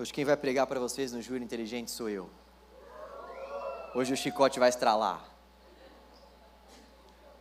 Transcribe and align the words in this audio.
Hoje 0.00 0.12
quem 0.12 0.24
vai 0.24 0.36
pregar 0.36 0.64
para 0.68 0.78
vocês 0.78 1.10
no 1.10 1.20
Júri 1.20 1.42
Inteligente 1.42 1.90
sou 1.90 2.08
eu. 2.08 2.30
Hoje 3.92 4.12
o 4.12 4.16
chicote 4.16 4.60
vai 4.60 4.68
estralar. 4.68 5.24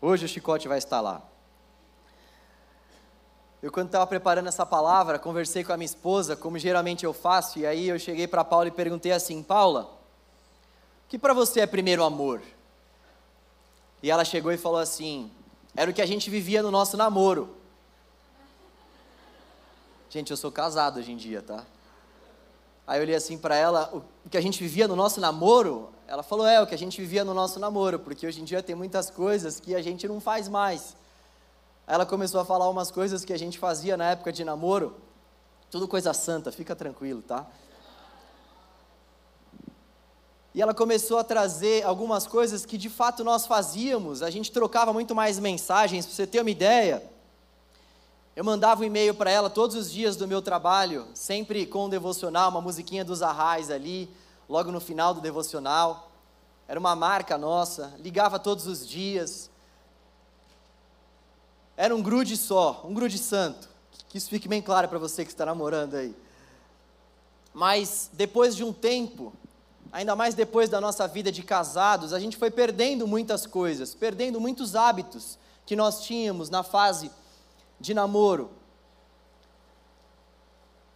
Hoje 0.01 0.25
o 0.25 0.27
chicote 0.27 0.67
vai 0.67 0.79
estalar. 0.79 1.21
Eu, 3.61 3.71
quando 3.71 3.87
estava 3.87 4.07
preparando 4.07 4.47
essa 4.47 4.65
palavra, 4.65 5.19
conversei 5.19 5.63
com 5.63 5.71
a 5.71 5.77
minha 5.77 5.85
esposa, 5.85 6.35
como 6.35 6.57
geralmente 6.57 7.05
eu 7.05 7.13
faço, 7.13 7.59
e 7.59 7.65
aí 7.67 7.89
eu 7.89 7.99
cheguei 7.99 8.27
para 8.27 8.43
Paula 8.43 8.69
e 8.69 8.71
perguntei 8.71 9.11
assim: 9.11 9.43
Paula, 9.43 9.83
o 11.05 11.09
que 11.09 11.19
para 11.19 11.35
você 11.35 11.59
é 11.59 11.67
primeiro 11.67 12.03
amor? 12.03 12.41
E 14.01 14.09
ela 14.09 14.25
chegou 14.25 14.51
e 14.51 14.57
falou 14.57 14.79
assim: 14.79 15.31
era 15.75 15.91
o 15.91 15.93
que 15.93 16.01
a 16.01 16.07
gente 16.07 16.27
vivia 16.27 16.63
no 16.63 16.71
nosso 16.71 16.97
namoro. 16.97 17.55
Gente, 20.09 20.31
eu 20.31 20.37
sou 20.37 20.51
casado 20.51 20.97
hoje 20.97 21.11
em 21.11 21.17
dia, 21.17 21.43
tá? 21.43 21.63
Aí 22.87 22.99
eu 22.99 23.03
olhei 23.03 23.15
assim 23.15 23.37
para 23.37 23.53
ela, 23.53 23.89
o 23.93 24.29
que 24.29 24.37
a 24.37 24.41
gente 24.41 24.63
vivia 24.63 24.87
no 24.87 24.95
nosso 24.95 25.19
namoro? 25.19 25.89
Ela 26.07 26.23
falou, 26.23 26.47
é, 26.47 26.61
o 26.61 26.65
que 26.65 26.73
a 26.73 26.77
gente 26.77 27.01
vivia 27.01 27.25
no 27.25 27.33
nosso 27.33 27.59
namoro, 27.59 27.99
porque 27.99 28.25
hoje 28.25 28.39
em 28.39 28.45
dia 28.45 28.63
tem 28.63 28.73
muitas 28.73 29.09
coisas 29.09 29.59
que 29.59 29.75
a 29.75 29.81
gente 29.81 30.07
não 30.07 30.21
faz 30.21 30.47
mais. 30.47 30.95
Aí 31.85 31.95
ela 31.95 32.05
começou 32.05 32.39
a 32.39 32.45
falar 32.45 32.69
umas 32.69 32.89
coisas 32.89 33.25
que 33.25 33.33
a 33.33 33.37
gente 33.37 33.59
fazia 33.59 33.97
na 33.97 34.11
época 34.11 34.31
de 34.31 34.45
namoro, 34.45 34.95
tudo 35.69 35.85
coisa 35.85 36.13
santa, 36.13 36.49
fica 36.49 36.73
tranquilo, 36.77 37.21
tá? 37.21 37.45
E 40.55 40.61
ela 40.61 40.73
começou 40.73 41.17
a 41.17 41.25
trazer 41.25 41.83
algumas 41.83 42.25
coisas 42.25 42.65
que 42.65 42.77
de 42.77 42.89
fato 42.89 43.21
nós 43.21 43.45
fazíamos, 43.45 44.23
a 44.23 44.29
gente 44.29 44.49
trocava 44.49 44.93
muito 44.93 45.13
mais 45.13 45.39
mensagens, 45.39 46.05
para 46.05 46.15
você 46.15 46.25
ter 46.25 46.39
uma 46.39 46.49
ideia. 46.49 47.03
Eu 48.37 48.43
mandava 48.43 48.81
um 48.81 48.83
e-mail 48.83 49.15
para 49.15 49.31
ela 49.31 49.49
todos 49.49 49.75
os 49.75 49.91
dias 49.91 50.15
do 50.15 50.27
meu 50.27 50.43
trabalho, 50.43 51.07
sempre 51.15 51.65
com 51.65 51.85
um 51.85 51.89
devocional, 51.89 52.51
uma 52.51 52.61
musiquinha 52.61 53.03
dos 53.03 53.23
Arrais 53.23 53.71
ali, 53.71 54.07
logo 54.47 54.71
no 54.71 54.79
final 54.79 55.11
do 55.11 55.19
devocional. 55.19 56.11
Era 56.67 56.79
uma 56.79 56.95
marca 56.95 57.35
nossa, 57.35 57.95
ligava 57.97 58.37
todos 58.37 58.67
os 58.67 58.87
dias. 58.87 59.49
Era 61.75 61.95
um 61.95 61.99
grude 62.03 62.37
só, 62.37 62.85
um 62.87 62.93
grude 62.93 63.17
santo. 63.17 63.67
Que 64.07 64.19
isso 64.19 64.29
fique 64.29 64.47
bem 64.47 64.61
claro 64.61 64.87
para 64.87 64.99
você 64.99 65.25
que 65.25 65.31
está 65.31 65.43
namorando 65.43 65.95
aí. 65.95 66.15
Mas 67.51 68.11
depois 68.13 68.55
de 68.55 68.63
um 68.63 68.71
tempo, 68.71 69.33
ainda 69.91 70.15
mais 70.15 70.35
depois 70.35 70.69
da 70.69 70.79
nossa 70.79 71.07
vida 71.07 71.31
de 71.31 71.41
casados, 71.41 72.13
a 72.13 72.19
gente 72.19 72.37
foi 72.37 72.51
perdendo 72.51 73.07
muitas 73.07 73.47
coisas, 73.47 73.95
perdendo 73.95 74.39
muitos 74.39 74.75
hábitos 74.75 75.39
que 75.65 75.75
nós 75.75 76.03
tínhamos 76.03 76.51
na 76.51 76.61
fase 76.61 77.09
de 77.79 77.93
namoro. 77.93 78.51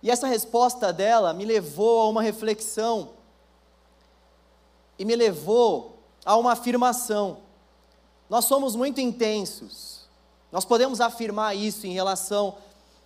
E 0.04 0.10
essa 0.10 0.28
resposta 0.28 0.92
dela 0.92 1.34
me 1.34 1.46
levou 1.46 2.02
a 2.02 2.10
uma 2.10 2.22
reflexão 2.22 3.10
e 4.98 5.06
me 5.06 5.16
levou 5.16 6.00
a 6.26 6.36
uma 6.36 6.54
afirmação. 6.54 7.40
Nós 8.30 8.46
somos 8.46 8.76
muito 8.76 9.00
intensos. 9.00 10.02
Nós 10.52 10.66
podemos 10.66 11.02
afirmar 11.02 11.56
isso 11.56 11.86
em 11.86 11.94
relação 11.94 12.58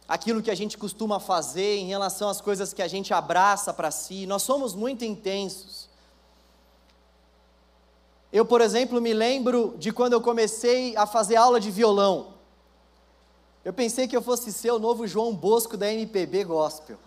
àquilo 0.07 0.41
que 0.41 0.51
a 0.51 0.55
gente 0.55 0.77
costuma 0.77 1.19
fazer, 1.19 1.77
em 1.77 1.87
relação 1.87 2.29
às 2.29 2.39
coisas 2.39 2.73
que 2.73 2.81
a 2.81 2.87
gente 2.87 3.13
abraça 3.13 3.73
para 3.73 3.91
si. 3.91 4.25
Nós 4.25 4.43
somos 4.43 4.73
muito 4.73 5.03
intensos. 5.03 5.89
Eu, 8.31 8.45
por 8.45 8.61
exemplo, 8.61 9.01
me 9.01 9.13
lembro 9.13 9.75
de 9.77 9.91
quando 9.91 10.13
eu 10.13 10.21
comecei 10.21 10.95
a 10.95 11.05
fazer 11.05 11.37
aula 11.37 11.59
de 11.59 11.71
violão. 11.71 12.34
Eu 13.65 13.73
pensei 13.73 14.07
que 14.07 14.15
eu 14.15 14.21
fosse 14.21 14.53
ser 14.53 14.69
o 14.69 14.77
novo 14.77 15.07
João 15.07 15.33
Bosco 15.33 15.75
da 15.75 15.91
MPB 15.91 16.43
Gospel. 16.43 16.97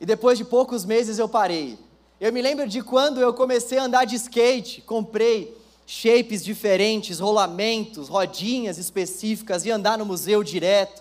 E 0.00 0.04
depois 0.04 0.36
de 0.36 0.44
poucos 0.44 0.84
meses 0.84 1.20
eu 1.20 1.28
parei. 1.28 1.78
Eu 2.20 2.32
me 2.32 2.42
lembro 2.42 2.66
de 2.66 2.82
quando 2.82 3.20
eu 3.20 3.32
comecei 3.32 3.78
a 3.78 3.84
andar 3.84 4.04
de 4.04 4.16
skate, 4.16 4.80
comprei 4.80 5.56
shapes 5.86 6.44
diferentes, 6.44 7.20
rolamentos, 7.20 8.08
rodinhas 8.08 8.76
específicas 8.76 9.64
e 9.64 9.70
andar 9.70 9.96
no 9.98 10.04
museu 10.04 10.42
direto. 10.42 11.00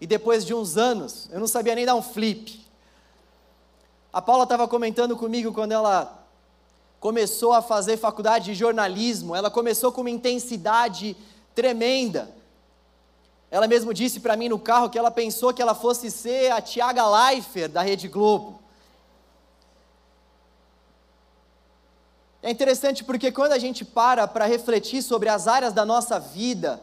E 0.00 0.06
depois 0.06 0.46
de 0.46 0.54
uns 0.54 0.76
anos, 0.76 1.28
eu 1.32 1.40
não 1.40 1.48
sabia 1.48 1.74
nem 1.74 1.84
dar 1.84 1.96
um 1.96 2.02
flip. 2.02 2.64
A 4.12 4.22
Paula 4.22 4.44
estava 4.44 4.68
comentando 4.68 5.16
comigo 5.16 5.52
quando 5.52 5.72
ela 5.72 6.24
começou 7.00 7.52
a 7.52 7.62
fazer 7.62 7.96
faculdade 7.96 8.44
de 8.44 8.54
jornalismo, 8.54 9.34
ela 9.34 9.50
começou 9.50 9.90
com 9.90 10.02
uma 10.02 10.10
intensidade 10.10 11.16
tremenda. 11.52 12.38
Ela 13.50 13.66
mesmo 13.66 13.92
disse 13.92 14.20
para 14.20 14.36
mim 14.36 14.48
no 14.48 14.58
carro 14.58 14.88
que 14.88 14.98
ela 14.98 15.10
pensou 15.10 15.52
que 15.52 15.60
ela 15.60 15.74
fosse 15.74 16.10
ser 16.10 16.52
a 16.52 16.60
Tiaga 16.60 17.06
Leifert 17.06 17.72
da 17.72 17.82
Rede 17.82 18.06
Globo. 18.06 18.60
É 22.42 22.50
interessante 22.50 23.04
porque 23.04 23.30
quando 23.32 23.52
a 23.52 23.58
gente 23.58 23.84
para 23.84 24.26
para 24.26 24.46
refletir 24.46 25.02
sobre 25.02 25.28
as 25.28 25.48
áreas 25.48 25.74
da 25.74 25.84
nossa 25.84 26.18
vida, 26.18 26.80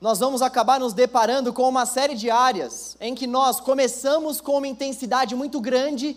nós 0.00 0.18
vamos 0.20 0.40
acabar 0.40 0.80
nos 0.80 0.94
deparando 0.94 1.52
com 1.52 1.68
uma 1.68 1.84
série 1.84 2.14
de 2.14 2.30
áreas 2.30 2.96
em 3.00 3.14
que 3.14 3.26
nós 3.26 3.60
começamos 3.60 4.40
com 4.40 4.56
uma 4.56 4.68
intensidade 4.68 5.34
muito 5.34 5.60
grande, 5.60 6.16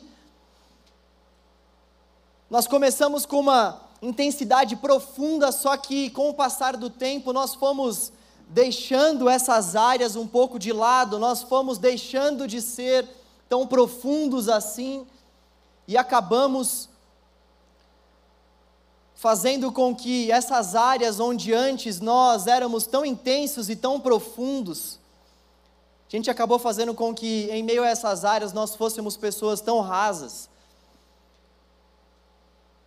nós 2.49 2.65
começamos 2.65 3.25
com 3.25 3.39
uma 3.39 3.81
intensidade 4.01 4.75
profunda, 4.75 5.51
só 5.51 5.75
que 5.75 6.09
com 6.11 6.29
o 6.29 6.33
passar 6.33 6.77
do 6.77 6.89
tempo 6.89 7.33
nós 7.33 7.55
fomos 7.55 8.13
deixando 8.53 9.27
essas 9.27 9.75
áreas 9.75 10.15
um 10.15 10.27
pouco 10.27 10.59
de 10.59 10.71
lado, 10.71 11.17
nós 11.17 11.41
fomos 11.41 11.79
deixando 11.79 12.47
de 12.47 12.61
ser 12.61 13.09
tão 13.49 13.65
profundos 13.65 14.47
assim 14.47 15.07
e 15.87 15.97
acabamos 15.97 16.87
fazendo 19.15 19.71
com 19.71 19.95
que 19.95 20.31
essas 20.31 20.75
áreas 20.75 21.19
onde 21.19 21.51
antes 21.51 21.99
nós 21.99 22.45
éramos 22.45 22.85
tão 22.85 23.03
intensos 23.03 23.71
e 23.71 23.75
tão 23.75 23.99
profundos, 23.99 24.99
a 26.07 26.15
gente 26.15 26.29
acabou 26.29 26.59
fazendo 26.59 26.93
com 26.93 27.11
que 27.11 27.49
em 27.49 27.63
meio 27.63 27.81
a 27.83 27.87
essas 27.87 28.23
áreas 28.23 28.53
nós 28.53 28.75
fôssemos 28.75 29.17
pessoas 29.17 29.61
tão 29.61 29.79
rasas. 29.81 30.47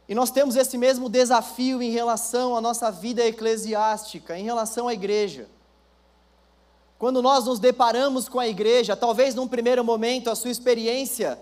E 0.08 0.14
nós 0.14 0.30
temos 0.30 0.54
esse 0.54 0.78
mesmo 0.78 1.08
desafio 1.08 1.82
em 1.82 1.90
relação 1.90 2.56
à 2.56 2.60
nossa 2.60 2.88
vida 2.92 3.26
eclesiástica, 3.26 4.38
em 4.38 4.44
relação 4.44 4.86
à 4.86 4.94
igreja. 4.94 5.48
Quando 6.98 7.20
nós 7.20 7.44
nos 7.44 7.58
deparamos 7.58 8.28
com 8.28 8.40
a 8.40 8.48
igreja, 8.48 8.96
talvez 8.96 9.34
num 9.34 9.46
primeiro 9.46 9.84
momento 9.84 10.30
a 10.30 10.34
sua 10.34 10.50
experiência 10.50 11.38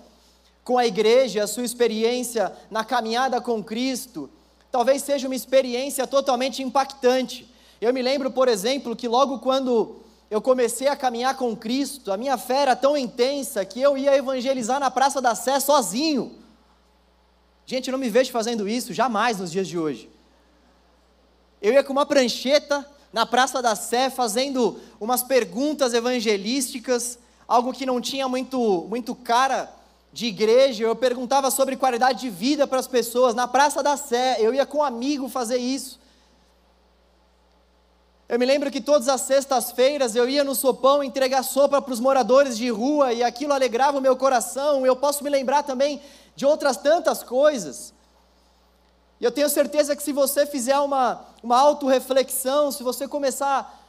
com 0.65 0.79
a 0.79 0.87
igreja, 0.87 1.45
a 1.45 1.47
sua 1.47 1.65
experiência 1.65 2.53
na 2.71 2.83
caminhada 2.85 3.41
com 3.41 3.63
Cristo, 3.63 4.29
talvez 4.73 5.03
seja 5.03 5.29
uma 5.29 5.35
experiência 5.35 6.07
totalmente 6.07 6.63
impactante. 6.63 7.49
Eu 7.81 7.93
me 7.93 8.03
lembro, 8.03 8.31
por 8.31 8.49
exemplo, 8.49 8.97
que 8.97 9.07
logo 9.07 9.39
quando 9.39 10.01
eu 10.31 10.41
comecei 10.41 10.89
a 10.89 10.97
caminhar 10.97 11.37
com 11.37 11.55
Cristo, 11.55 12.11
a 12.11 12.17
minha 12.17 12.37
fé 12.37 12.63
era 12.63 12.75
tão 12.75 12.97
intensa 12.97 13.65
que 13.65 13.81
eu 13.81 13.97
ia 13.97 14.17
evangelizar 14.17 14.81
na 14.81 14.91
Praça 14.91 15.21
da 15.21 15.35
Sé 15.35 15.61
sozinho. 15.61 16.39
Gente, 17.67 17.89
eu 17.89 17.93
não 17.93 17.99
me 17.99 18.11
vejo 18.11 18.33
fazendo 18.33 18.69
isso 18.69 18.93
jamais 18.93 19.39
nos 19.39 19.53
dias 19.53 19.69
de 19.69 19.79
hoje. 19.79 20.11
Eu 21.63 21.73
ia 21.73 21.85
com 21.85 21.93
uma 21.93 22.05
prancheta 22.05 22.85
na 23.15 23.25
Praça 23.25 23.63
da 23.63 23.77
Sé 23.77 24.11
fazendo 24.11 24.77
umas 25.01 25.23
perguntas 25.23 25.95
evangelísticas, 25.95 27.17
algo 27.47 27.73
que 27.73 27.87
não 27.87 28.01
tinha 28.01 28.29
muito, 28.29 28.87
muito 28.89 29.15
cara 29.15 29.73
de 30.13 30.27
igreja. 30.27 30.83
Eu 30.83 30.97
perguntava 30.97 31.49
sobre 31.49 31.77
qualidade 31.77 32.23
de 32.23 32.29
vida 32.29 32.67
para 32.67 32.81
as 32.81 32.89
pessoas 32.89 33.33
na 33.33 33.47
Praça 33.47 33.85
da 33.85 33.97
Sé. 33.97 34.39
Eu 34.41 34.53
ia 34.53 34.67
com 34.67 34.79
um 34.79 34.83
amigo 34.83 35.29
fazer 35.29 35.59
isso. 35.59 36.01
Eu 38.29 38.37
me 38.37 38.45
lembro 38.45 38.69
que 38.69 38.81
todas 38.81 39.09
as 39.09 39.21
sextas-feiras 39.21 40.17
eu 40.17 40.29
ia 40.29 40.43
no 40.43 40.57
sopão 40.57 41.01
entregar 41.01 41.45
sopa 41.45 41.81
para 41.81 41.95
os 41.95 42.01
moradores 42.01 42.59
de 42.59 42.69
rua 42.69 43.13
e 43.13 43.23
aquilo 43.23 43.53
alegrava 43.53 43.99
o 43.99 44.01
meu 44.01 44.17
coração. 44.17 44.85
Eu 44.85 44.97
posso 44.97 45.23
me 45.23 45.31
lembrar 45.31 45.63
também 45.63 46.03
de 46.35 46.45
outras 46.45 46.77
tantas 46.77 47.23
coisas. 47.23 47.94
E 49.25 49.27
eu 49.27 49.33
tenho 49.33 49.49
certeza 49.49 49.97
que 49.97 50.03
se 50.03 50.13
você 50.13 50.45
fizer 50.45 50.79
uma, 50.79 51.25
uma 51.43 51.59
autorreflexão, 51.59 52.71
se 52.71 52.83
você 52.83 53.09
começar 53.09 53.83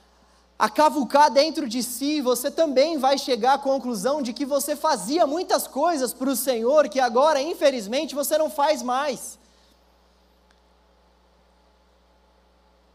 a 0.58 0.70
cavucar 0.70 1.30
dentro 1.30 1.68
de 1.68 1.84
si, 1.84 2.22
você 2.22 2.50
também 2.50 2.98
vai 2.98 3.18
chegar 3.18 3.56
à 3.56 3.58
conclusão 3.58 4.22
de 4.22 4.32
que 4.32 4.46
você 4.46 4.78
fazia 4.78 5.28
muitas 5.28 5.68
coisas 5.68 6.14
para 6.14 6.30
o 6.30 6.38
Senhor 6.38 6.88
que 6.88 7.02
agora, 7.02 7.42
infelizmente, 7.42 8.16
você 8.16 8.38
não 8.38 8.50
faz 8.50 8.82
mais. 8.82 9.38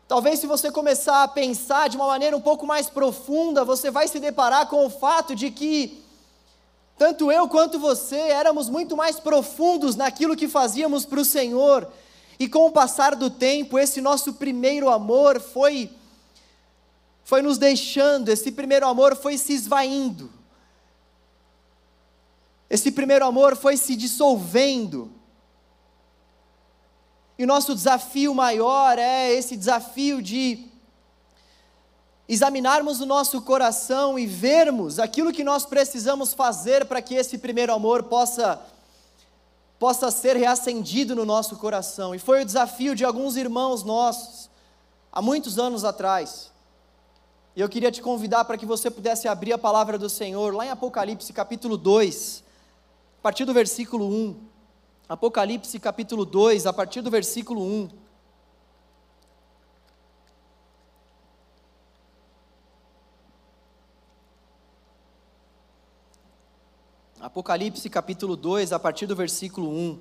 Talvez 0.09 0.41
se 0.41 0.47
você 0.47 0.73
começar 0.73 1.23
a 1.23 1.29
pensar 1.29 1.91
de 1.91 1.99
uma 1.99 2.07
maneira 2.07 2.35
um 2.35 2.41
pouco 2.41 2.67
mais 2.67 2.89
profunda, 2.89 3.67
você 3.67 3.91
vai 3.91 4.09
se 4.09 4.19
deparar 4.19 4.67
com 4.67 4.87
o 4.87 4.89
fato 4.89 5.35
de 5.37 5.51
que 5.51 6.03
tanto 6.97 7.31
eu 7.31 7.47
quanto 7.49 7.79
você 7.79 8.17
éramos 8.17 8.71
muito 8.71 8.97
mais 8.97 9.21
profundos 9.21 9.95
naquilo 9.95 10.35
que 10.35 10.49
fazíamos 10.49 11.05
para 11.05 11.21
o 11.21 11.25
Senhor 11.25 11.87
e 12.41 12.49
com 12.49 12.67
o 12.67 12.73
passar 12.73 13.15
do 13.15 13.29
tempo, 13.29 13.79
esse 13.79 14.01
nosso 14.01 14.33
primeiro 14.33 14.89
amor 14.89 15.39
foi 15.39 15.91
foi 17.23 17.43
nos 17.43 17.59
deixando, 17.59 18.31
esse 18.31 18.51
primeiro 18.51 18.89
amor 18.89 19.15
foi 19.15 19.37
se 19.37 19.53
esvaindo. 19.53 20.33
esse 22.71 22.91
primeiro 22.91 23.27
amor 23.27 23.57
foi 23.57 23.77
se 23.77 23.95
dissolvendo. 23.95 25.13
E 27.39 27.45
o 27.45 27.47
nosso 27.47 27.75
desafio 27.75 28.35
maior 28.35 28.99
é 28.99 29.31
esse 29.33 29.57
desafio 29.57 30.23
de 30.23 30.67
examinarmos 32.27 33.01
o 33.01 33.07
nosso 33.07 33.43
coração 33.43 34.19
e 34.19 34.27
vermos 34.27 34.99
aquilo 34.99 35.33
que 35.33 35.45
nós 35.45 35.67
precisamos 35.67 36.33
fazer 36.33 36.87
para 36.87 37.03
que 37.03 37.15
esse 37.15 37.37
primeiro 37.39 37.73
amor 37.73 38.05
possa 38.05 38.61
possa 39.81 40.11
ser 40.11 40.37
reacendido 40.37 41.17
no 41.17 41.25
nosso 41.25 41.57
coração. 41.57 42.15
E 42.15 42.19
foi 42.19 42.43
o 42.43 42.45
desafio 42.45 42.95
de 42.95 43.03
alguns 43.03 43.35
irmãos 43.35 43.83
nossos 43.83 44.51
há 45.11 45.23
muitos 45.23 45.59
anos 45.59 45.85
atrás. 45.85 46.53
E 47.57 47.63
eu 47.63 47.69
queria 47.69 47.91
te 47.91 48.03
convidar 48.03 48.45
para 48.45 48.59
que 48.59 48.67
você 48.67 48.91
pudesse 48.91 49.27
abrir 49.27 49.55
a 49.55 49.59
palavra 49.59 49.97
do 49.97 50.11
Senhor 50.11 50.55
lá 50.55 50.67
em 50.67 50.71
Apocalipse 50.71 51.33
capítulo 51.33 51.79
2, 51.79 52.45
a 53.21 53.23
partir 53.23 53.47
do 53.47 53.55
versículo 53.55 54.07
1. 54.07 54.37
Apocalipse 55.09 55.81
capítulo 55.81 56.27
2, 56.27 56.67
a 56.67 56.75
partir 56.75 57.01
do 57.01 57.11
versículo 57.11 57.63
1. 57.63 57.89
Apocalipse 67.21 67.91
capítulo 67.91 68.35
2, 68.35 68.73
a 68.73 68.79
partir 68.79 69.05
do 69.05 69.15
versículo 69.15 69.69
1. 69.71 69.99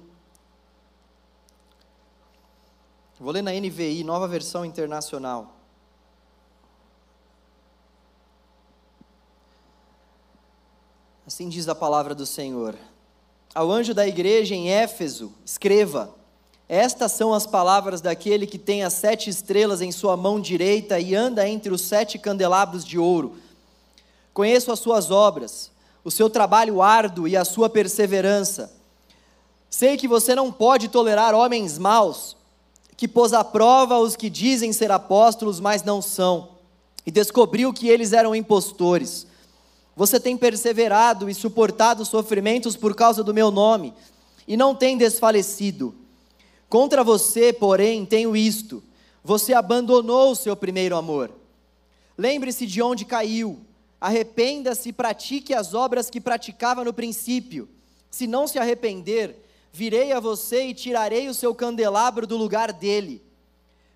Vou 3.19 3.33
ler 3.33 3.41
na 3.41 3.51
NVI, 3.51 4.05
nova 4.05 4.25
versão 4.25 4.63
internacional. 4.63 5.53
Assim 11.27 11.49
diz 11.49 11.67
a 11.67 11.75
palavra 11.75 12.15
do 12.15 12.25
Senhor. 12.25 12.73
Ao 13.53 13.69
anjo 13.69 13.93
da 13.93 14.07
igreja 14.07 14.55
em 14.55 14.71
Éfeso, 14.71 15.33
escreva: 15.43 16.15
Estas 16.69 17.11
são 17.11 17.33
as 17.33 17.45
palavras 17.45 17.99
daquele 17.99 18.47
que 18.47 18.57
tem 18.57 18.85
as 18.85 18.93
sete 18.93 19.29
estrelas 19.29 19.81
em 19.81 19.91
sua 19.91 20.15
mão 20.15 20.39
direita 20.39 20.97
e 20.97 21.13
anda 21.13 21.45
entre 21.45 21.73
os 21.73 21.81
sete 21.81 22.17
candelabros 22.17 22.85
de 22.85 22.97
ouro. 22.97 23.35
Conheço 24.33 24.71
as 24.71 24.79
suas 24.79 25.11
obras 25.11 25.69
o 26.09 26.11
seu 26.11 26.27
trabalho 26.27 26.81
árduo 26.81 27.27
e 27.27 27.37
a 27.37 27.45
sua 27.45 27.69
perseverança. 27.69 28.73
Sei 29.69 29.95
que 29.95 30.07
você 30.07 30.33
não 30.33 30.51
pode 30.51 30.87
tolerar 30.87 31.35
homens 31.35 31.77
maus, 31.77 32.35
que 32.97 33.07
pôs 33.07 33.31
à 33.31 33.43
prova 33.43 33.99
os 33.99 34.15
que 34.15 34.27
dizem 34.27 34.73
ser 34.73 34.91
apóstolos, 34.91 35.59
mas 35.59 35.83
não 35.83 36.01
são, 36.01 36.49
e 37.05 37.11
descobriu 37.11 37.71
que 37.71 37.87
eles 37.87 38.11
eram 38.11 38.35
impostores. 38.35 39.27
Você 39.95 40.19
tem 40.19 40.35
perseverado 40.35 41.29
e 41.29 41.35
suportado 41.35 42.03
sofrimentos 42.03 42.75
por 42.75 42.95
causa 42.95 43.23
do 43.23 43.31
meu 43.31 43.51
nome, 43.51 43.93
e 44.47 44.57
não 44.57 44.73
tem 44.73 44.97
desfalecido. 44.97 45.93
Contra 46.67 47.03
você, 47.03 47.53
porém, 47.53 48.03
tenho 48.03 48.35
isto: 48.35 48.81
você 49.23 49.53
abandonou 49.53 50.31
o 50.31 50.35
seu 50.35 50.55
primeiro 50.55 50.97
amor. 50.97 51.29
Lembre-se 52.17 52.65
de 52.65 52.81
onde 52.81 53.05
caiu 53.05 53.68
Arrependa-se 53.99 54.89
e 54.89 54.93
pratique 54.93 55.53
as 55.53 55.73
obras 55.73 56.09
que 56.09 56.21
praticava 56.21 56.83
no 56.83 56.93
princípio. 56.93 57.67
Se 58.09 58.25
não 58.25 58.47
se 58.47 58.57
arrepender, 58.57 59.35
virei 59.71 60.11
a 60.11 60.19
você 60.19 60.67
e 60.67 60.73
tirarei 60.73 61.27
o 61.27 61.33
seu 61.33 61.53
candelabro 61.53 62.25
do 62.25 62.37
lugar 62.37 62.71
dele. 62.71 63.21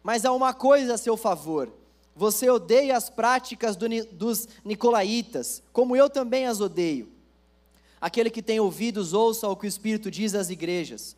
Mas 0.04 0.26
há 0.26 0.34
uma 0.34 0.54
coisa 0.54 0.96
a 0.96 0.98
seu 0.98 1.16
favor: 1.16 1.72
você 2.16 2.50
odeia 2.50 2.98
as 2.98 3.10
práticas 3.10 3.76
do, 3.76 3.88
dos 4.12 4.48
nicolaítas, 4.64 5.64
como 5.72 5.96
eu 5.96 6.10
também 6.10 6.46
as 6.46 6.60
odeio. 6.60 7.12
Aquele 8.00 8.30
que 8.30 8.42
tem 8.42 8.60
ouvidos, 8.60 9.14
ouça 9.14 9.48
o 9.48 9.56
que 9.56 9.66
o 9.66 9.68
Espírito 9.68 10.12
diz 10.12 10.36
às 10.36 10.50
igrejas. 10.50 11.16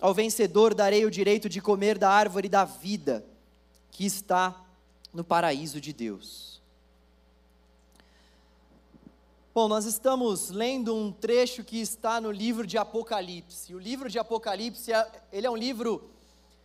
Ao 0.00 0.12
vencedor 0.12 0.74
darei 0.74 1.06
o 1.06 1.10
direito 1.10 1.48
de 1.48 1.60
comer 1.60 1.96
da 1.96 2.10
árvore 2.10 2.48
da 2.48 2.64
vida, 2.64 3.24
que 3.92 4.04
está 4.04 4.60
no 5.12 5.22
paraíso 5.22 5.80
de 5.80 5.92
Deus. 5.92 6.53
Bom, 9.54 9.68
nós 9.68 9.84
estamos 9.84 10.50
lendo 10.50 10.92
um 10.96 11.12
trecho 11.12 11.62
que 11.62 11.80
está 11.80 12.20
no 12.20 12.32
livro 12.32 12.66
de 12.66 12.76
Apocalipse. 12.76 13.72
O 13.72 13.78
livro 13.78 14.10
de 14.10 14.18
Apocalipse, 14.18 14.92
é, 14.92 15.08
ele 15.32 15.46
é 15.46 15.50
um 15.50 15.56
livro 15.56 16.10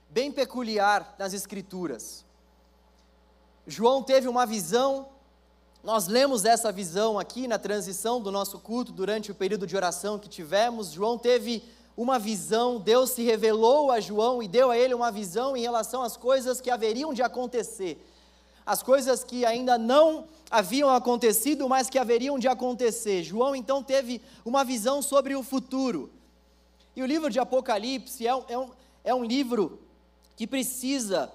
bem 0.09 0.31
peculiar 0.31 1.15
nas 1.19 1.31
escrituras. 1.31 2.25
João 3.67 4.01
teve 4.01 4.27
uma 4.27 4.43
visão, 4.43 5.07
nós 5.83 6.07
lemos 6.07 6.45
essa 6.45 6.71
visão 6.71 7.19
aqui 7.19 7.47
na 7.47 7.59
transição 7.59 8.19
do 8.19 8.31
nosso 8.31 8.57
culto 8.57 8.91
durante 8.91 9.31
o 9.31 9.35
período 9.35 9.67
de 9.67 9.75
oração 9.75 10.17
que 10.17 10.27
tivemos. 10.27 10.91
João 10.91 11.15
teve 11.15 11.61
uma 11.95 12.17
visão, 12.17 12.79
Deus 12.79 13.11
se 13.11 13.21
revelou 13.21 13.91
a 13.91 13.99
João 13.99 14.41
e 14.41 14.47
deu 14.47 14.71
a 14.71 14.77
ele 14.79 14.95
uma 14.95 15.11
visão 15.11 15.55
em 15.55 15.61
relação 15.61 16.01
às 16.01 16.17
coisas 16.17 16.59
que 16.59 16.71
haveriam 16.71 17.13
de 17.13 17.21
acontecer 17.21 18.03
as 18.69 18.83
coisas 18.83 19.23
que 19.23 19.43
ainda 19.47 19.79
não 19.79 20.27
haviam 20.47 20.91
acontecido, 20.91 21.67
mas 21.67 21.89
que 21.89 21.97
haveriam 21.97 22.37
de 22.37 22.47
acontecer. 22.47 23.23
João 23.23 23.55
então 23.55 23.81
teve 23.81 24.21
uma 24.45 24.63
visão 24.63 25.01
sobre 25.01 25.35
o 25.35 25.41
futuro. 25.41 26.11
E 26.95 27.01
o 27.01 27.05
livro 27.07 27.31
de 27.31 27.39
Apocalipse 27.39 28.27
é 28.27 28.35
um, 28.35 28.43
é 28.47 28.57
um, 28.59 28.69
é 29.03 29.15
um 29.15 29.23
livro 29.23 29.79
que 30.35 30.45
precisa 30.45 31.33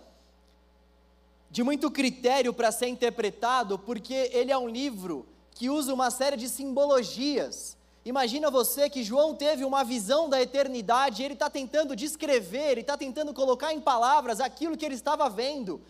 de 1.50 1.64
muito 1.64 1.90
critério 1.90 2.54
para 2.54 2.70
ser 2.70 2.86
interpretado, 2.86 3.80
porque 3.80 4.30
ele 4.32 4.52
é 4.52 4.56
um 4.56 4.68
livro 4.68 5.26
que 5.56 5.68
usa 5.68 5.92
uma 5.92 6.12
série 6.12 6.36
de 6.36 6.48
simbologias. 6.48 7.76
Imagina 8.04 8.48
você 8.48 8.88
que 8.88 9.02
João 9.02 9.34
teve 9.34 9.64
uma 9.64 9.82
visão 9.82 10.28
da 10.28 10.40
eternidade, 10.40 11.24
ele 11.24 11.34
está 11.34 11.50
tentando 11.50 11.96
descrever, 11.96 12.70
ele 12.70 12.82
está 12.82 12.96
tentando 12.96 13.34
colocar 13.34 13.74
em 13.74 13.80
palavras 13.80 14.38
aquilo 14.38 14.76
que 14.76 14.84
ele 14.84 14.94
estava 14.94 15.28
vendo. 15.28 15.80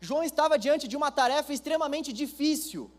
João 0.00 0.22
estava 0.22 0.58
diante 0.58 0.86
de 0.86 0.96
uma 0.96 1.10
tarefa 1.10 1.52
extremamente 1.52 2.12
difícil. 2.12 2.90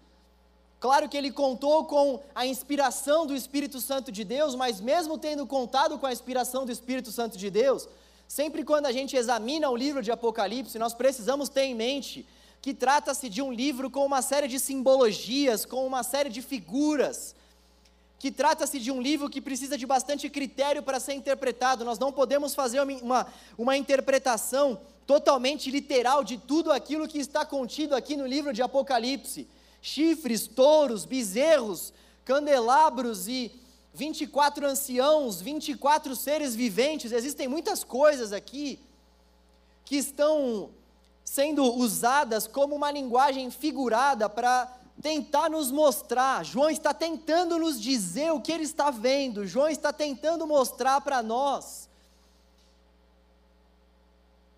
Claro 0.79 1.09
que 1.09 1.17
ele 1.17 1.31
contou 1.31 1.85
com 1.85 2.21
a 2.35 2.45
inspiração 2.45 3.25
do 3.25 3.35
Espírito 3.35 3.81
Santo 3.81 4.11
de 4.11 4.23
Deus, 4.23 4.53
mas 4.53 4.79
mesmo 4.79 5.17
tendo 5.17 5.45
contado 5.47 5.97
com 5.97 6.05
a 6.05 6.11
inspiração 6.11 6.65
do 6.65 6.71
Espírito 6.71 7.11
Santo 7.11 7.37
de 7.37 7.49
Deus, 7.49 7.87
sempre 8.27 8.63
quando 8.63 8.85
a 8.85 8.91
gente 8.91 9.15
examina 9.15 9.69
o 9.69 9.75
livro 9.75 10.03
de 10.03 10.11
Apocalipse, 10.11 10.77
nós 10.77 10.93
precisamos 10.93 11.49
ter 11.49 11.63
em 11.63 11.73
mente 11.73 12.27
que 12.61 12.73
trata-se 12.73 13.29
de 13.29 13.41
um 13.41 13.51
livro 13.51 13.89
com 13.89 14.05
uma 14.05 14.21
série 14.21 14.47
de 14.47 14.59
simbologias, 14.59 15.65
com 15.65 15.85
uma 15.85 16.03
série 16.03 16.29
de 16.29 16.41
figuras, 16.41 17.35
que 18.19 18.31
trata-se 18.31 18.79
de 18.79 18.91
um 18.91 19.01
livro 19.01 19.29
que 19.29 19.41
precisa 19.41 19.77
de 19.77 19.85
bastante 19.85 20.29
critério 20.29 20.81
para 20.81 20.99
ser 20.99 21.13
interpretado. 21.13 21.85
Nós 21.85 21.99
não 21.99 22.11
podemos 22.11 22.55
fazer 22.55 22.81
uma, 22.81 23.27
uma 23.57 23.77
interpretação 23.77 24.79
totalmente 25.05 25.69
literal 25.69 26.23
de 26.23 26.37
tudo 26.37 26.71
aquilo 26.71 27.07
que 27.07 27.19
está 27.19 27.45
contido 27.45 27.95
aqui 27.95 28.17
no 28.17 28.25
livro 28.25 28.51
de 28.51 28.61
Apocalipse: 28.61 29.47
chifres, 29.81 30.47
touros, 30.47 31.05
bezerros, 31.05 31.93
candelabros 32.25 33.27
e 33.27 33.51
24 33.93 34.65
anciãos, 34.65 35.41
24 35.41 36.15
seres 36.15 36.55
viventes. 36.55 37.11
Existem 37.11 37.47
muitas 37.47 37.83
coisas 37.83 38.33
aqui 38.33 38.79
que 39.85 39.95
estão 39.95 40.71
sendo 41.23 41.63
usadas 41.75 42.47
como 42.47 42.75
uma 42.75 42.91
linguagem 42.91 43.49
figurada 43.51 44.29
para 44.29 44.76
tentar 45.01 45.49
nos 45.49 45.71
mostrar. 45.71 46.43
João 46.43 46.69
está 46.69 46.93
tentando 46.93 47.57
nos 47.57 47.79
dizer 47.79 48.31
o 48.31 48.41
que 48.41 48.51
ele 48.51 48.63
está 48.63 48.91
vendo. 48.91 49.45
João 49.45 49.69
está 49.69 49.93
tentando 49.93 50.45
mostrar 50.47 51.01
para 51.01 51.21
nós 51.21 51.87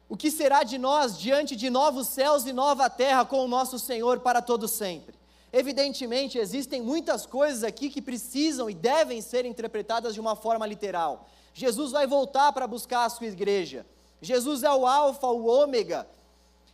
o 0.09 0.17
que 0.17 0.31
será 0.31 0.63
de 0.63 0.79
nós 0.79 1.19
diante 1.19 1.55
de 1.55 1.69
novos 1.69 2.07
céus 2.07 2.45
e 2.47 2.51
nova 2.51 2.89
terra 2.89 3.23
com 3.23 3.45
o 3.45 3.47
nosso 3.47 3.77
Senhor 3.77 4.19
para 4.21 4.41
todo 4.41 4.67
sempre? 4.67 5.13
Evidentemente, 5.53 6.37
existem 6.37 6.81
muitas 6.81 7.27
coisas 7.27 7.63
aqui 7.63 7.89
que 7.89 8.01
precisam 8.01 8.69
e 8.69 8.73
devem 8.73 9.21
ser 9.21 9.45
interpretadas 9.45 10.15
de 10.15 10.19
uma 10.19 10.35
forma 10.35 10.65
literal. 10.65 11.27
Jesus 11.53 11.91
vai 11.91 12.07
voltar 12.07 12.51
para 12.53 12.65
buscar 12.67 13.05
a 13.05 13.09
sua 13.09 13.27
igreja. 13.27 13.85
Jesus 14.21 14.63
é 14.63 14.71
o 14.71 14.85
Alfa, 14.85 15.27
o 15.27 15.45
Ômega. 15.45 16.07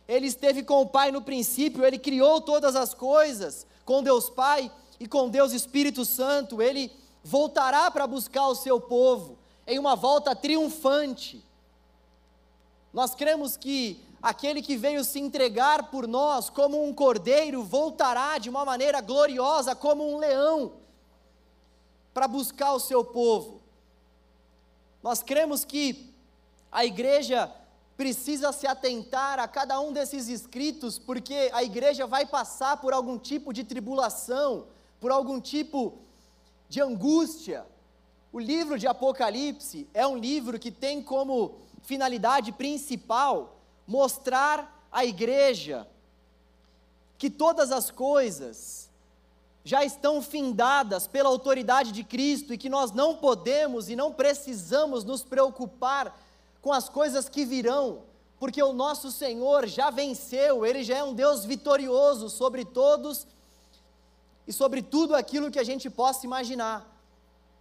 Ele 0.08 0.26
esteve 0.26 0.62
com 0.62 0.82
o 0.82 0.86
Pai 0.86 1.10
no 1.10 1.22
princípio, 1.22 1.84
ele 1.84 1.98
criou 1.98 2.40
todas 2.40 2.76
as 2.76 2.94
coisas 2.94 3.66
com 3.84 4.02
Deus 4.02 4.30
Pai 4.30 4.70
e 5.00 5.06
com 5.06 5.28
Deus 5.28 5.52
Espírito 5.52 6.04
Santo. 6.04 6.62
Ele 6.62 6.92
voltará 7.22 7.90
para 7.90 8.06
buscar 8.06 8.46
o 8.46 8.54
seu 8.54 8.80
povo 8.80 9.38
em 9.66 9.78
uma 9.78 9.96
volta 9.96 10.34
triunfante. 10.34 11.44
Nós 12.92 13.14
cremos 13.14 13.56
que 13.56 14.00
aquele 14.22 14.62
que 14.62 14.76
veio 14.76 15.04
se 15.04 15.18
entregar 15.18 15.90
por 15.90 16.06
nós 16.06 16.48
como 16.48 16.82
um 16.84 16.94
cordeiro 16.94 17.62
voltará 17.62 18.38
de 18.38 18.48
uma 18.48 18.64
maneira 18.64 19.00
gloriosa 19.00 19.74
como 19.74 20.08
um 20.08 20.18
leão 20.18 20.74
para 22.14 22.26
buscar 22.26 22.72
o 22.72 22.80
seu 22.80 23.04
povo. 23.04 23.60
Nós 25.02 25.22
cremos 25.22 25.64
que 25.64 26.14
a 26.72 26.84
igreja 26.84 27.52
precisa 27.96 28.52
se 28.52 28.66
atentar 28.66 29.38
a 29.38 29.48
cada 29.48 29.80
um 29.80 29.92
desses 29.92 30.28
escritos, 30.28 30.98
porque 30.98 31.50
a 31.52 31.62
igreja 31.62 32.06
vai 32.06 32.26
passar 32.26 32.76
por 32.76 32.92
algum 32.92 33.18
tipo 33.18 33.52
de 33.52 33.64
tribulação, 33.64 34.66
por 35.00 35.10
algum 35.10 35.40
tipo 35.40 35.94
de 36.68 36.80
angústia. 36.80 37.66
O 38.32 38.38
livro 38.38 38.78
de 38.78 38.86
Apocalipse 38.86 39.88
é 39.94 40.06
um 40.06 40.16
livro 40.16 40.58
que 40.58 40.70
tem 40.70 41.02
como 41.02 41.54
finalidade 41.82 42.52
principal 42.52 43.56
mostrar 43.86 44.86
à 44.92 45.04
igreja 45.04 45.88
que 47.16 47.30
todas 47.30 47.72
as 47.72 47.90
coisas 47.90 48.90
já 49.64 49.84
estão 49.84 50.20
findadas 50.20 51.06
pela 51.06 51.28
autoridade 51.28 51.92
de 51.92 52.04
Cristo 52.04 52.52
e 52.52 52.58
que 52.58 52.68
nós 52.68 52.92
não 52.92 53.16
podemos 53.16 53.88
e 53.88 53.96
não 53.96 54.12
precisamos 54.12 55.02
nos 55.02 55.24
preocupar 55.24 56.16
com 56.66 56.72
as 56.72 56.88
coisas 56.88 57.28
que 57.28 57.44
virão, 57.44 58.02
porque 58.40 58.60
o 58.60 58.72
nosso 58.72 59.12
Senhor 59.12 59.68
já 59.68 59.88
venceu, 59.88 60.66
ele 60.66 60.82
já 60.82 60.96
é 60.96 61.04
um 61.04 61.14
Deus 61.14 61.44
vitorioso 61.44 62.28
sobre 62.28 62.64
todos 62.64 63.24
e 64.48 64.52
sobre 64.52 64.82
tudo 64.82 65.14
aquilo 65.14 65.48
que 65.48 65.60
a 65.60 65.62
gente 65.62 65.88
possa 65.88 66.26
imaginar. 66.26 66.84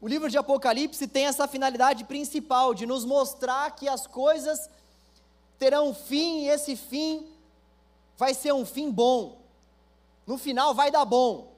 O 0.02 0.08
livro 0.08 0.28
de 0.28 0.40
Apocalipse 0.40 1.08
tem 1.08 1.28
essa 1.28 1.48
finalidade 1.48 2.04
principal 2.06 2.74
de 2.74 2.88
nos 2.88 3.06
mostrar 3.06 3.76
que 3.76 3.88
as 3.88 4.08
coisas 4.08 4.68
terão 5.60 5.90
um 5.90 5.94
fim 5.94 6.46
e 6.46 6.50
esse 6.50 6.76
fim 6.76 7.28
vai 8.18 8.34
ser 8.34 8.56
um 8.56 8.66
fim 8.66 8.90
bom. 8.90 9.40
No 10.26 10.36
final 10.36 10.74
vai 10.74 10.90
dar 10.90 11.06
bom. 11.06 11.54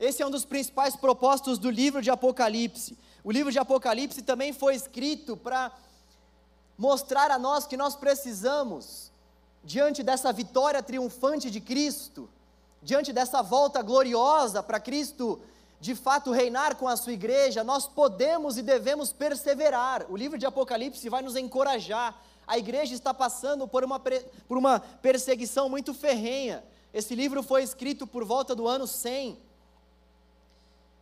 Esse 0.00 0.22
é 0.22 0.26
um 0.26 0.30
dos 0.30 0.46
principais 0.46 0.96
propósitos 0.96 1.58
do 1.58 1.68
livro 1.68 2.00
de 2.00 2.08
Apocalipse. 2.08 2.96
O 3.22 3.30
livro 3.30 3.52
de 3.52 3.58
Apocalipse 3.58 4.22
também 4.22 4.54
foi 4.54 4.74
escrito 4.74 5.36
para 5.36 5.70
mostrar 6.76 7.30
a 7.30 7.38
nós 7.38 7.66
que 7.66 7.76
nós 7.76 7.94
precisamos, 7.94 9.12
diante 9.62 10.02
dessa 10.02 10.32
vitória 10.32 10.82
triunfante 10.82 11.50
de 11.50 11.60
Cristo, 11.60 12.28
diante 12.82 13.12
dessa 13.12 13.42
volta 13.42 13.82
gloriosa 13.82 14.62
para 14.62 14.80
Cristo 14.80 15.40
de 15.80 15.94
fato 15.94 16.30
reinar 16.30 16.76
com 16.76 16.88
a 16.88 16.96
sua 16.96 17.12
igreja, 17.12 17.62
nós 17.62 17.86
podemos 17.86 18.56
e 18.56 18.62
devemos 18.62 19.12
perseverar. 19.12 20.06
O 20.08 20.16
livro 20.16 20.38
de 20.38 20.46
Apocalipse 20.46 21.08
vai 21.08 21.20
nos 21.20 21.36
encorajar. 21.36 22.18
A 22.46 22.56
igreja 22.56 22.94
está 22.94 23.12
passando 23.12 23.68
por 23.68 23.84
uma, 23.84 24.00
por 24.00 24.56
uma 24.56 24.80
perseguição 24.80 25.68
muito 25.68 25.92
ferrenha. 25.92 26.64
Esse 26.92 27.14
livro 27.14 27.42
foi 27.42 27.62
escrito 27.62 28.06
por 28.06 28.24
volta 28.24 28.54
do 28.54 28.66
ano 28.66 28.86
100. 28.86 29.38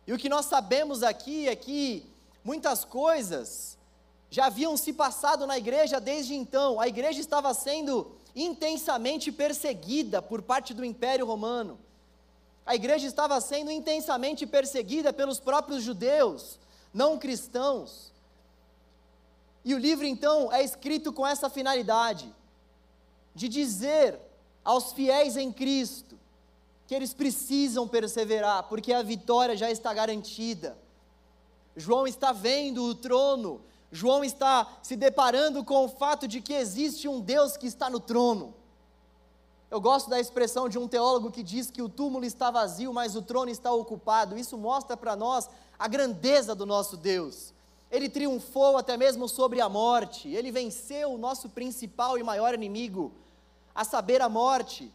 E 0.05 0.11
o 0.11 0.17
que 0.17 0.27
nós 0.27 0.47
sabemos 0.47 1.01
aqui 1.01 1.47
é 1.47 1.55
que 1.55 2.05
muitas 2.43 2.83
coisas 2.83 3.77
já 4.33 4.47
haviam 4.47 4.75
se 4.75 4.91
passado 4.91 5.45
na 5.45 5.59
igreja 5.59 6.01
desde 6.01 6.33
então. 6.33 6.79
A 6.79 6.87
igreja 6.87 7.19
estava 7.19 7.53
sendo 7.53 8.13
intensamente 8.35 9.31
perseguida 9.31 10.23
por 10.23 10.41
parte 10.41 10.73
do 10.73 10.83
Império 10.83 11.27
Romano. 11.27 11.77
A 12.65 12.73
igreja 12.73 13.05
estava 13.05 13.39
sendo 13.39 13.69
intensamente 13.69 14.47
perseguida 14.47 15.13
pelos 15.13 15.39
próprios 15.39 15.83
judeus, 15.83 16.57
não 16.91 17.19
cristãos. 17.19 18.11
E 19.63 19.75
o 19.75 19.77
livro 19.77 20.03
então 20.03 20.51
é 20.51 20.63
escrito 20.63 21.13
com 21.13 21.27
essa 21.27 21.47
finalidade 21.47 22.33
de 23.35 23.47
dizer 23.47 24.19
aos 24.65 24.93
fiéis 24.93 25.37
em 25.37 25.51
Cristo 25.51 26.17
que 26.87 26.95
eles 26.95 27.13
precisam 27.13 27.87
perseverar, 27.87 28.63
porque 28.63 28.93
a 28.93 29.03
vitória 29.03 29.55
já 29.55 29.69
está 29.69 29.93
garantida. 29.93 30.75
João 31.77 32.07
está 32.07 32.31
vendo 32.31 32.83
o 32.83 32.95
trono 32.95 33.61
João 33.95 34.23
está 34.23 34.79
se 34.81 34.95
deparando 34.95 35.63
com 35.63 35.85
o 35.85 35.87
fato 35.87 36.27
de 36.27 36.41
que 36.41 36.51
existe 36.51 37.07
um 37.07 37.21
Deus 37.21 37.55
que 37.55 37.67
está 37.67 37.91
no 37.91 37.99
trono. 37.99 38.55
Eu 39.69 39.79
gosto 39.79 40.09
da 40.09 40.19
expressão 40.19 40.67
de 40.67 40.79
um 40.79 40.87
teólogo 40.87 41.29
que 41.29 41.43
diz 41.43 41.69
que 41.69 41.79
o 41.79 41.87
túmulo 41.87 42.25
está 42.25 42.49
vazio, 42.49 42.91
mas 42.91 43.15
o 43.15 43.21
trono 43.21 43.51
está 43.51 43.71
ocupado. 43.71 44.35
Isso 44.35 44.57
mostra 44.57 44.97
para 44.97 45.15
nós 45.15 45.47
a 45.77 45.87
grandeza 45.87 46.55
do 46.55 46.65
nosso 46.65 46.97
Deus. 46.97 47.53
Ele 47.91 48.09
triunfou 48.09 48.77
até 48.77 48.97
mesmo 48.97 49.29
sobre 49.29 49.61
a 49.61 49.69
morte, 49.69 50.27
ele 50.27 50.51
venceu 50.51 51.13
o 51.13 51.17
nosso 51.17 51.47
principal 51.47 52.17
e 52.17 52.23
maior 52.23 52.55
inimigo, 52.55 53.11
a 53.75 53.83
saber, 53.83 54.23
a 54.23 54.29
morte. 54.29 54.91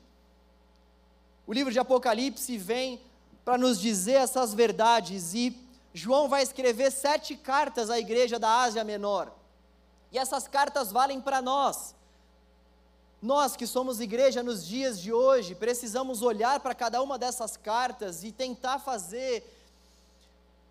O 1.46 1.52
livro 1.52 1.72
de 1.72 1.78
Apocalipse 1.78 2.58
vem 2.58 3.00
para 3.44 3.56
nos 3.56 3.80
dizer 3.80 4.14
essas 4.14 4.52
verdades 4.52 5.34
e 5.34 5.67
João 5.98 6.28
vai 6.28 6.44
escrever 6.44 6.92
sete 6.92 7.36
cartas 7.36 7.90
à 7.90 7.98
igreja 7.98 8.38
da 8.38 8.60
Ásia 8.60 8.84
Menor. 8.84 9.32
E 10.12 10.18
essas 10.18 10.46
cartas 10.46 10.92
valem 10.92 11.20
para 11.20 11.42
nós. 11.42 11.92
Nós 13.20 13.56
que 13.56 13.66
somos 13.66 14.00
igreja 14.00 14.40
nos 14.40 14.64
dias 14.64 15.00
de 15.00 15.12
hoje, 15.12 15.56
precisamos 15.56 16.22
olhar 16.22 16.60
para 16.60 16.72
cada 16.72 17.02
uma 17.02 17.18
dessas 17.18 17.56
cartas 17.56 18.22
e 18.22 18.30
tentar 18.30 18.78
fazer 18.78 19.42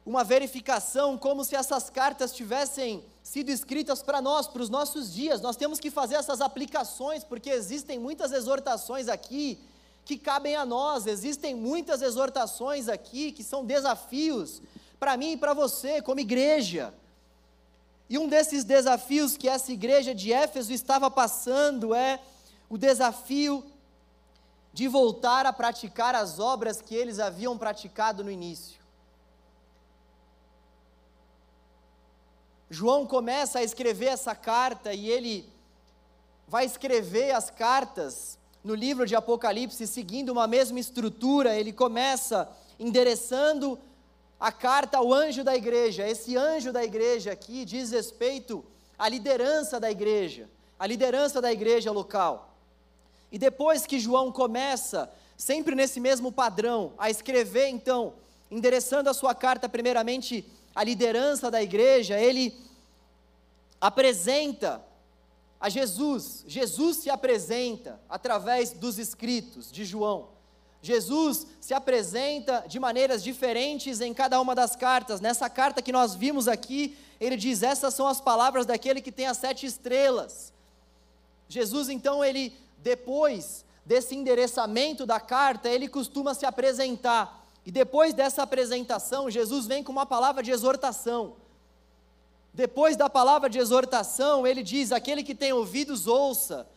uma 0.06 0.24
verificação 0.24 1.18
como 1.18 1.44
se 1.44 1.58
essas 1.58 1.90
cartas 1.90 2.32
tivessem 2.32 3.04
sido 3.22 3.50
escritas 3.50 4.02
para 4.02 4.22
nós, 4.22 4.48
para 4.48 4.62
os 4.62 4.70
nossos 4.70 5.14
dias. 5.14 5.42
Nós 5.42 5.58
temos 5.58 5.78
que 5.78 5.92
fazer 5.92 6.16
essas 6.16 6.40
aplicações, 6.40 7.26
porque 7.26 7.50
existem 7.50 8.00
muitas 8.00 8.32
exortações 8.32 9.10
aqui 9.10 9.60
que 10.06 10.18
cabem 10.18 10.56
a 10.56 10.66
nós, 10.66 11.06
existem 11.06 11.54
muitas 11.54 12.02
exortações 12.02 12.88
aqui 12.88 13.34
que 13.34 13.44
são 13.44 13.66
desafios 13.66 14.62
para 15.00 15.16
mim 15.18 15.34
e 15.34 15.38
para 15.38 15.54
você, 15.54 16.02
como 16.02 16.20
igreja. 16.20 16.94
E 18.10 18.18
um 18.18 18.28
desses 18.28 18.64
desafios 18.64 19.36
que 19.36 19.50
essa 19.50 19.72
igreja 19.72 20.16
de 20.16 20.32
Éfeso 20.32 20.72
estava 20.72 21.12
passando 21.12 21.94
é 21.94 22.20
o 22.70 22.78
desafio 22.78 23.64
de 24.74 24.88
voltar 24.88 25.46
a 25.46 25.54
praticar 25.54 26.16
as 26.16 26.40
obras 26.40 26.82
que 26.82 26.96
eles 26.96 27.20
haviam 27.20 27.58
praticado 27.58 28.24
no 28.24 28.32
início. 28.32 28.80
João 32.70 33.06
começa 33.06 33.60
a 33.60 33.64
escrever 33.64 34.08
essa 34.08 34.36
carta 34.36 34.94
e 34.94 35.10
ele 35.10 35.50
vai 36.48 36.66
escrever 36.66 37.32
as 37.32 37.50
cartas 37.50 38.38
no 38.64 38.76
livro 38.76 39.06
de 39.06 39.16
Apocalipse 39.16 39.88
seguindo 39.88 40.30
uma 40.30 40.48
mesma 40.48 40.80
estrutura. 40.80 41.56
Ele 41.56 41.72
começa 41.72 42.50
endereçando 42.78 43.80
a 44.40 44.52
carta 44.52 44.98
ao 44.98 45.14
anjo 45.14 45.44
da 45.44 45.56
igreja. 45.56 46.08
Esse 46.08 46.38
anjo 46.38 46.72
da 46.72 46.84
igreja 46.84 47.32
aqui 47.32 47.66
diz 47.66 47.92
respeito 47.92 48.64
à 48.98 49.10
liderança 49.10 49.80
da 49.80 49.90
igreja, 49.90 50.50
à 50.78 50.86
liderança 50.86 51.42
da 51.42 51.52
igreja 51.52 51.92
local. 51.92 52.56
E 53.32 53.38
depois 53.38 53.86
que 53.86 54.00
João 54.00 54.32
começa, 54.32 55.12
sempre 55.36 55.76
nesse 55.76 56.00
mesmo 56.00 56.32
padrão, 56.32 56.94
a 56.98 57.10
escrever, 57.10 57.68
então, 57.68 58.14
endereçando 58.50 59.10
a 59.10 59.14
sua 59.14 59.36
carta 59.36 59.68
primeiramente 59.68 60.46
à 60.74 60.84
liderança 60.84 61.52
da 61.52 61.62
igreja, 61.62 62.20
ele 62.20 62.56
apresenta 63.82 64.84
a 65.60 65.70
Jesus. 65.70 66.44
Jesus 66.48 66.98
se 66.98 67.10
apresenta 67.10 68.00
através 68.08 68.72
dos 68.72 68.98
escritos 68.98 69.72
de 69.72 69.84
João. 69.84 70.37
Jesus 70.82 71.48
se 71.60 71.74
apresenta 71.74 72.64
de 72.68 72.80
maneiras 72.80 73.24
diferentes 73.24 74.00
em 74.00 74.14
cada 74.14 74.40
uma 74.40 74.54
das 74.54 74.76
cartas. 74.76 75.20
Nessa 75.20 75.50
carta 75.50 75.82
que 75.82 75.92
nós 75.92 76.16
vimos 76.16 76.48
aqui, 76.48 76.98
ele 77.20 77.36
diz: 77.36 77.64
Essas 77.64 77.94
são 77.94 78.08
as 78.08 78.22
palavras 78.22 78.66
daquele 78.66 79.02
que 79.02 79.12
tem 79.12 79.28
as 79.28 79.38
sete 79.38 79.66
estrelas. 79.66 80.54
Jesus, 81.50 81.90
então, 81.90 82.24
ele, 82.24 82.54
depois 82.80 83.66
desse 83.86 84.16
endereçamento 84.16 85.06
da 85.06 85.20
carta, 85.20 85.70
ele 85.70 85.88
costuma 85.88 86.34
se 86.34 86.46
apresentar. 86.46 87.46
E 87.66 87.72
depois 87.72 88.14
dessa 88.14 88.44
apresentação, 88.44 89.30
Jesus 89.30 89.66
vem 89.66 89.84
com 89.84 89.92
uma 89.92 90.06
palavra 90.06 90.44
de 90.44 90.52
exortação. 90.52 91.36
Depois 92.54 92.96
da 92.96 93.10
palavra 93.10 93.50
de 93.50 93.60
exortação, 93.60 94.46
ele 94.46 94.64
diz: 94.64 94.92
Aquele 94.92 95.24
que 95.24 95.36
tem 95.36 95.54
ouvidos, 95.54 96.08
ouça. 96.08 96.68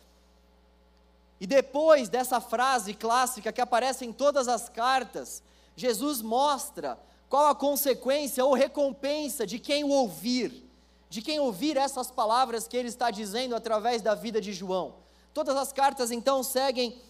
E 1.41 1.47
depois 1.47 2.11
dessa 2.11 2.41
frase 2.41 2.93
clássica 2.93 3.51
que 3.51 3.61
aparece 3.61 4.05
em 4.05 4.13
todas 4.13 4.47
as 4.47 4.69
cartas, 4.69 5.43
Jesus 5.75 6.21
mostra 6.21 6.99
qual 7.31 7.47
a 7.47 7.55
consequência 7.55 8.45
ou 8.45 8.53
recompensa 8.53 9.47
de 9.47 9.59
quem 9.59 9.83
o 9.83 9.89
ouvir, 9.89 10.69
de 11.09 11.23
quem 11.23 11.41
ouvir 11.41 11.77
essas 11.77 12.11
palavras 12.11 12.69
que 12.69 12.77
ele 12.77 12.89
está 12.89 13.11
dizendo 13.11 13.57
através 13.57 14.03
da 14.03 14.15
vida 14.15 14.41
de 14.41 14.53
João. 14.53 14.97
Todas 15.33 15.57
as 15.57 15.73
cartas 15.73 16.11
então 16.11 16.43
seguem 16.43 17.01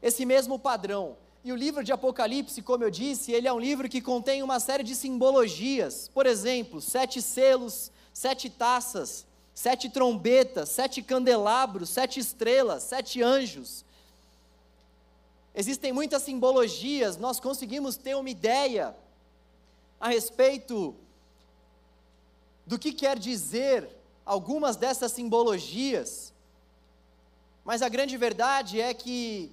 esse 0.00 0.24
mesmo 0.24 0.58
padrão. 0.58 1.16
E 1.44 1.52
o 1.52 1.56
livro 1.56 1.84
de 1.84 1.92
Apocalipse, 1.92 2.62
como 2.62 2.84
eu 2.84 2.90
disse, 2.90 3.32
ele 3.32 3.48
é 3.48 3.52
um 3.52 3.60
livro 3.60 3.88
que 3.88 4.00
contém 4.00 4.42
uma 4.42 4.60
série 4.60 4.82
de 4.82 4.94
simbologias. 4.94 6.08
Por 6.08 6.24
exemplo, 6.24 6.80
sete 6.80 7.20
selos, 7.20 7.92
sete 8.12 8.48
taças, 8.48 9.26
sete 9.58 9.90
trombetas, 9.90 10.68
sete 10.68 11.02
candelabros, 11.02 11.88
sete 11.88 12.20
estrelas, 12.20 12.84
sete 12.84 13.20
anjos. 13.20 13.84
Existem 15.52 15.92
muitas 15.92 16.22
simbologias, 16.22 17.16
nós 17.16 17.40
conseguimos 17.40 17.96
ter 17.96 18.14
uma 18.14 18.30
ideia 18.30 18.94
a 19.98 20.10
respeito 20.10 20.94
do 22.64 22.78
que 22.78 22.92
quer 22.92 23.18
dizer 23.18 23.90
algumas 24.24 24.76
dessas 24.76 25.10
simbologias, 25.10 26.32
mas 27.64 27.82
a 27.82 27.88
grande 27.88 28.16
verdade 28.16 28.80
é 28.80 28.94
que 28.94 29.50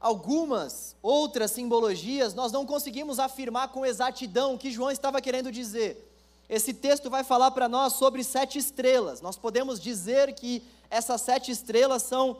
algumas 0.00 0.96
outras 1.02 1.50
simbologias, 1.50 2.32
nós 2.32 2.50
não 2.50 2.64
conseguimos 2.64 3.18
afirmar 3.18 3.68
com 3.68 3.84
exatidão 3.84 4.54
o 4.54 4.58
que 4.58 4.70
João 4.70 4.90
estava 4.90 5.20
querendo 5.20 5.52
dizer. 5.52 6.09
Esse 6.50 6.74
texto 6.74 7.08
vai 7.08 7.22
falar 7.22 7.52
para 7.52 7.68
nós 7.68 7.92
sobre 7.92 8.24
sete 8.24 8.58
estrelas. 8.58 9.20
Nós 9.20 9.36
podemos 9.36 9.78
dizer 9.78 10.34
que 10.34 10.64
essas 10.90 11.20
sete 11.20 11.52
estrelas 11.52 12.02
são 12.02 12.38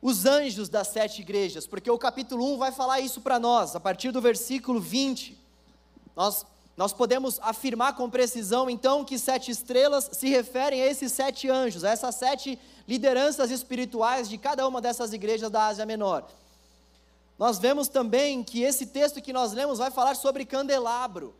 os 0.00 0.24
anjos 0.24 0.68
das 0.68 0.86
sete 0.86 1.20
igrejas, 1.20 1.66
porque 1.66 1.90
o 1.90 1.98
capítulo 1.98 2.54
1 2.54 2.58
vai 2.58 2.70
falar 2.70 3.00
isso 3.00 3.20
para 3.20 3.40
nós, 3.40 3.74
a 3.74 3.80
partir 3.80 4.12
do 4.12 4.20
versículo 4.20 4.80
20. 4.80 5.36
Nós, 6.14 6.46
nós 6.76 6.92
podemos 6.92 7.40
afirmar 7.42 7.96
com 7.96 8.08
precisão, 8.08 8.70
então, 8.70 9.04
que 9.04 9.18
sete 9.18 9.50
estrelas 9.50 10.08
se 10.12 10.28
referem 10.28 10.80
a 10.80 10.86
esses 10.86 11.10
sete 11.10 11.50
anjos, 11.50 11.82
a 11.82 11.90
essas 11.90 12.14
sete 12.14 12.56
lideranças 12.86 13.50
espirituais 13.50 14.28
de 14.28 14.38
cada 14.38 14.66
uma 14.66 14.80
dessas 14.80 15.12
igrejas 15.12 15.50
da 15.50 15.66
Ásia 15.66 15.84
Menor. 15.84 16.24
Nós 17.36 17.58
vemos 17.58 17.88
também 17.88 18.44
que 18.44 18.62
esse 18.62 18.86
texto 18.86 19.20
que 19.20 19.32
nós 19.32 19.52
lemos 19.52 19.78
vai 19.78 19.90
falar 19.90 20.14
sobre 20.14 20.44
candelabro. 20.44 21.34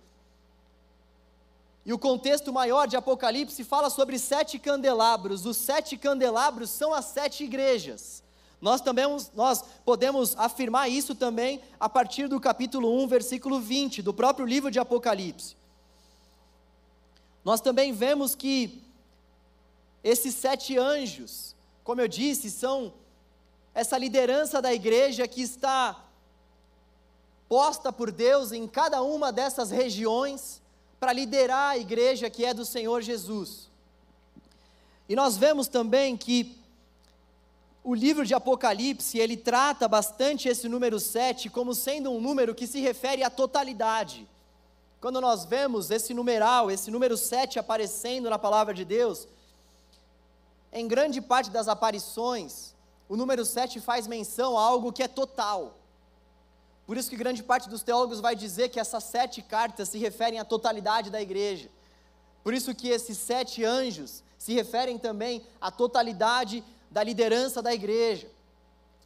E 1.85 1.93
o 1.93 1.99
contexto 1.99 2.53
maior 2.53 2.87
de 2.87 2.97
Apocalipse 2.97 3.65
fala 3.65 3.91
sobre 3.91 4.19
sete 4.19 4.59
candelabros. 4.59 5.45
Os 5.45 5.57
sete 5.57 5.97
candelabros 5.97 6.71
são 6.71 6.95
as 6.95 7.07
sete 7.07 7.43
igrejas. 7.43 8.23
Nós 8.61 8.81
também 8.81 9.05
nós 9.35 9.65
podemos 9.85 10.37
afirmar 10.37 10.89
isso 10.89 11.17
também 11.17 11.61
a 11.81 11.89
partir 11.89 12.29
do 12.29 12.39
capítulo 12.39 13.03
1, 13.03 13.09
versículo 13.09 13.59
20, 13.59 14.01
do 14.01 14.15
próprio 14.15 14.47
livro 14.47 14.71
de 14.71 14.79
Apocalipse. 14.79 15.57
Nós 17.45 17.61
também 17.61 17.93
vemos 17.93 18.37
que 18.37 18.81
esses 20.05 20.37
sete 20.37 20.79
anjos, 20.79 21.57
como 21.83 22.01
eu 22.01 22.07
disse, 22.07 22.49
são 22.49 22.95
essa 23.75 23.99
liderança 23.99 24.63
da 24.63 24.73
igreja 24.73 25.27
que 25.27 25.43
está 25.43 26.05
posta 27.49 27.93
por 27.93 28.13
Deus 28.13 28.53
em 28.53 28.69
cada 28.69 29.03
uma 29.03 29.33
dessas 29.33 29.73
regiões 29.73 30.62
para 31.03 31.13
liderar 31.13 31.71
a 31.71 31.79
igreja 31.79 32.31
que 32.31 32.45
é 32.45 32.55
do 32.55 32.65
Senhor 32.65 33.03
Jesus. 33.03 33.69
E 35.09 35.17
nós 35.17 35.37
vemos 35.37 35.67
também 35.67 36.17
que 36.17 36.57
o 37.83 37.93
livro 37.93 38.25
de 38.25 38.35
Apocalipse, 38.35 39.19
ele 39.19 39.37
trata 39.37 39.89
bastante 39.89 40.49
esse 40.49 40.69
número 40.69 41.01
7 41.01 41.51
como 41.51 41.75
sendo 41.75 42.13
um 42.13 42.21
número 42.21 42.55
que 42.55 42.69
se 42.69 42.79
refere 42.79 43.25
à 43.25 43.29
totalidade. 43.29 44.29
Quando 45.01 45.21
nós 45.21 45.45
vemos 45.45 45.91
esse 45.91 46.15
numeral, 46.15 46.71
esse 46.71 46.89
número 46.89 47.17
7 47.17 47.59
aparecendo 47.59 48.31
na 48.31 48.39
palavra 48.39 48.73
de 48.73 48.85
Deus, 48.85 49.27
em 50.73 50.87
grande 50.87 51.21
parte 51.21 51.51
das 51.51 51.67
aparições, 51.67 52.77
o 53.09 53.17
número 53.17 53.45
7 53.45 53.81
faz 53.81 54.07
menção 54.07 54.57
a 54.57 54.63
algo 54.63 54.93
que 54.93 55.03
é 55.03 55.09
total. 55.09 55.82
Por 56.93 56.99
isso 56.99 57.09
que 57.09 57.17
grande 57.17 57.43
parte 57.43 57.71
dos 57.71 57.83
teólogos 57.83 58.21
vai 58.21 58.37
dizer 58.37 58.69
que 58.69 58.79
essas 58.79 59.05
sete 59.05 59.41
cartas 59.41 59.89
se 59.89 59.97
referem 59.97 60.39
à 60.39 60.45
totalidade 60.45 61.09
da 61.09 61.23
igreja. 61.23 61.71
Por 62.45 62.53
isso 62.53 62.75
que 62.75 62.87
esses 62.91 63.17
sete 63.17 63.65
anjos 63.65 64.23
se 64.37 64.53
referem 64.53 64.99
também 64.99 65.43
à 65.59 65.71
totalidade 65.71 66.63
da 66.91 67.03
liderança 67.03 67.63
da 67.63 67.73
igreja. 67.73 68.29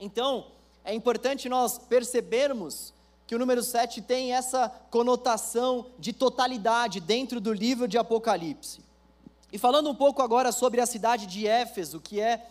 Então, 0.00 0.48
é 0.84 0.92
importante 0.92 1.48
nós 1.48 1.78
percebermos 1.78 2.92
que 3.24 3.36
o 3.36 3.38
número 3.38 3.62
7 3.62 4.02
tem 4.02 4.34
essa 4.34 4.68
conotação 4.90 5.86
de 5.96 6.12
totalidade 6.12 6.98
dentro 6.98 7.40
do 7.40 7.52
livro 7.52 7.86
de 7.86 7.96
Apocalipse. 7.96 8.80
E 9.52 9.58
falando 9.58 9.88
um 9.88 9.94
pouco 9.94 10.22
agora 10.22 10.50
sobre 10.50 10.80
a 10.80 10.86
cidade 10.86 11.24
de 11.24 11.46
Éfeso, 11.46 12.00
que 12.00 12.20
é 12.20 12.48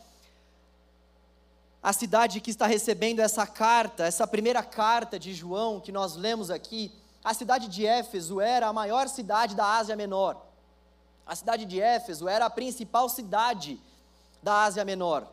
a 1.86 1.94
cidade 1.94 2.42
que 2.42 2.50
está 2.50 2.66
recebendo 2.66 3.20
essa 3.20 3.46
carta, 3.46 4.06
essa 4.08 4.26
primeira 4.26 4.64
carta 4.64 5.20
de 5.20 5.36
João 5.36 5.80
que 5.80 5.92
nós 5.92 6.16
lemos 6.16 6.50
aqui, 6.50 6.92
a 7.24 7.32
cidade 7.32 7.68
de 7.68 7.86
Éfeso 7.86 8.42
era 8.42 8.66
a 8.66 8.74
maior 8.74 9.08
cidade 9.08 9.54
da 9.54 9.78
Ásia 9.78 9.96
Menor. 9.96 10.48
A 11.28 11.36
cidade 11.36 11.64
de 11.64 11.80
Éfeso 11.80 12.28
era 12.28 12.48
a 12.48 12.50
principal 12.50 13.08
cidade 13.08 13.80
da 14.42 14.64
Ásia 14.64 14.84
Menor. 14.84 15.28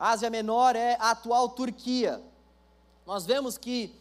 A 0.00 0.10
Ásia 0.10 0.28
Menor 0.28 0.74
é 0.74 0.96
a 0.98 1.12
atual 1.12 1.50
Turquia. 1.50 2.20
Nós 3.06 3.24
vemos 3.24 3.56
que 3.56 3.94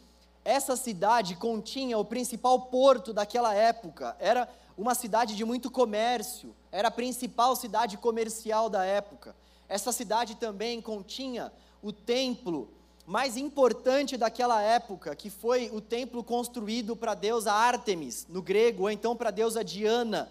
essa 0.43 0.75
cidade 0.75 1.35
continha 1.35 1.95
o 1.95 2.03
principal 2.03 2.59
porto 2.59 3.13
daquela 3.13 3.53
época, 3.53 4.15
era 4.19 4.49
uma 4.75 4.95
cidade 4.95 5.35
de 5.35 5.45
muito 5.45 5.69
comércio, 5.69 6.55
era 6.71 6.87
a 6.87 6.91
principal 6.91 7.55
cidade 7.55 7.97
comercial 7.97 8.67
da 8.67 8.83
época. 8.83 9.35
Essa 9.71 9.93
cidade 9.93 10.35
também 10.35 10.81
continha 10.81 11.49
o 11.81 11.93
templo 11.93 12.69
mais 13.07 13.37
importante 13.37 14.17
daquela 14.17 14.61
época, 14.61 15.15
que 15.15 15.29
foi 15.29 15.69
o 15.71 15.79
templo 15.79 16.25
construído 16.25 16.93
para 16.93 17.13
a 17.13 17.15
deusa 17.15 17.53
Ártemis, 17.53 18.27
no 18.27 18.41
grego, 18.41 18.83
ou 18.83 18.91
então 18.91 19.15
para 19.15 19.29
a 19.29 19.31
deusa 19.31 19.63
Diana, 19.63 20.29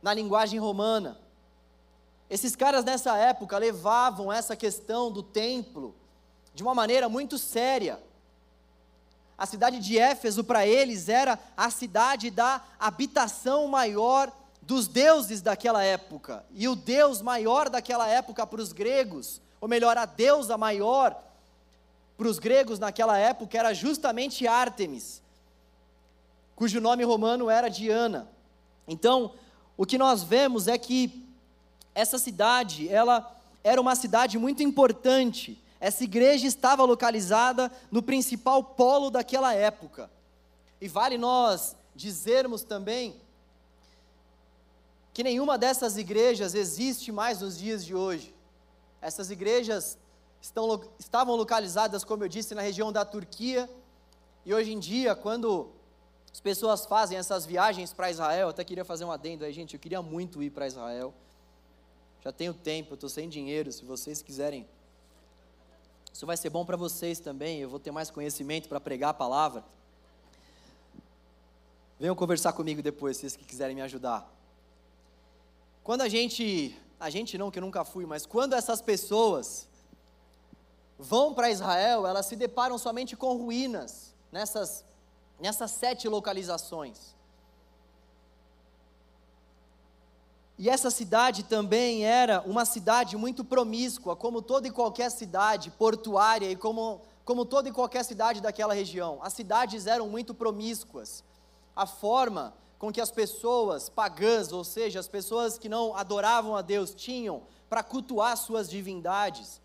na 0.00 0.14
linguagem 0.14 0.58
romana. 0.58 1.20
Esses 2.30 2.56
caras 2.56 2.82
nessa 2.82 3.14
época 3.18 3.58
levavam 3.58 4.32
essa 4.32 4.56
questão 4.56 5.12
do 5.12 5.22
templo 5.22 5.94
de 6.54 6.62
uma 6.62 6.74
maneira 6.74 7.10
muito 7.10 7.36
séria. 7.36 8.02
A 9.36 9.44
cidade 9.44 9.80
de 9.80 9.98
Éfeso 9.98 10.42
para 10.42 10.66
eles 10.66 11.10
era 11.10 11.38
a 11.54 11.68
cidade 11.68 12.30
da 12.30 12.64
habitação 12.80 13.68
maior 13.68 14.32
dos 14.68 14.86
deuses 14.86 15.40
daquela 15.40 15.82
época. 15.82 16.44
E 16.52 16.68
o 16.68 16.76
deus 16.76 17.22
maior 17.22 17.70
daquela 17.70 18.06
época 18.06 18.46
para 18.46 18.60
os 18.60 18.70
gregos, 18.70 19.40
ou 19.62 19.66
melhor, 19.66 19.96
a 19.96 20.04
deusa 20.04 20.58
maior 20.58 21.18
para 22.18 22.28
os 22.28 22.38
gregos 22.38 22.78
naquela 22.78 23.16
época 23.16 23.56
era 23.56 23.72
justamente 23.72 24.46
Ártemis, 24.46 25.22
cujo 26.54 26.82
nome 26.82 27.02
romano 27.02 27.48
era 27.48 27.70
Diana. 27.70 28.28
Então, 28.86 29.32
o 29.74 29.86
que 29.86 29.96
nós 29.96 30.22
vemos 30.22 30.68
é 30.68 30.76
que 30.76 31.26
essa 31.94 32.18
cidade, 32.18 32.90
ela 32.90 33.40
era 33.64 33.80
uma 33.80 33.96
cidade 33.96 34.36
muito 34.36 34.62
importante. 34.62 35.58
Essa 35.80 36.04
igreja 36.04 36.46
estava 36.46 36.84
localizada 36.84 37.72
no 37.90 38.02
principal 38.02 38.62
polo 38.62 39.08
daquela 39.08 39.54
época. 39.54 40.10
E 40.78 40.88
vale 40.88 41.16
nós 41.16 41.74
dizermos 41.96 42.62
também 42.62 43.16
que 45.18 45.24
nenhuma 45.24 45.58
dessas 45.58 45.96
igrejas 45.96 46.54
existe 46.54 47.10
mais 47.10 47.40
nos 47.40 47.58
dias 47.58 47.84
de 47.84 47.92
hoje. 47.92 48.32
Essas 49.00 49.32
igrejas 49.32 49.98
estão, 50.40 50.80
estavam 50.96 51.34
localizadas, 51.34 52.04
como 52.04 52.22
eu 52.22 52.28
disse, 52.28 52.54
na 52.54 52.62
região 52.62 52.92
da 52.92 53.04
Turquia, 53.04 53.68
e 54.46 54.54
hoje 54.54 54.72
em 54.72 54.78
dia, 54.78 55.16
quando 55.16 55.72
as 56.32 56.38
pessoas 56.38 56.86
fazem 56.86 57.18
essas 57.18 57.44
viagens 57.44 57.92
para 57.92 58.12
Israel, 58.12 58.50
até 58.50 58.62
queria 58.62 58.84
fazer 58.84 59.04
um 59.06 59.10
adendo 59.10 59.44
aí, 59.44 59.52
gente, 59.52 59.74
eu 59.74 59.80
queria 59.80 60.00
muito 60.00 60.40
ir 60.40 60.50
para 60.50 60.68
Israel. 60.68 61.12
Já 62.22 62.30
tenho 62.30 62.54
tempo, 62.54 62.92
eu 62.92 62.94
estou 62.94 63.10
sem 63.10 63.28
dinheiro, 63.28 63.72
se 63.72 63.84
vocês 63.84 64.22
quiserem. 64.22 64.68
Isso 66.12 66.24
vai 66.26 66.36
ser 66.36 66.50
bom 66.50 66.64
para 66.64 66.76
vocês 66.76 67.18
também, 67.18 67.58
eu 67.58 67.68
vou 67.68 67.80
ter 67.80 67.90
mais 67.90 68.08
conhecimento 68.08 68.68
para 68.68 68.78
pregar 68.78 69.10
a 69.10 69.14
palavra. 69.14 69.64
Venham 71.98 72.14
conversar 72.14 72.52
comigo 72.52 72.80
depois, 72.80 73.16
se 73.16 73.28
vocês 73.28 73.44
quiserem 73.44 73.74
me 73.74 73.82
ajudar. 73.82 74.37
Quando 75.88 76.02
a 76.02 76.08
gente, 76.10 76.78
a 77.00 77.08
gente 77.08 77.38
não 77.38 77.50
que 77.50 77.58
eu 77.58 77.62
nunca 77.62 77.82
fui, 77.82 78.04
mas 78.04 78.26
quando 78.26 78.52
essas 78.52 78.82
pessoas 78.82 79.66
vão 80.98 81.32
para 81.32 81.50
Israel, 81.50 82.06
elas 82.06 82.26
se 82.26 82.36
deparam 82.36 82.76
somente 82.76 83.16
com 83.16 83.34
ruínas 83.38 84.14
nessas, 84.30 84.84
nessas 85.40 85.70
sete 85.70 86.06
localizações. 86.06 87.16
E 90.58 90.68
essa 90.68 90.90
cidade 90.90 91.44
também 91.44 92.04
era 92.04 92.42
uma 92.42 92.66
cidade 92.66 93.16
muito 93.16 93.42
promíscua, 93.42 94.14
como 94.14 94.42
toda 94.42 94.68
e 94.68 94.70
qualquer 94.70 95.10
cidade 95.10 95.70
portuária 95.70 96.50
e 96.50 96.54
como, 96.54 97.00
como 97.24 97.46
toda 97.46 97.70
e 97.70 97.72
qualquer 97.72 98.04
cidade 98.04 98.42
daquela 98.42 98.74
região. 98.74 99.20
As 99.22 99.32
cidades 99.32 99.86
eram 99.86 100.06
muito 100.06 100.34
promíscuas. 100.34 101.24
A 101.74 101.86
forma 101.86 102.52
com 102.78 102.92
que 102.92 103.00
as 103.00 103.10
pessoas 103.10 103.88
pagãs, 103.88 104.52
ou 104.52 104.62
seja, 104.62 105.00
as 105.00 105.08
pessoas 105.08 105.58
que 105.58 105.68
não 105.68 105.96
adoravam 105.96 106.54
a 106.54 106.62
Deus, 106.62 106.94
tinham 106.94 107.42
para 107.68 107.82
cultuar 107.82 108.36
suas 108.36 108.70
divindades, 108.70 109.60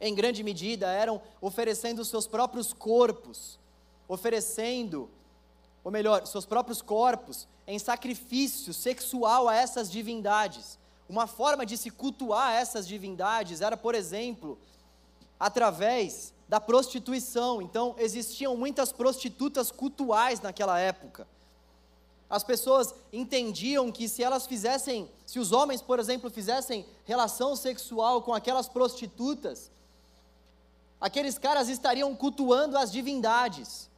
em 0.00 0.14
grande 0.14 0.42
medida 0.42 0.86
eram 0.88 1.20
oferecendo 1.40 2.04
seus 2.04 2.26
próprios 2.26 2.72
corpos, 2.72 3.58
oferecendo, 4.08 5.10
ou 5.84 5.90
melhor, 5.90 6.26
seus 6.26 6.46
próprios 6.46 6.82
corpos 6.82 7.46
em 7.66 7.78
sacrifício 7.78 8.72
sexual 8.72 9.48
a 9.48 9.54
essas 9.54 9.90
divindades. 9.90 10.78
Uma 11.08 11.26
forma 11.26 11.64
de 11.64 11.76
se 11.76 11.90
cultuar 11.90 12.54
essas 12.54 12.86
divindades 12.86 13.60
era, 13.60 13.76
por 13.76 13.94
exemplo, 13.94 14.58
através 15.38 16.32
da 16.48 16.60
prostituição. 16.60 17.62
Então, 17.62 17.94
existiam 17.98 18.56
muitas 18.56 18.92
prostitutas 18.92 19.70
cultuais 19.70 20.40
naquela 20.40 20.78
época. 20.78 21.26
As 22.28 22.42
pessoas 22.42 22.94
entendiam 23.12 23.92
que 23.92 24.08
se 24.08 24.22
elas 24.22 24.46
fizessem, 24.46 25.08
se 25.24 25.38
os 25.38 25.52
homens, 25.52 25.80
por 25.80 25.98
exemplo, 25.98 26.28
fizessem 26.28 26.84
relação 27.04 27.54
sexual 27.54 28.22
com 28.22 28.34
aquelas 28.34 28.68
prostitutas, 28.68 29.70
aqueles 31.00 31.38
caras 31.38 31.68
estariam 31.68 32.14
cultuando 32.16 32.76
as 32.76 32.90
divindades. 32.90 33.88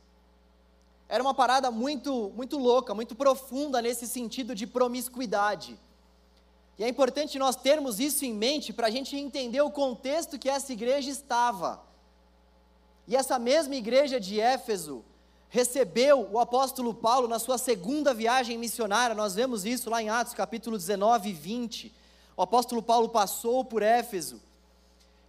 Era 1.09 1.23
uma 1.23 1.33
parada 1.33 1.71
muito, 1.71 2.31
muito 2.37 2.59
louca, 2.59 2.95
muito 2.95 3.15
profunda 3.15 3.81
nesse 3.81 4.07
sentido 4.07 4.55
de 4.55 4.67
promiscuidade. 4.67 5.79
E 6.79 6.85
é 6.85 6.89
importante 6.89 7.39
nós 7.39 7.57
termos 7.57 7.99
isso 7.99 8.27
em 8.27 8.35
mente 8.35 8.75
para 8.75 8.89
a 8.89 8.91
gente 8.91 9.17
entender 9.17 9.63
o 9.63 9.71
contexto 9.71 10.39
que 10.39 10.51
essa 10.51 10.73
igreja 10.73 11.11
estava. 11.11 11.83
E 13.07 13.17
essa 13.17 13.39
mesma 13.39 13.75
igreja 13.75 14.21
de 14.21 14.39
Éfeso 14.39 15.03
recebeu 15.49 16.29
o 16.31 16.39
apóstolo 16.39 16.93
Paulo 16.93 17.27
na 17.27 17.39
sua 17.39 17.57
segunda 17.57 18.13
viagem 18.13 18.59
missionária, 18.59 19.15
nós 19.15 19.35
vemos 19.35 19.65
isso 19.65 19.89
lá 19.89 20.03
em 20.03 20.11
Atos 20.11 20.35
capítulo 20.35 20.77
19 20.77 21.31
e 21.31 21.33
20. 21.33 21.95
O 22.37 22.43
apóstolo 22.43 22.83
Paulo 22.83 23.09
passou 23.09 23.65
por 23.65 23.83
Éfeso, 23.83 24.41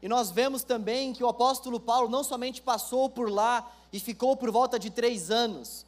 e 0.02 0.08
nós 0.08 0.32
vemos 0.32 0.64
também 0.64 1.14
que 1.14 1.24
o 1.24 1.28
apóstolo 1.28 1.80
Paulo 1.80 2.10
não 2.10 2.24
somente 2.24 2.62
passou 2.62 3.10
por 3.10 3.30
lá 3.30 3.70
e 3.92 4.00
ficou 4.00 4.36
por 4.36 4.52
volta 4.52 4.78
de 4.78 4.90
três 4.90 5.32
anos, 5.32 5.86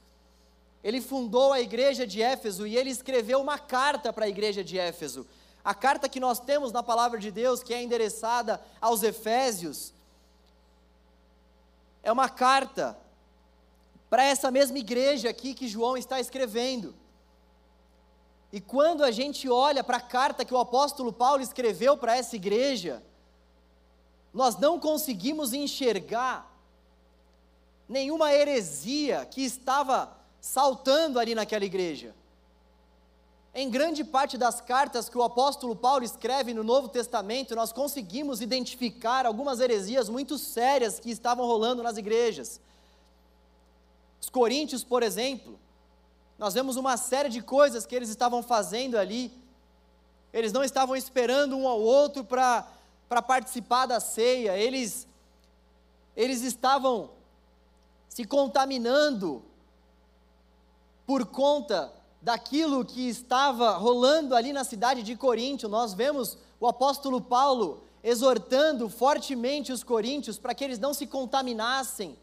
ele 0.84 1.00
fundou 1.00 1.54
a 1.54 1.62
igreja 1.62 2.08
de 2.08 2.22
Éfeso 2.22 2.66
e 2.66 2.76
ele 2.76 2.90
escreveu 2.90 3.40
uma 3.40 3.60
carta 3.60 4.12
para 4.12 4.26
a 4.26 4.30
igreja 4.30 4.64
de 4.64 4.80
Éfeso. 4.80 5.28
A 5.64 5.76
carta 5.76 6.10
que 6.10 6.20
nós 6.20 6.40
temos 6.40 6.72
na 6.72 6.82
palavra 6.82 7.20
de 7.20 7.30
Deus, 7.30 7.62
que 7.62 7.74
é 7.74 7.84
endereçada 7.84 8.60
aos 8.80 9.04
Efésios, 9.04 9.94
é 12.02 12.12
uma 12.12 12.28
carta 12.28 12.98
para 14.12 14.26
essa 14.26 14.52
mesma 14.52 14.78
igreja 14.78 15.30
aqui 15.30 15.54
que 15.54 15.70
João 15.70 15.96
está 15.96 16.20
escrevendo. 16.20 16.94
E 18.52 18.60
quando 18.60 19.06
a 19.06 19.10
gente 19.10 19.48
olha 19.50 19.86
para 19.86 19.98
a 19.98 20.02
carta 20.02 20.44
que 20.44 20.54
o 20.54 20.58
apóstolo 20.58 21.14
Paulo 21.14 21.42
escreveu 21.42 21.96
para 21.96 22.18
essa 22.18 22.36
igreja, 22.36 23.02
nós 24.34 24.58
não 24.58 24.78
conseguimos 24.78 25.54
enxergar 25.54 26.54
nenhuma 27.88 28.34
heresia 28.34 29.26
que 29.32 29.46
estava 29.46 30.14
saltando 30.42 31.18
ali 31.18 31.34
naquela 31.34 31.64
igreja. 31.64 32.14
Em 33.56 33.70
grande 33.70 34.04
parte 34.04 34.38
das 34.38 34.60
cartas 34.60 35.08
que 35.08 35.18
o 35.18 35.24
apóstolo 35.24 35.74
Paulo 35.74 36.04
escreve 36.04 36.54
no 36.54 36.66
Novo 36.66 36.90
Testamento, 36.90 37.56
nós 37.56 37.72
conseguimos 37.72 38.42
identificar 38.42 39.26
algumas 39.26 39.62
heresias 39.62 40.10
muito 40.10 40.38
sérias 40.38 41.00
que 41.00 41.12
estavam 41.12 41.48
rolando 41.48 41.82
nas 41.82 41.96
igrejas. 41.96 42.60
Os 44.22 44.30
coríntios, 44.30 44.84
por 44.84 45.02
exemplo, 45.02 45.60
nós 46.38 46.54
vemos 46.54 46.78
uma 46.78 46.96
série 46.96 47.28
de 47.28 47.42
coisas 47.42 47.86
que 47.88 47.96
eles 47.96 48.10
estavam 48.10 48.44
fazendo 48.44 48.98
ali. 48.98 49.34
Eles 50.32 50.54
não 50.54 50.64
estavam 50.64 50.96
esperando 50.96 51.58
um 51.58 51.68
ao 51.68 51.82
outro 51.82 52.24
para 52.24 52.64
participar 53.28 53.88
da 53.88 54.00
ceia, 54.00 54.56
eles, 54.58 55.08
eles 56.16 56.42
estavam 56.44 57.10
se 58.08 58.24
contaminando 58.24 59.44
por 61.06 61.26
conta 61.26 61.92
daquilo 62.22 62.86
que 62.86 63.10
estava 63.10 63.72
rolando 63.72 64.36
ali 64.36 64.54
na 64.54 64.64
cidade 64.64 65.02
de 65.02 65.16
Coríntio. 65.16 65.68
Nós 65.68 65.94
vemos 65.94 66.38
o 66.60 66.68
apóstolo 66.68 67.20
Paulo 67.20 67.84
exortando 68.04 68.88
fortemente 68.88 69.72
os 69.72 69.84
coríntios 69.84 70.38
para 70.38 70.54
que 70.54 70.64
eles 70.64 70.80
não 70.80 70.94
se 70.94 71.08
contaminassem 71.08 72.18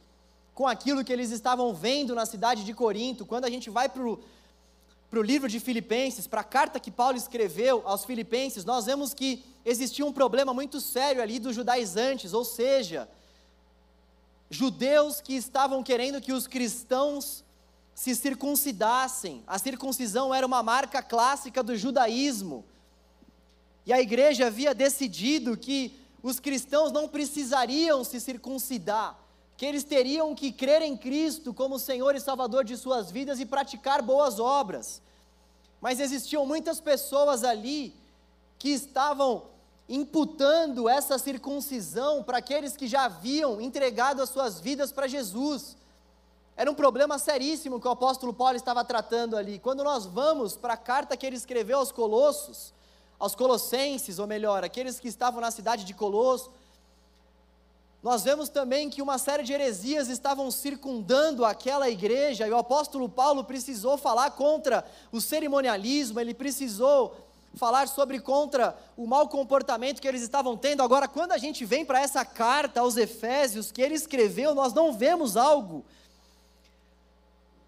com 0.59 0.67
aquilo 0.67 1.05
que 1.05 1.13
eles 1.13 1.31
estavam 1.31 1.73
vendo 1.73 2.17
na 2.17 2.27
cidade 2.27 2.65
de 2.65 2.75
Corinto. 2.75 3.25
Quando 3.25 3.45
a 3.45 3.49
gente 3.49 3.71
vai 3.71 3.89
para 3.89 4.03
o 4.03 5.23
livro 5.23 5.49
de 5.49 5.61
Filipenses, 5.61 6.27
para 6.27 6.41
a 6.41 6.45
carta 6.59 6.81
que 6.81 6.91
Paulo 6.91 7.17
escreveu 7.17 7.81
aos 7.85 8.05
Filipenses, 8.05 8.65
nós 8.65 8.87
vemos 8.87 9.15
que 9.15 9.45
existia 9.65 10.05
um 10.05 10.13
problema 10.13 10.53
muito 10.53 10.81
sério 10.81 11.23
ali 11.23 11.39
dos 11.39 11.55
judaizantes, 11.55 12.33
ou 12.33 12.45
seja, 12.45 13.09
judeus 14.51 15.21
que 15.21 15.35
estavam 15.37 15.81
querendo 15.81 16.21
que 16.21 16.33
os 16.33 16.49
cristãos 16.49 17.45
se 17.95 18.17
circuncidassem. 18.17 19.45
A 19.47 19.61
circuncisão 19.61 20.35
era 20.35 20.45
uma 20.45 20.61
marca 20.61 21.01
clássica 21.01 21.63
do 21.63 21.77
judaísmo. 21.77 22.65
E 23.87 23.93
a 23.93 24.01
igreja 24.01 24.49
havia 24.49 24.75
decidido 24.75 25.57
que 25.57 25.97
os 26.21 26.41
cristãos 26.41 26.91
não 26.91 27.07
precisariam 27.07 28.03
se 28.03 28.19
circuncidar, 28.21 29.17
que 29.59 29.67
eles 29.67 29.83
teriam 29.83 30.37
que 30.37 30.53
crer 30.53 30.83
em 30.83 30.97
Cristo 30.97 31.53
como 31.53 31.81
Senhor 31.81 32.15
e 32.15 32.21
Salvador 32.21 32.63
de 32.63 32.77
suas 32.77 33.11
vidas 33.11 33.41
e 33.41 33.45
praticar 33.45 34.01
boas 34.01 34.39
obras. 34.39 35.03
Mas 35.81 35.99
existiam 35.99 36.47
muitas 36.47 36.81
pessoas 36.81 37.43
ali 37.43 37.93
que 38.57 38.69
estavam 38.69 39.43
imputando 39.89 40.89
essa 40.89 41.19
circuncisão 41.19 42.23
para 42.23 42.39
aqueles 42.39 42.77
que 42.77 42.87
já 42.87 43.07
haviam 43.07 43.61
entregado 43.61 44.23
as 44.23 44.31
suas 44.31 44.61
vidas 44.61 44.93
para 44.93 45.09
Jesus. 45.09 45.77
Era 46.57 46.71
um 46.71 46.75
problema 46.75 47.19
seríssimo 47.19 47.81
que 47.81 47.89
o 47.89 47.91
apóstolo 47.91 48.33
Paulo 48.33 48.55
estava 48.57 48.85
tratando 48.85 49.37
ali. 49.37 49.59
Quando 49.59 49.83
nós 49.83 50.07
vamos 50.07 50.57
para 50.57 50.75
a 50.75 50.77
carta 50.77 51.17
que 51.17 51.27
ele 51.27 51.37
escreveu 51.37 51.79
aos 51.79 51.91
Colossos, 51.91 52.73
aos 53.19 53.35
Colossenses, 53.35 54.21
ou 54.21 54.27
melhor, 54.29 54.63
aqueles 54.63 55.01
que 55.01 55.09
estavam 55.09 55.41
na 55.41 55.51
cidade 55.51 55.83
de 55.85 55.95
Colosso, 55.95 56.49
nós 58.03 58.23
vemos 58.23 58.49
também 58.49 58.89
que 58.89 59.03
uma 59.03 59.19
série 59.19 59.43
de 59.43 59.53
heresias 59.53 60.09
estavam 60.09 60.51
circundando 60.51 61.45
aquela 61.45 61.91
igreja, 61.91 62.47
e 62.47 62.51
o 62.51 62.57
apóstolo 62.57 63.09
Paulo 63.09 63.43
precisou 63.43 63.99
falar 63.99 64.31
contra 64.33 64.85
o 65.11 65.21
cerimonialismo, 65.21 66.21
ele 66.21 66.33
precisou 66.33 67.17
falar 67.55 67.89
sobre 67.89 68.21
contra 68.21 68.79
o 68.97 69.07
mau 69.07 69.29
comportamento 69.29 70.01
que 70.01 70.07
eles 70.07 70.23
estavam 70.23 70.57
tendo. 70.57 70.83
Agora, 70.83 71.09
quando 71.09 71.33
a 71.33 71.39
gente 71.39 71.65
vem 71.65 71.85
para 71.85 72.01
essa 72.01 72.25
carta 72.25 72.81
aos 72.81 72.97
Efésios 72.97 73.73
que 73.73 73.83
ele 73.83 73.95
escreveu, 73.95 74.55
nós 74.55 74.73
não 74.73 74.93
vemos 74.93 75.37
algo 75.37 75.85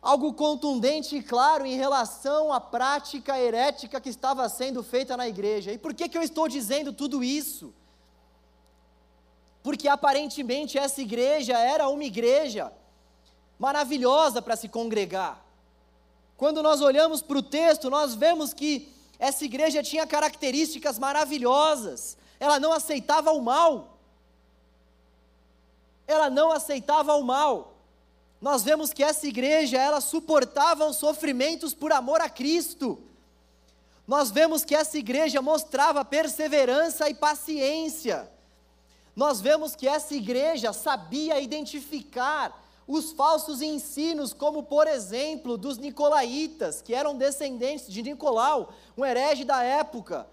algo 0.02 0.32
contundente 0.32 1.16
e 1.16 1.22
claro 1.22 1.66
em 1.66 1.76
relação 1.76 2.50
à 2.50 2.58
prática 2.58 3.38
herética 3.38 4.00
que 4.00 4.08
estava 4.08 4.48
sendo 4.48 4.82
feita 4.82 5.14
na 5.14 5.28
igreja. 5.28 5.72
E 5.72 5.76
por 5.76 5.92
que 5.92 6.08
que 6.08 6.16
eu 6.16 6.22
estou 6.22 6.48
dizendo 6.48 6.90
tudo 6.90 7.22
isso? 7.22 7.74
Porque 9.62 9.88
aparentemente 9.88 10.78
essa 10.78 11.00
igreja 11.00 11.58
era 11.58 11.88
uma 11.88 12.04
igreja 12.04 12.72
maravilhosa 13.58 14.40
para 14.40 14.56
se 14.56 14.68
congregar. 14.68 15.44
Quando 16.36 16.62
nós 16.62 16.80
olhamos 16.80 17.20
para 17.20 17.36
o 17.38 17.42
texto, 17.42 17.90
nós 17.90 18.14
vemos 18.14 18.54
que 18.54 18.90
essa 19.18 19.44
igreja 19.44 19.82
tinha 19.82 20.06
características 20.06 20.98
maravilhosas. 20.98 22.16
Ela 22.40 22.58
não 22.58 22.72
aceitava 22.72 23.30
o 23.32 23.42
mal. 23.42 23.98
Ela 26.06 26.30
não 26.30 26.50
aceitava 26.50 27.14
o 27.14 27.22
mal. 27.22 27.74
Nós 28.40 28.62
vemos 28.62 28.94
que 28.94 29.04
essa 29.04 29.26
igreja, 29.26 29.76
ela 29.76 30.00
suportava 30.00 30.86
os 30.86 30.96
sofrimentos 30.96 31.74
por 31.74 31.92
amor 31.92 32.22
a 32.22 32.30
Cristo. 32.30 32.98
Nós 34.06 34.30
vemos 34.30 34.64
que 34.64 34.74
essa 34.74 34.96
igreja 34.96 35.42
mostrava 35.42 36.02
perseverança 36.02 37.10
e 37.10 37.14
paciência. 37.14 38.28
Nós 39.14 39.40
vemos 39.40 39.74
que 39.74 39.88
essa 39.88 40.14
igreja 40.14 40.72
sabia 40.72 41.40
identificar 41.40 42.58
os 42.86 43.12
falsos 43.12 43.62
ensinos, 43.62 44.32
como 44.32 44.64
por 44.64 44.88
exemplo 44.88 45.56
dos 45.56 45.78
nicolaítas, 45.78 46.82
que 46.82 46.94
eram 46.94 47.16
descendentes 47.16 47.86
de 47.86 48.02
Nicolau, 48.02 48.72
um 48.96 49.04
herege 49.04 49.44
da 49.44 49.62
época. 49.62 50.26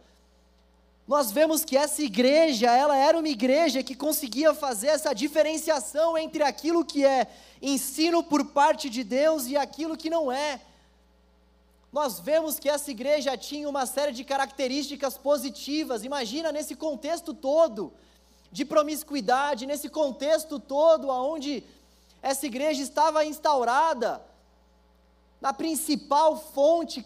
Nós 1.08 1.32
vemos 1.32 1.64
que 1.64 1.78
essa 1.78 2.02
igreja, 2.02 2.70
ela 2.70 2.98
era 2.98 3.18
uma 3.18 3.30
igreja 3.30 3.84
que 3.84 3.96
conseguia 3.96 4.54
fazer 4.54 4.88
essa 4.88 5.14
diferenciação 5.14 6.18
entre 6.18 6.44
aquilo 6.44 6.84
que 6.84 7.06
é 7.06 7.28
ensino 7.62 8.24
por 8.24 8.44
parte 8.46 8.90
de 8.90 9.04
Deus 9.04 9.48
e 9.48 9.56
aquilo 9.56 9.96
que 9.96 10.10
não 10.10 10.32
é. 10.32 10.60
Nós 11.94 12.20
vemos 12.20 12.60
que 12.60 12.68
essa 12.68 12.92
igreja 12.92 13.38
tinha 13.38 13.70
uma 13.70 13.86
série 13.86 14.12
de 14.12 14.24
características 14.24 15.18
positivas. 15.18 16.04
Imagina 16.04 16.52
nesse 16.52 16.76
contexto 16.76 17.34
todo 17.34 17.94
de 18.52 18.66
promiscuidade, 18.66 19.66
nesse 19.66 19.90
contexto 19.90 20.60
todo 20.60 21.12
aonde 21.12 21.64
essa 22.22 22.46
igreja 22.46 22.82
estava 22.82 23.26
instaurada 23.26 24.22
na 25.40 25.54
principal 25.54 26.38
fonte 26.38 27.06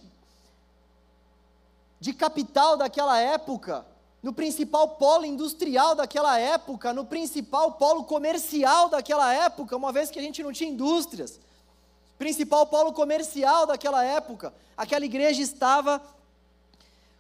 de 2.00 2.14
capital 2.14 2.78
daquela 2.78 3.20
época, 3.20 3.86
no 4.24 4.34
principal 4.34 4.90
polo 4.90 5.26
industrial 5.26 5.96
daquela 5.96 6.40
época, 6.40 6.94
no 6.94 7.06
principal 7.06 7.74
polo 7.74 8.04
comercial 8.04 8.90
daquela 8.90 9.34
época, 9.34 9.76
uma 9.76 9.92
vez 9.92 10.10
que 10.10 10.20
a 10.20 10.22
gente 10.22 10.42
não 10.42 10.54
tinha 10.54 10.70
indústrias. 10.70 11.40
Principal 12.18 12.68
polo 12.68 12.94
comercial 12.94 13.66
daquela 13.66 14.04
época, 14.04 14.54
aquela 14.78 15.06
igreja 15.06 15.42
estava 15.42 16.02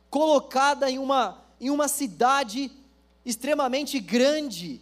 colocada 0.10 0.90
em 0.90 1.00
uma, 1.00 1.40
em 1.60 1.70
uma 1.70 1.88
cidade 1.88 2.72
extremamente 3.26 4.00
grande, 4.00 4.82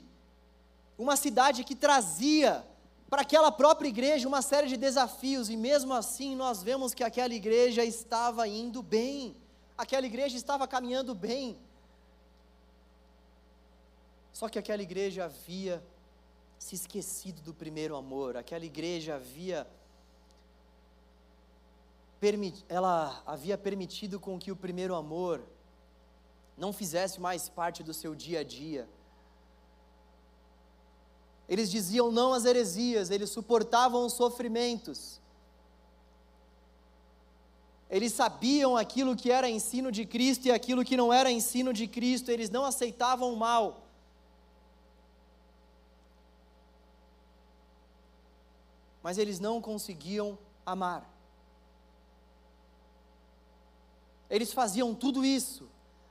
uma 0.97 1.15
cidade 1.15 1.63
que 1.63 1.75
trazia 1.75 2.65
para 3.10 3.23
aquela 3.23 3.52
própria 3.52 3.88
igreja 3.88 4.28
uma 4.28 4.41
série 4.41 4.67
de 4.67 4.78
desafios, 4.78 5.49
e 5.49 5.58
mesmo 5.58 5.93
assim 5.93 6.36
nós 6.36 6.62
vemos 6.62 6.93
que 6.93 7.04
aquela 7.04 7.34
igreja 7.34 7.84
estava 7.84 8.47
indo 8.47 8.84
bem, 8.84 9.36
aquela 9.78 10.06
igreja 10.06 10.38
estava 10.38 10.67
caminhando 10.67 11.15
bem. 11.15 11.58
Só 14.32 14.47
que 14.47 14.60
aquela 14.60 14.82
igreja 14.82 15.25
havia 15.25 15.84
se 16.58 16.75
esquecido 16.75 17.41
do 17.41 17.54
primeiro 17.54 17.95
amor. 17.95 18.38
Aquela 18.38 18.65
igreja 18.65 19.15
havia 19.15 19.67
ela 22.67 23.23
havia 23.25 23.58
permitido 23.58 24.19
com 24.19 24.38
que 24.38 24.52
o 24.52 24.56
primeiro 24.56 24.93
amor 24.93 25.41
não 26.60 26.74
fizesse 26.74 27.19
mais 27.22 27.48
parte 27.48 27.82
do 27.82 27.93
seu 27.93 28.13
dia 28.13 28.41
a 28.41 28.43
dia. 28.43 28.88
Eles 31.48 31.72
diziam 31.72 32.12
não 32.12 32.34
às 32.34 32.45
heresias, 32.45 33.10
eles 33.10 33.30
suportavam 33.30 34.06
os 34.06 34.13
sofrimentos. 34.13 35.19
Eles 37.89 38.13
sabiam 38.13 38.78
aquilo 38.78 39.15
que 39.15 39.32
era 39.32 39.50
ensino 39.50 39.91
de 39.91 40.06
Cristo 40.06 40.45
e 40.45 40.52
aquilo 40.52 40.86
que 40.86 40.95
não 40.95 41.12
era 41.12 41.32
ensino 41.32 41.74
de 41.74 41.88
Cristo, 41.88 42.30
eles 42.30 42.50
não 42.50 42.63
aceitavam 42.65 43.34
o 43.34 43.38
mal. 43.38 43.88
Mas 49.02 49.17
eles 49.17 49.39
não 49.39 49.60
conseguiam 49.60 50.38
amar. 50.63 51.10
Eles 54.30 54.54
faziam 54.54 54.93
tudo 54.93 55.26
isso. 55.26 55.67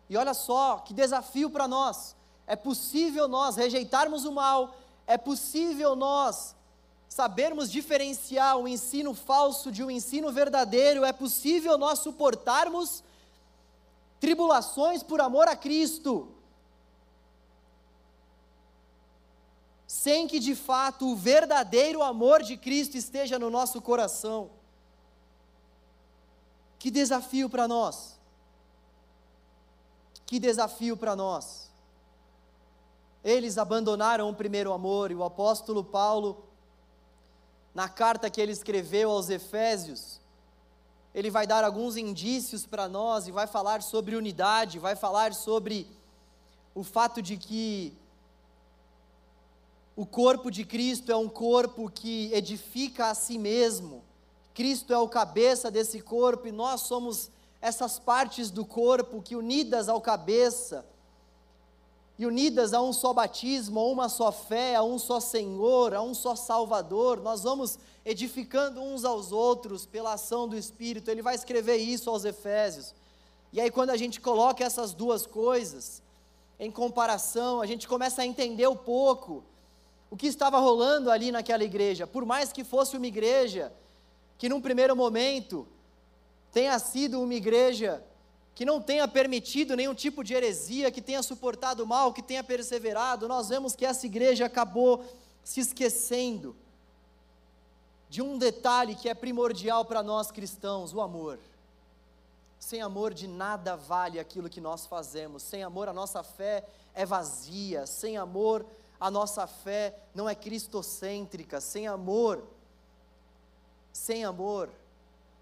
E 0.08 0.16
olha 0.16 0.34
só 0.34 0.78
que 0.78 0.94
desafio 0.94 1.50
para 1.50 1.68
nós. 1.68 2.16
É 2.46 2.56
possível 2.56 3.28
nós 3.28 3.56
rejeitarmos 3.56 4.24
o 4.24 4.32
mal, 4.32 4.74
é 5.06 5.18
possível 5.18 5.94
nós 5.94 6.56
sabermos 7.08 7.70
diferenciar 7.70 8.56
o 8.58 8.68
ensino 8.68 9.14
falso 9.14 9.72
de 9.72 9.82
um 9.82 9.90
ensino 9.90 10.30
verdadeiro, 10.30 11.04
é 11.04 11.12
possível 11.12 11.76
nós 11.76 11.98
suportarmos 11.98 13.02
tribulações 14.20 15.02
por 15.02 15.20
amor 15.20 15.48
a 15.48 15.56
Cristo, 15.56 16.28
sem 19.86 20.26
que 20.26 20.38
de 20.38 20.54
fato 20.54 21.08
o 21.08 21.16
verdadeiro 21.16 22.02
amor 22.02 22.42
de 22.42 22.56
Cristo 22.56 22.96
esteja 22.96 23.38
no 23.38 23.48
nosso 23.48 23.80
coração. 23.80 24.50
Que 26.78 26.90
desafio 26.90 27.48
para 27.48 27.66
nós! 27.66 28.17
Que 30.28 30.38
desafio 30.38 30.94
para 30.94 31.16
nós! 31.16 31.70
Eles 33.24 33.56
abandonaram 33.56 34.28
o 34.28 34.34
primeiro 34.34 34.74
amor 34.74 35.10
e 35.10 35.14
o 35.14 35.24
apóstolo 35.24 35.82
Paulo, 35.82 36.44
na 37.74 37.88
carta 37.88 38.28
que 38.28 38.38
ele 38.38 38.52
escreveu 38.52 39.10
aos 39.10 39.30
Efésios, 39.30 40.20
ele 41.14 41.30
vai 41.30 41.46
dar 41.46 41.64
alguns 41.64 41.96
indícios 41.96 42.66
para 42.66 42.86
nós 42.86 43.26
e 43.26 43.32
vai 43.32 43.46
falar 43.46 43.80
sobre 43.80 44.16
unidade, 44.16 44.78
vai 44.78 44.94
falar 44.94 45.32
sobre 45.32 45.88
o 46.74 46.84
fato 46.84 47.22
de 47.22 47.38
que 47.38 47.96
o 49.96 50.04
corpo 50.04 50.50
de 50.50 50.62
Cristo 50.62 51.10
é 51.10 51.16
um 51.16 51.28
corpo 51.28 51.90
que 51.90 52.30
edifica 52.34 53.06
a 53.06 53.14
si 53.14 53.38
mesmo, 53.38 54.04
Cristo 54.52 54.92
é 54.92 54.98
o 54.98 55.08
cabeça 55.08 55.70
desse 55.70 56.02
corpo 56.02 56.46
e 56.46 56.52
nós 56.52 56.82
somos 56.82 57.30
essas 57.60 57.98
partes 57.98 58.50
do 58.50 58.64
corpo 58.64 59.22
que, 59.22 59.36
unidas 59.36 59.88
ao 59.88 60.00
cabeça, 60.00 60.84
e 62.18 62.26
unidas 62.26 62.74
a 62.74 62.82
um 62.82 62.92
só 62.92 63.12
batismo, 63.12 63.78
a 63.78 63.84
uma 63.84 64.08
só 64.08 64.32
fé, 64.32 64.74
a 64.74 64.82
um 64.82 64.98
só 64.98 65.20
Senhor, 65.20 65.94
a 65.94 66.02
um 66.02 66.12
só 66.12 66.34
Salvador, 66.34 67.20
nós 67.20 67.44
vamos 67.44 67.78
edificando 68.04 68.80
uns 68.80 69.04
aos 69.04 69.30
outros 69.30 69.86
pela 69.86 70.14
ação 70.14 70.48
do 70.48 70.56
Espírito. 70.56 71.10
Ele 71.10 71.22
vai 71.22 71.36
escrever 71.36 71.76
isso 71.76 72.10
aos 72.10 72.24
Efésios. 72.24 72.92
E 73.52 73.60
aí, 73.60 73.70
quando 73.70 73.90
a 73.90 73.96
gente 73.96 74.20
coloca 74.20 74.64
essas 74.64 74.92
duas 74.92 75.26
coisas 75.26 76.02
em 76.58 76.72
comparação, 76.72 77.60
a 77.60 77.66
gente 77.66 77.86
começa 77.86 78.22
a 78.22 78.26
entender 78.26 78.66
um 78.66 78.76
pouco 78.76 79.44
o 80.10 80.16
que 80.16 80.26
estava 80.26 80.58
rolando 80.58 81.12
ali 81.12 81.30
naquela 81.30 81.62
igreja. 81.62 82.04
Por 82.04 82.24
mais 82.24 82.52
que 82.52 82.64
fosse 82.64 82.96
uma 82.96 83.06
igreja 83.06 83.72
que 84.36 84.48
num 84.48 84.60
primeiro 84.60 84.96
momento 84.96 85.68
tenha 86.52 86.78
sido 86.78 87.20
uma 87.20 87.34
igreja 87.34 88.02
que 88.54 88.64
não 88.64 88.82
tenha 88.82 89.06
permitido 89.06 89.76
nenhum 89.76 89.94
tipo 89.94 90.24
de 90.24 90.34
heresia, 90.34 90.90
que 90.90 91.00
tenha 91.00 91.22
suportado 91.22 91.86
mal, 91.86 92.12
que 92.12 92.22
tenha 92.22 92.42
perseverado, 92.42 93.28
nós 93.28 93.48
vemos 93.48 93.76
que 93.76 93.86
essa 93.86 94.04
igreja 94.04 94.46
acabou 94.46 95.04
se 95.44 95.60
esquecendo 95.60 96.56
de 98.08 98.20
um 98.22 98.36
detalhe 98.36 98.94
que 98.94 99.08
é 99.08 99.14
primordial 99.14 99.84
para 99.84 100.02
nós 100.02 100.30
cristãos: 100.30 100.92
o 100.92 101.00
amor. 101.00 101.38
Sem 102.58 102.82
amor, 102.82 103.14
de 103.14 103.28
nada 103.28 103.76
vale 103.76 104.18
aquilo 104.18 104.48
que 104.48 104.60
nós 104.60 104.86
fazemos. 104.86 105.42
Sem 105.42 105.62
amor, 105.62 105.88
a 105.88 105.92
nossa 105.92 106.22
fé 106.24 106.64
é 106.92 107.06
vazia. 107.06 107.86
Sem 107.86 108.16
amor, 108.16 108.66
a 108.98 109.10
nossa 109.10 109.46
fé 109.46 109.96
não 110.12 110.28
é 110.28 110.34
cristocêntrica. 110.34 111.60
Sem 111.60 111.86
amor, 111.86 112.42
sem 113.92 114.24
amor, 114.24 114.68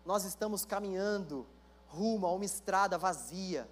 nós 0.07 0.25
estamos 0.25 0.65
caminhando 0.65 1.45
rumo 1.89 2.27
a 2.27 2.33
uma 2.33 2.45
estrada 2.45 2.97
vazia. 2.97 3.69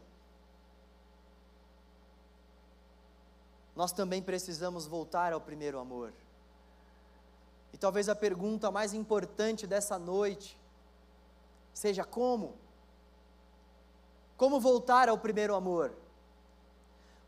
Nós 3.77 3.93
também 3.93 4.21
precisamos 4.21 4.87
voltar 4.87 5.33
ao 5.33 5.41
primeiro 5.41 5.79
amor. 5.79 6.13
E 7.73 7.79
talvez 7.79 8.09
a 8.09 8.17
pergunta 8.17 8.71
mais 8.71 8.93
importante 8.93 9.67
dessa 9.67 9.99
noite 9.99 10.59
seja 11.73 12.05
como? 12.05 12.55
Como 14.37 14.59
voltar 14.59 15.09
ao 15.09 15.19
primeiro 15.19 15.55
amor? 15.55 15.93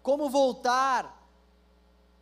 Como 0.02 0.28
voltar 0.28 1.16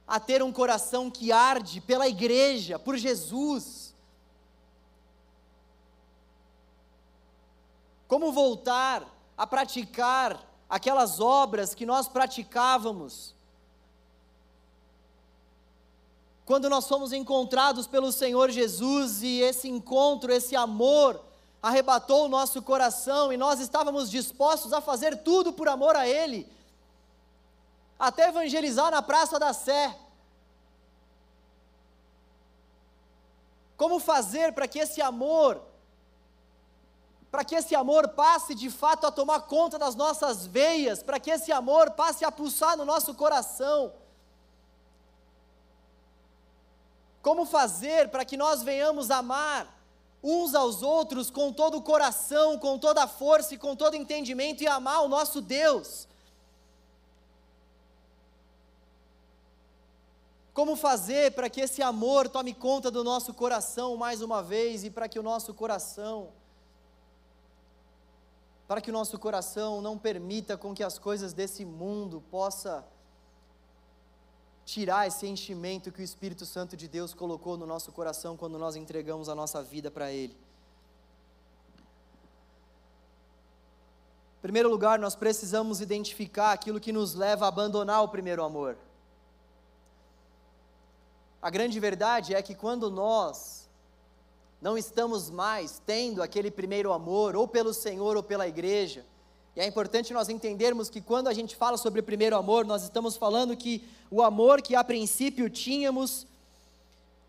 a 0.07 0.21
ter 0.21 0.43
um 0.43 0.53
coração 0.53 1.11
que 1.11 1.33
arde 1.33 1.81
pela 1.81 2.07
igreja, 2.07 2.79
por 2.79 2.97
Jesus? 2.97 3.84
Como 8.07 8.33
voltar 8.33 9.05
a 9.37 9.47
praticar 9.47 10.41
aquelas 10.69 11.21
obras 11.21 11.75
que 11.75 11.87
nós 11.87 12.09
praticávamos? 12.09 13.35
Quando 16.45 16.69
nós 16.69 16.87
fomos 16.87 17.13
encontrados 17.13 17.87
pelo 17.87 18.13
Senhor 18.13 18.51
Jesus 18.51 19.23
e 19.23 19.41
esse 19.41 19.69
encontro, 19.69 20.31
esse 20.31 20.55
amor, 20.55 21.21
arrebatou 21.63 22.27
o 22.27 22.29
nosso 22.29 22.61
coração 22.61 23.33
e 23.33 23.39
nós 23.39 23.61
estávamos 23.61 24.11
dispostos 24.11 24.75
a 24.75 24.83
fazer 24.83 25.23
tudo 25.23 25.55
por 25.55 25.67
amor 25.67 25.97
a 25.97 26.07
Ele, 26.07 26.47
até 27.99 28.29
evangelizar 28.29 28.91
na 28.91 29.01
Praça 29.01 29.39
da 29.39 29.55
Sé. 29.55 29.99
Como 33.79 33.99
fazer 33.99 34.53
para 34.53 34.69
que 34.69 34.79
esse 34.79 35.01
amor 35.01 35.63
para 37.35 37.45
que 37.45 37.57
esse 37.57 37.75
amor 37.75 38.11
passe 38.11 38.55
de 38.55 38.71
fato 38.71 39.09
a 39.09 39.11
tomar 39.11 39.41
conta 39.41 39.77
das 39.77 39.97
nossas 39.97 40.47
veias, 40.47 41.03
para 41.03 41.19
que 41.19 41.33
esse 41.33 41.51
amor 41.51 41.91
passe 41.91 42.25
a 42.25 42.31
pulsar 42.31 42.77
no 42.77 42.85
nosso 42.85 43.13
coração. 43.13 43.93
Como 47.21 47.45
fazer 47.45 48.09
para 48.09 48.25
que 48.25 48.37
nós 48.37 48.63
venhamos 48.63 49.11
amar 49.11 49.67
uns 50.23 50.55
aos 50.55 50.81
outros 50.81 51.29
com 51.29 51.53
todo 51.53 51.79
o 51.79 51.83
coração, 51.83 52.57
com 52.57 52.79
toda 52.79 53.03
a 53.03 53.09
força 53.09 53.53
e 53.55 53.59
com 53.59 53.75
todo 53.75 53.97
entendimento 53.97 54.63
e 54.63 54.69
amar 54.69 55.03
o 55.03 55.09
nosso 55.09 55.41
Deus? 55.41 56.07
Como 60.53 60.77
fazer 60.77 61.33
para 61.33 61.51
que 61.51 61.63
esse 61.63 61.83
amor 61.83 62.29
tome 62.29 62.55
conta 62.55 62.93
do 62.93 63.03
nosso 63.03 63.35
coração 63.35 63.97
mais 63.97 64.23
uma 64.23 64.41
vez 64.41 64.85
e 64.85 64.89
para 64.89 65.09
que 65.09 65.19
o 65.19 65.23
nosso 65.25 65.53
coração 65.53 66.33
para 68.67 68.81
que 68.81 68.91
o 68.91 68.93
nosso 68.93 69.19
coração 69.19 69.81
não 69.81 69.99
permita 69.99 70.57
com 70.57 70.75
que 70.75 70.83
as 70.83 70.99
coisas 70.99 71.33
desse 71.33 71.65
mundo 71.65 72.23
possa 72.31 72.85
tirar 74.65 75.07
esse 75.07 75.27
enchimento 75.27 75.93
que 75.93 76.01
o 76.01 76.05
Espírito 76.05 76.47
Santo 76.47 76.77
de 76.77 76.89
Deus 76.89 77.13
colocou 77.13 77.57
no 77.57 77.67
nosso 77.67 77.93
coração 77.93 78.37
quando 78.37 78.59
nós 78.59 78.77
entregamos 78.77 79.29
a 79.29 79.35
nossa 79.35 79.63
vida 79.63 79.91
para 79.91 80.11
Ele. 80.11 80.35
Em 84.39 84.43
primeiro 84.43 84.71
lugar, 84.71 84.99
nós 84.99 85.15
precisamos 85.15 85.81
identificar 85.81 86.53
aquilo 86.53 86.81
que 86.81 86.93
nos 86.93 87.15
leva 87.15 87.45
a 87.45 87.49
abandonar 87.49 88.03
o 88.03 88.09
primeiro 88.09 88.43
amor. 88.43 88.77
A 91.41 91.51
grande 91.51 91.79
verdade 91.79 92.35
é 92.35 92.41
que 92.41 92.55
quando 92.55 92.91
nós 92.91 93.64
não 94.65 94.79
estamos 94.79 95.29
mais 95.29 95.79
tendo 95.85 96.23
aquele 96.23 96.51
primeiro 96.51 96.91
amor, 96.91 97.37
ou 97.37 97.47
pelo 97.47 97.75
Senhor 97.75 98.17
ou 98.17 98.23
pela 98.23 98.49
igreja. 98.49 99.05
E 99.55 99.61
é 99.61 99.67
importante 99.67 100.15
nós 100.15 100.31
entendermos 100.31 100.89
que 100.89 101.03
quando 101.03 101.29
a 101.29 101.35
gente 101.35 101.55
fala 101.55 101.77
sobre 101.77 102.01
primeiro 102.01 102.35
amor, 102.35 102.65
nós 102.65 102.83
estamos 102.83 103.15
falando 103.15 103.55
que 103.55 103.85
o 104.11 104.23
amor 104.23 104.63
que 104.63 104.75
a 104.75 104.83
princípio 104.83 105.51
tínhamos 105.51 106.27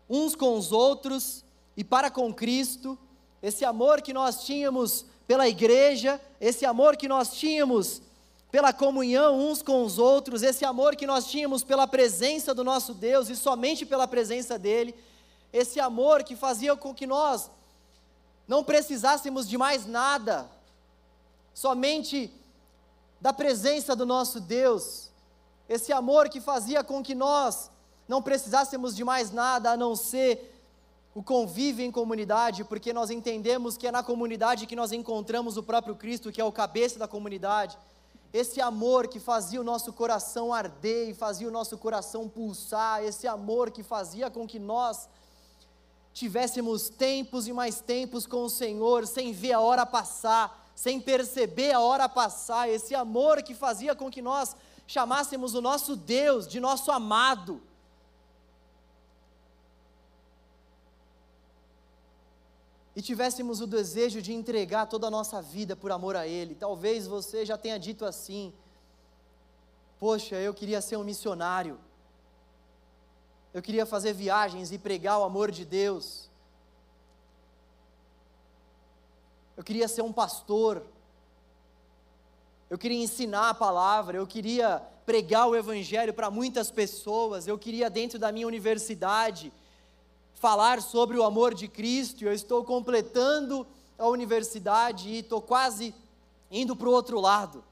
uns 0.08 0.34
com 0.34 0.56
os 0.56 0.72
outros 0.72 1.44
e 1.76 1.84
para 1.84 2.10
com 2.10 2.32
Cristo, 2.32 2.98
esse 3.42 3.66
amor 3.66 4.00
que 4.00 4.14
nós 4.14 4.46
tínhamos 4.46 5.04
pela 5.26 5.46
igreja, 5.46 6.18
esse 6.40 6.64
amor 6.64 6.96
que 6.96 7.06
nós 7.06 7.34
tínhamos 7.34 8.00
pela 8.50 8.72
comunhão 8.72 9.38
uns 9.38 9.60
com 9.60 9.84
os 9.84 9.98
outros, 9.98 10.42
esse 10.42 10.64
amor 10.64 10.96
que 10.96 11.06
nós 11.06 11.26
tínhamos 11.30 11.62
pela 11.62 11.86
presença 11.86 12.54
do 12.54 12.64
nosso 12.64 12.94
Deus 12.94 13.28
e 13.28 13.36
somente 13.36 13.84
pela 13.84 14.08
presença 14.08 14.58
dEle, 14.58 14.94
esse 15.56 15.80
amor 15.80 16.22
que 16.22 16.36
fazia 16.36 16.76
com 16.76 16.94
que 16.94 17.06
nós 17.06 17.50
não 18.46 18.62
precisássemos 18.62 19.48
de 19.48 19.56
mais 19.56 19.86
nada, 19.86 20.46
somente 21.54 22.30
da 23.20 23.32
presença 23.32 23.96
do 23.96 24.04
nosso 24.04 24.38
Deus, 24.38 25.10
esse 25.66 25.92
amor 25.92 26.28
que 26.28 26.40
fazia 26.40 26.84
com 26.84 27.02
que 27.02 27.14
nós 27.14 27.70
não 28.06 28.20
precisássemos 28.20 28.94
de 28.94 29.02
mais 29.02 29.30
nada 29.30 29.70
a 29.70 29.76
não 29.76 29.96
ser 29.96 30.52
o 31.14 31.22
convívio 31.22 31.86
em 31.86 31.90
comunidade, 31.90 32.62
porque 32.62 32.92
nós 32.92 33.10
entendemos 33.10 33.78
que 33.78 33.86
é 33.86 33.90
na 33.90 34.02
comunidade 34.02 34.66
que 34.66 34.76
nós 34.76 34.92
encontramos 34.92 35.56
o 35.56 35.62
próprio 35.62 35.96
Cristo, 35.96 36.30
que 36.30 36.40
é 36.40 36.44
o 36.44 36.52
cabeça 36.52 36.98
da 36.98 37.08
comunidade. 37.08 37.78
Esse 38.30 38.60
amor 38.60 39.08
que 39.08 39.18
fazia 39.18 39.58
o 39.58 39.64
nosso 39.64 39.90
coração 39.94 40.52
arder 40.52 41.08
e 41.08 41.14
fazia 41.14 41.48
o 41.48 41.50
nosso 41.50 41.78
coração 41.78 42.28
pulsar, 42.28 43.02
esse 43.02 43.26
amor 43.26 43.70
que 43.70 43.82
fazia 43.82 44.30
com 44.30 44.46
que 44.46 44.58
nós 44.58 45.08
tivéssemos 46.16 46.88
tempos 46.88 47.46
e 47.46 47.52
mais 47.52 47.78
tempos 47.78 48.26
com 48.26 48.42
o 48.42 48.48
Senhor, 48.48 49.06
sem 49.06 49.34
ver 49.34 49.52
a 49.52 49.60
hora 49.60 49.84
passar, 49.84 50.72
sem 50.74 50.98
perceber 50.98 51.72
a 51.72 51.80
hora 51.80 52.08
passar, 52.08 52.70
esse 52.70 52.94
amor 52.94 53.42
que 53.42 53.54
fazia 53.54 53.94
com 53.94 54.10
que 54.10 54.22
nós 54.22 54.56
chamássemos 54.86 55.54
o 55.54 55.60
nosso 55.60 55.94
Deus 55.94 56.48
de 56.48 56.58
nosso 56.58 56.90
amado 56.90 57.60
e 62.94 63.02
tivéssemos 63.02 63.60
o 63.60 63.66
desejo 63.66 64.22
de 64.22 64.32
entregar 64.32 64.86
toda 64.86 65.08
a 65.08 65.10
nossa 65.10 65.42
vida 65.42 65.76
por 65.76 65.92
amor 65.92 66.16
a 66.16 66.26
Ele. 66.26 66.54
Talvez 66.54 67.06
você 67.06 67.44
já 67.44 67.58
tenha 67.58 67.78
dito 67.78 68.06
assim: 68.06 68.54
Poxa, 70.00 70.36
eu 70.36 70.54
queria 70.54 70.80
ser 70.80 70.96
um 70.96 71.04
missionário, 71.04 71.78
eu 73.56 73.62
queria 73.62 73.86
fazer 73.86 74.12
viagens 74.12 74.70
e 74.70 74.76
pregar 74.76 75.18
o 75.18 75.22
amor 75.22 75.50
de 75.50 75.64
Deus, 75.64 76.28
eu 79.56 79.64
queria 79.64 79.88
ser 79.88 80.02
um 80.02 80.12
pastor, 80.12 80.82
eu 82.68 82.76
queria 82.76 83.02
ensinar 83.02 83.48
a 83.48 83.54
palavra, 83.54 84.18
eu 84.18 84.26
queria 84.26 84.82
pregar 85.06 85.48
o 85.48 85.56
Evangelho 85.56 86.12
para 86.12 86.30
muitas 86.30 86.70
pessoas, 86.70 87.48
eu 87.48 87.56
queria, 87.56 87.88
dentro 87.88 88.18
da 88.18 88.30
minha 88.30 88.46
universidade, 88.46 89.50
falar 90.34 90.82
sobre 90.82 91.16
o 91.16 91.24
amor 91.24 91.54
de 91.54 91.66
Cristo, 91.66 92.26
eu 92.26 92.34
estou 92.34 92.62
completando 92.62 93.66
a 93.98 94.06
universidade 94.06 95.08
e 95.08 95.20
estou 95.20 95.40
quase 95.40 95.94
indo 96.50 96.76
para 96.76 96.90
o 96.90 96.92
outro 96.92 97.18
lado. 97.18 97.64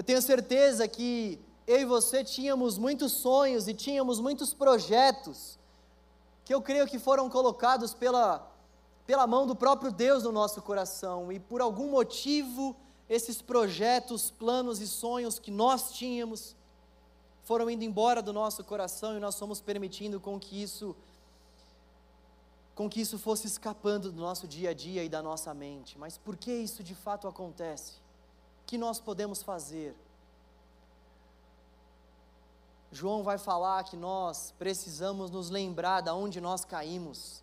Eu 0.00 0.02
tenho 0.02 0.22
certeza 0.22 0.88
que 0.88 1.38
eu 1.66 1.80
e 1.80 1.84
você 1.84 2.24
tínhamos 2.24 2.78
muitos 2.78 3.12
sonhos 3.12 3.68
e 3.68 3.74
tínhamos 3.74 4.18
muitos 4.18 4.54
projetos 4.54 5.58
que 6.42 6.54
eu 6.54 6.62
creio 6.62 6.86
que 6.86 6.98
foram 6.98 7.28
colocados 7.28 7.92
pela, 7.92 8.50
pela 9.06 9.26
mão 9.26 9.46
do 9.46 9.54
próprio 9.54 9.92
Deus 9.92 10.22
no 10.22 10.32
nosso 10.32 10.62
coração 10.62 11.30
e 11.30 11.38
por 11.38 11.60
algum 11.60 11.90
motivo 11.90 12.74
esses 13.10 13.42
projetos, 13.42 14.30
planos 14.30 14.80
e 14.80 14.88
sonhos 14.88 15.38
que 15.38 15.50
nós 15.50 15.92
tínhamos 15.92 16.56
foram 17.42 17.68
indo 17.68 17.84
embora 17.84 18.22
do 18.22 18.32
nosso 18.32 18.64
coração 18.64 19.18
e 19.18 19.20
nós 19.20 19.38
fomos 19.38 19.60
permitindo 19.60 20.18
com 20.18 20.40
que 20.40 20.62
isso 20.62 20.96
com 22.74 22.88
que 22.88 23.02
isso 23.02 23.18
fosse 23.18 23.46
escapando 23.46 24.10
do 24.10 24.18
nosso 24.18 24.48
dia 24.48 24.70
a 24.70 24.72
dia 24.72 25.04
e 25.04 25.10
da 25.10 25.20
nossa 25.20 25.52
mente. 25.52 25.98
Mas 25.98 26.16
por 26.16 26.38
que 26.38 26.50
isso 26.50 26.82
de 26.82 26.94
fato 26.94 27.28
acontece? 27.28 27.99
Que 28.70 28.78
nós 28.78 29.00
podemos 29.00 29.42
fazer? 29.42 29.96
João 32.92 33.24
vai 33.24 33.36
falar 33.36 33.82
que 33.82 33.96
nós 33.96 34.54
precisamos 34.60 35.28
nos 35.28 35.50
lembrar 35.50 36.02
de 36.02 36.10
onde 36.10 36.40
nós 36.40 36.64
caímos. 36.64 37.42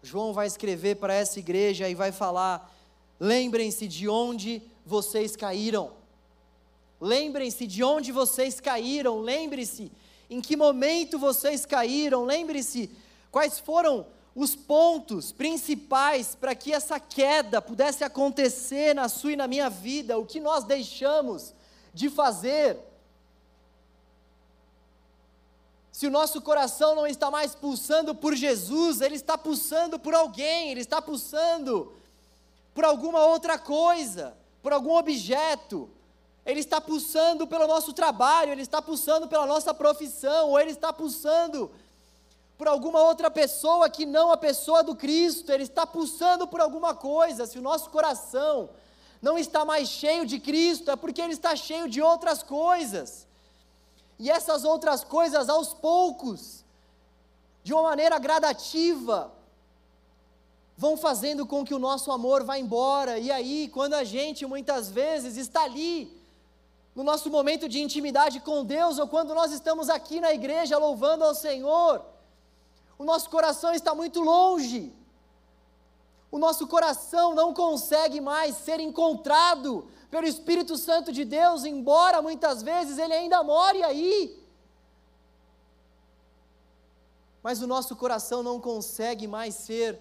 João 0.00 0.32
vai 0.32 0.46
escrever 0.46 0.94
para 0.94 1.12
essa 1.12 1.40
igreja 1.40 1.88
e 1.88 1.94
vai 1.96 2.12
falar: 2.12 2.72
lembrem-se 3.18 3.88
de 3.88 4.08
onde 4.08 4.62
vocês 4.86 5.34
caíram. 5.34 5.90
Lembrem-se 7.00 7.66
de 7.66 7.82
onde 7.82 8.12
vocês 8.12 8.60
caíram, 8.60 9.18
lembre-se 9.18 9.90
em 10.30 10.40
que 10.40 10.56
momento 10.56 11.18
vocês 11.18 11.66
caíram, 11.66 12.24
lembre-se 12.24 12.96
quais 13.28 13.58
foram 13.58 14.06
os 14.34 14.56
pontos 14.56 15.30
principais 15.30 16.34
para 16.34 16.54
que 16.54 16.72
essa 16.72 16.98
queda 16.98 17.62
pudesse 17.62 18.02
acontecer 18.02 18.94
na 18.94 19.08
sua 19.08 19.32
e 19.32 19.36
na 19.36 19.46
minha 19.46 19.70
vida, 19.70 20.18
o 20.18 20.26
que 20.26 20.40
nós 20.40 20.64
deixamos 20.64 21.54
de 21.92 22.10
fazer. 22.10 22.76
Se 25.92 26.08
o 26.08 26.10
nosso 26.10 26.42
coração 26.42 26.96
não 26.96 27.06
está 27.06 27.30
mais 27.30 27.54
pulsando 27.54 28.12
por 28.16 28.34
Jesus, 28.34 29.00
ele 29.00 29.14
está 29.14 29.38
pulsando 29.38 29.96
por 29.96 30.12
alguém, 30.12 30.72
ele 30.72 30.80
está 30.80 31.00
pulsando 31.00 31.92
por 32.74 32.84
alguma 32.84 33.24
outra 33.24 33.56
coisa, 33.56 34.36
por 34.60 34.72
algum 34.72 34.96
objeto, 34.96 35.88
ele 36.44 36.58
está 36.58 36.80
pulsando 36.80 37.46
pelo 37.46 37.68
nosso 37.68 37.92
trabalho, 37.92 38.50
ele 38.50 38.62
está 38.62 38.82
pulsando 38.82 39.28
pela 39.28 39.46
nossa 39.46 39.72
profissão, 39.72 40.50
ou 40.50 40.58
ele 40.58 40.72
está 40.72 40.92
pulsando 40.92 41.70
por 42.56 42.68
alguma 42.68 43.02
outra 43.02 43.30
pessoa 43.30 43.90
que 43.90 44.06
não 44.06 44.30
a 44.30 44.36
pessoa 44.36 44.82
do 44.82 44.94
Cristo, 44.94 45.50
ele 45.50 45.64
está 45.64 45.86
pulsando 45.86 46.46
por 46.46 46.60
alguma 46.60 46.94
coisa. 46.94 47.46
Se 47.46 47.58
o 47.58 47.62
nosso 47.62 47.90
coração 47.90 48.70
não 49.20 49.36
está 49.38 49.64
mais 49.64 49.88
cheio 49.88 50.24
de 50.24 50.38
Cristo, 50.38 50.90
é 50.90 50.96
porque 50.96 51.20
ele 51.20 51.32
está 51.32 51.56
cheio 51.56 51.88
de 51.88 52.00
outras 52.00 52.42
coisas. 52.42 53.26
E 54.18 54.30
essas 54.30 54.64
outras 54.64 55.02
coisas, 55.02 55.48
aos 55.48 55.74
poucos, 55.74 56.64
de 57.64 57.72
uma 57.72 57.82
maneira 57.82 58.18
gradativa, 58.18 59.32
vão 60.76 60.96
fazendo 60.96 61.46
com 61.46 61.64
que 61.64 61.74
o 61.74 61.78
nosso 61.78 62.12
amor 62.12 62.44
vá 62.44 62.56
embora. 62.58 63.18
E 63.18 63.32
aí, 63.32 63.68
quando 63.68 63.94
a 63.94 64.04
gente 64.04 64.46
muitas 64.46 64.88
vezes 64.88 65.36
está 65.36 65.64
ali, 65.64 66.22
no 66.94 67.02
nosso 67.02 67.28
momento 67.30 67.68
de 67.68 67.82
intimidade 67.82 68.38
com 68.38 68.64
Deus, 68.64 68.98
ou 68.98 69.08
quando 69.08 69.34
nós 69.34 69.50
estamos 69.50 69.88
aqui 69.88 70.20
na 70.20 70.32
igreja 70.32 70.78
louvando 70.78 71.24
ao 71.24 71.34
Senhor, 71.34 72.13
o 73.04 73.06
nosso 73.06 73.28
coração 73.30 73.72
está 73.74 73.94
muito 73.94 74.20
longe. 74.20 74.92
O 76.30 76.38
nosso 76.38 76.66
coração 76.66 77.34
não 77.34 77.52
consegue 77.52 78.20
mais 78.20 78.56
ser 78.56 78.80
encontrado 78.80 79.86
pelo 80.10 80.26
Espírito 80.26 80.76
Santo 80.76 81.12
de 81.12 81.24
Deus, 81.24 81.64
embora 81.64 82.20
muitas 82.20 82.62
vezes 82.62 82.96
ele 82.98 83.12
ainda 83.12 83.42
more 83.42 83.82
aí. 83.82 84.42
Mas 87.42 87.60
o 87.60 87.66
nosso 87.66 87.94
coração 87.94 88.42
não 88.42 88.58
consegue 88.58 89.26
mais 89.26 89.54
ser 89.54 90.00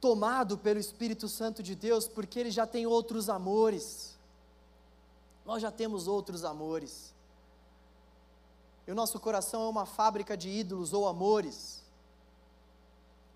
tomado 0.00 0.56
pelo 0.56 0.80
Espírito 0.80 1.28
Santo 1.28 1.62
de 1.62 1.74
Deus, 1.74 2.08
porque 2.08 2.40
ele 2.40 2.50
já 2.50 2.66
tem 2.66 2.86
outros 2.86 3.28
amores 3.28 4.12
nós 5.44 5.60
já 5.60 5.70
temos 5.70 6.06
outros 6.06 6.44
amores. 6.44 7.11
E 8.86 8.90
o 8.90 8.94
nosso 8.94 9.20
coração 9.20 9.64
é 9.64 9.68
uma 9.68 9.86
fábrica 9.86 10.36
de 10.36 10.48
ídolos 10.48 10.92
ou 10.92 11.06
amores. 11.06 11.82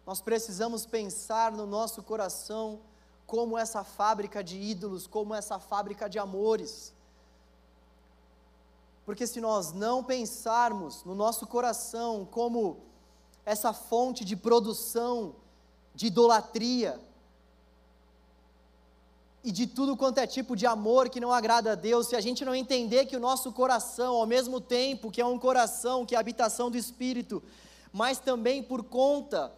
Nós 0.05 0.21
precisamos 0.21 0.87
pensar 0.87 1.53
no 1.53 1.67
nosso 1.67 2.03
coração 2.03 2.81
como 3.27 3.59
essa 3.59 3.83
fábrica 3.83 4.43
de 4.43 4.57
ídolos, 4.57 5.07
como 5.07 5.35
essa 5.35 5.59
fábrica 5.59 6.09
de 6.09 6.19
amores. 6.19 6.93
Porque 9.05 9.27
se 9.27 9.41
nós 9.41 9.73
não 9.73 10.03
pensarmos 10.03 11.05
no 11.05 11.15
nosso 11.15 11.47
coração 11.47 12.25
como 12.25 12.79
essa 13.45 13.73
fonte 13.73 14.25
de 14.25 14.35
produção 14.35 15.37
de 15.95 16.07
idolatria, 16.07 17.01
e 19.47 19.53
de 19.53 19.65
tudo 19.65 19.97
quanto 19.97 20.19
é 20.19 20.27
tipo 20.27 20.57
de 20.57 20.67
amor 20.67 21.09
que 21.09 21.21
não 21.21 21.33
agrada 21.33 21.71
a 21.71 21.75
Deus, 21.77 22.09
se 22.09 22.17
a 22.17 22.21
gente 22.21 22.45
não 22.45 22.53
entender 22.53 23.07
que 23.07 23.15
o 23.15 23.21
nosso 23.21 23.53
coração, 23.53 24.17
ao 24.17 24.27
mesmo 24.27 24.61
tempo 24.61 25.09
que 25.09 25.21
é 25.21 25.25
um 25.25 25.39
coração, 25.39 26.05
que 26.05 26.17
é 26.17 26.19
a 26.19 26.21
habitação 26.21 26.69
do 26.69 26.77
Espírito, 26.77 27.41
mas 27.93 28.19
também 28.19 28.61
por 28.61 28.83
conta 28.83 29.53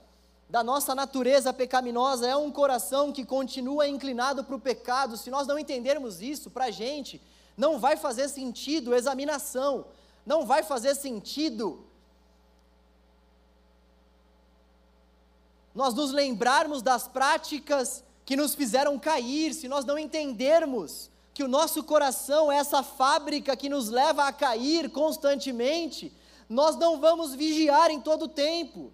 da 0.46 0.62
nossa 0.62 0.94
natureza 0.94 1.54
pecaminosa, 1.54 2.26
é 2.26 2.36
um 2.36 2.50
coração 2.50 3.10
que 3.10 3.24
continua 3.24 3.88
inclinado 3.88 4.44
para 4.44 4.56
o 4.56 4.60
pecado, 4.60 5.16
se 5.16 5.30
nós 5.30 5.46
não 5.46 5.58
entendermos 5.58 6.20
isso, 6.20 6.50
para 6.50 6.66
a 6.66 6.70
gente, 6.70 7.18
não 7.56 7.78
vai 7.78 7.96
fazer 7.96 8.28
sentido 8.28 8.94
examinação, 8.94 9.86
não 10.26 10.44
vai 10.44 10.62
fazer 10.62 10.96
sentido 10.96 11.82
nós 15.74 15.94
nos 15.94 16.10
lembrarmos 16.10 16.82
das 16.82 17.08
práticas 17.08 18.04
que 18.28 18.36
nos 18.36 18.54
fizeram 18.54 18.98
cair, 18.98 19.54
se 19.54 19.66
nós 19.68 19.86
não 19.86 19.98
entendermos 19.98 21.10
que 21.32 21.42
o 21.42 21.48
nosso 21.48 21.82
coração 21.82 22.52
é 22.52 22.58
essa 22.58 22.82
fábrica 22.82 23.56
que 23.56 23.70
nos 23.70 23.88
leva 23.88 24.24
a 24.24 24.32
cair 24.34 24.90
constantemente, 24.90 26.12
nós 26.46 26.76
não 26.76 27.00
vamos 27.00 27.34
vigiar 27.34 27.90
em 27.90 27.98
todo 27.98 28.26
o 28.26 28.28
tempo. 28.28 28.92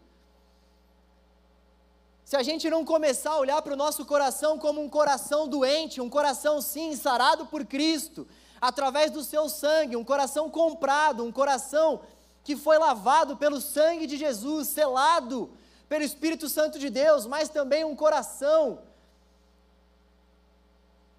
se 2.24 2.36
a 2.36 2.44
gente 2.44 2.70
não 2.70 2.84
começar 2.84 3.32
a 3.32 3.38
olhar 3.38 3.60
para 3.60 3.72
o 3.72 3.76
nosso 3.76 4.06
coração 4.06 4.56
como 4.56 4.80
um 4.80 4.88
coração 4.88 5.48
doente, 5.48 6.00
um 6.00 6.08
coração 6.08 6.62
sim 6.62 6.94
sarado 6.94 7.44
por 7.46 7.64
Cristo, 7.64 8.28
através 8.60 9.10
do 9.10 9.24
seu 9.24 9.48
sangue, 9.48 9.96
um 9.96 10.04
coração 10.04 10.48
comprado, 10.48 11.24
um 11.24 11.32
coração 11.32 12.02
que 12.44 12.54
foi 12.54 12.78
lavado 12.78 13.36
pelo 13.36 13.60
sangue 13.60 14.06
de 14.06 14.16
Jesus, 14.16 14.68
selado 14.68 15.50
pelo 15.88 16.04
Espírito 16.04 16.48
Santo 16.48 16.78
de 16.78 16.88
Deus, 16.88 17.26
mas 17.26 17.48
também 17.48 17.84
um 17.84 17.96
coração 17.96 18.78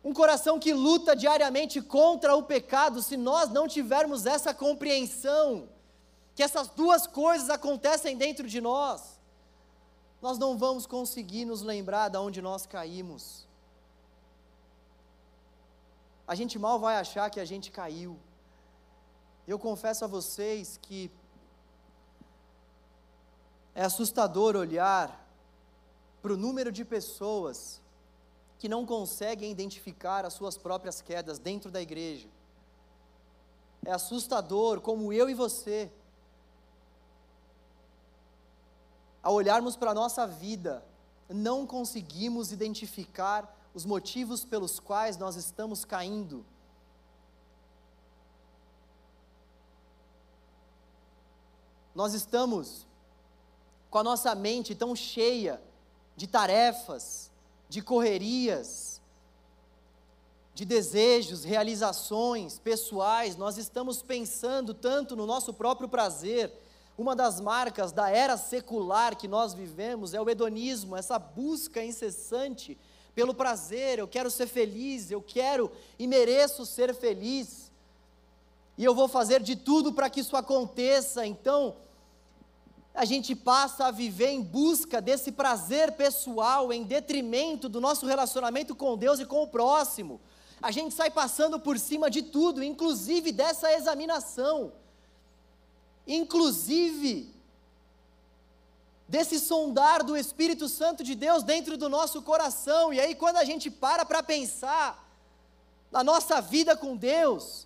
um 0.05 0.13
coração 0.13 0.59
que 0.59 0.71
luta 0.71 1.15
diariamente 1.15 1.81
contra 1.81 2.35
o 2.35 2.43
pecado, 2.43 3.01
se 3.01 3.17
nós 3.17 3.49
não 3.49 3.67
tivermos 3.67 4.27
essa 4.27 4.53
compreensão, 4.53 5.67
que 6.35 6.43
essas 6.43 6.67
duas 6.69 7.07
coisas 7.07 7.49
acontecem 7.49 8.15
dentro 8.15 8.47
de 8.47 8.61
nós, 8.61 9.19
nós 10.21 10.37
não 10.37 10.55
vamos 10.59 10.85
conseguir 10.85 11.43
nos 11.45 11.63
lembrar 11.63 12.09
de 12.09 12.17
onde 12.17 12.39
nós 12.39 12.67
caímos. 12.67 13.47
A 16.27 16.35
gente 16.35 16.59
mal 16.59 16.79
vai 16.79 16.97
achar 16.97 17.27
que 17.31 17.39
a 17.39 17.45
gente 17.45 17.71
caiu. 17.71 18.19
Eu 19.47 19.57
confesso 19.57 20.05
a 20.05 20.07
vocês 20.07 20.77
que 20.79 21.11
é 23.73 23.83
assustador 23.83 24.55
olhar 24.55 25.27
para 26.21 26.33
o 26.33 26.37
número 26.37 26.71
de 26.71 26.85
pessoas 26.85 27.81
que 28.57 28.69
não 28.69 28.85
conseguem 28.85 29.51
identificar 29.51 30.25
as 30.25 30.33
suas 30.33 30.57
próprias 30.57 31.01
quedas 31.01 31.39
dentro 31.39 31.69
da 31.69 31.81
igreja. 31.81 32.27
É 33.85 33.91
assustador 33.91 34.81
como 34.81 35.13
eu 35.13 35.29
e 35.29 35.33
você, 35.33 35.91
ao 39.21 39.33
olharmos 39.33 39.75
para 39.75 39.91
a 39.91 39.93
nossa 39.93 40.25
vida, 40.25 40.83
não 41.29 41.65
conseguimos 41.65 42.51
identificar 42.51 43.55
os 43.73 43.85
motivos 43.85 44.45
pelos 44.45 44.79
quais 44.79 45.17
nós 45.17 45.35
estamos 45.35 45.83
caindo. 45.83 46.45
Nós 51.93 52.13
estamos 52.13 52.87
com 53.89 53.99
a 53.99 54.03
nossa 54.03 54.35
mente 54.35 54.75
tão 54.75 54.95
cheia 54.95 55.61
de 56.15 56.27
tarefas, 56.27 57.31
de 57.70 57.82
correrias, 57.82 59.01
de 60.53 60.63
desejos, 60.63 61.43
realizações 61.43 62.57
pessoais, 62.57 63.36
nós 63.36 63.57
estamos 63.57 64.01
pensando 64.01 64.74
tanto 64.74 65.16
no 65.16 65.26
nosso 65.26 65.53
próprio 65.53 65.89
prazer. 65.89 66.51
Uma 66.97 67.13
das 67.13 67.41
marcas 67.41 67.91
da 67.91 68.09
era 68.09 68.38
secular 68.38 69.18
que 69.18 69.28
nós 69.28 69.53
vivemos 69.53 70.13
é 70.13 70.22
o 70.22 70.30
hedonismo, 70.30 70.95
essa 70.95 71.20
busca 71.20 71.84
incessante 71.84 72.78
pelo 73.13 73.34
prazer. 73.34 73.99
Eu 73.99 74.07
quero 74.07 74.32
ser 74.32 74.47
feliz, 74.47 75.11
eu 75.11 75.22
quero 75.22 75.70
e 75.99 76.07
mereço 76.07 76.66
ser 76.66 76.95
feliz. 76.95 77.70
E 78.78 78.84
eu 78.84 78.95
vou 78.95 79.09
fazer 79.09 79.41
de 79.41 79.57
tudo 79.57 79.91
para 79.91 80.09
que 80.09 80.22
isso 80.22 80.38
aconteça. 80.38 81.26
Então, 81.26 81.76
a 82.95 83.03
gente 83.03 83.35
passa 83.35 83.87
a 83.87 83.91
viver 83.91 84.29
em 84.29 84.41
busca 84.41 85.01
desse 85.01 85.29
prazer 85.29 85.91
pessoal 85.91 86.71
em 86.71 86.83
detrimento 86.83 87.67
do 87.67 87.81
nosso 87.81 88.05
relacionamento 88.05 88.73
com 88.73 88.97
Deus 88.97 89.19
e 89.19 89.25
com 89.25 89.43
o 89.43 89.47
próximo. 89.47 90.21
A 90.61 90.71
gente 90.71 90.95
sai 90.95 91.11
passando 91.11 91.59
por 91.59 91.77
cima 91.77 92.09
de 92.09 92.21
tudo, 92.21 92.63
inclusive 92.63 93.33
dessa 93.33 93.71
examinação, 93.73 94.71
inclusive 96.07 97.35
desse 99.07 99.39
sondar 99.39 100.01
do 100.01 100.15
Espírito 100.15 100.69
Santo 100.69 101.03
de 101.03 101.15
Deus 101.15 101.43
dentro 101.43 101.77
do 101.77 101.89
nosso 101.89 102.21
coração. 102.21 102.93
E 102.93 102.99
aí, 102.99 103.13
quando 103.13 103.35
a 103.35 103.43
gente 103.43 103.69
para 103.69 104.05
para 104.05 104.23
pensar 104.23 105.05
na 105.91 106.01
nossa 106.01 106.39
vida 106.39 106.77
com 106.77 106.95
Deus, 106.95 107.64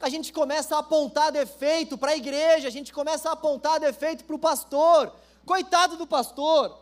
a 0.00 0.08
gente 0.08 0.32
começa 0.32 0.76
a 0.76 0.80
apontar 0.80 1.32
defeito 1.32 1.96
para 1.96 2.12
a 2.12 2.16
igreja, 2.16 2.68
a 2.68 2.70
gente 2.70 2.92
começa 2.92 3.28
a 3.28 3.32
apontar 3.32 3.80
defeito 3.80 4.24
para 4.24 4.36
o 4.36 4.38
pastor. 4.38 5.12
Coitado 5.46 5.96
do 5.96 6.06
pastor. 6.06 6.78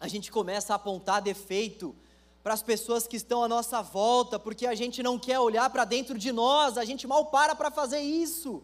A 0.00 0.08
gente 0.08 0.30
começa 0.30 0.72
a 0.72 0.76
apontar 0.76 1.22
defeito 1.22 1.94
para 2.42 2.52
as 2.52 2.62
pessoas 2.62 3.06
que 3.06 3.16
estão 3.16 3.42
à 3.42 3.48
nossa 3.48 3.80
volta, 3.80 4.38
porque 4.38 4.66
a 4.66 4.74
gente 4.74 5.02
não 5.02 5.18
quer 5.18 5.38
olhar 5.38 5.68
para 5.70 5.86
dentro 5.86 6.18
de 6.18 6.30
nós, 6.30 6.76
a 6.76 6.84
gente 6.84 7.06
mal 7.06 7.26
para 7.26 7.54
para 7.54 7.70
fazer 7.70 8.00
isso. 8.00 8.62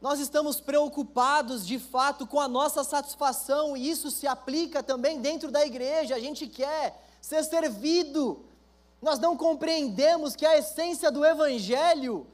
Nós 0.00 0.18
estamos 0.18 0.60
preocupados 0.60 1.66
de 1.66 1.78
fato 1.78 2.26
com 2.26 2.40
a 2.40 2.48
nossa 2.48 2.82
satisfação, 2.82 3.76
e 3.76 3.90
isso 3.90 4.10
se 4.10 4.26
aplica 4.26 4.82
também 4.82 5.20
dentro 5.20 5.50
da 5.50 5.64
igreja. 5.64 6.14
A 6.14 6.20
gente 6.20 6.46
quer 6.46 7.06
ser 7.20 7.44
servido. 7.44 8.46
Nós 9.02 9.18
não 9.18 9.36
compreendemos 9.36 10.34
que 10.34 10.46
a 10.46 10.56
essência 10.56 11.10
do 11.10 11.24
Evangelho 11.24 12.26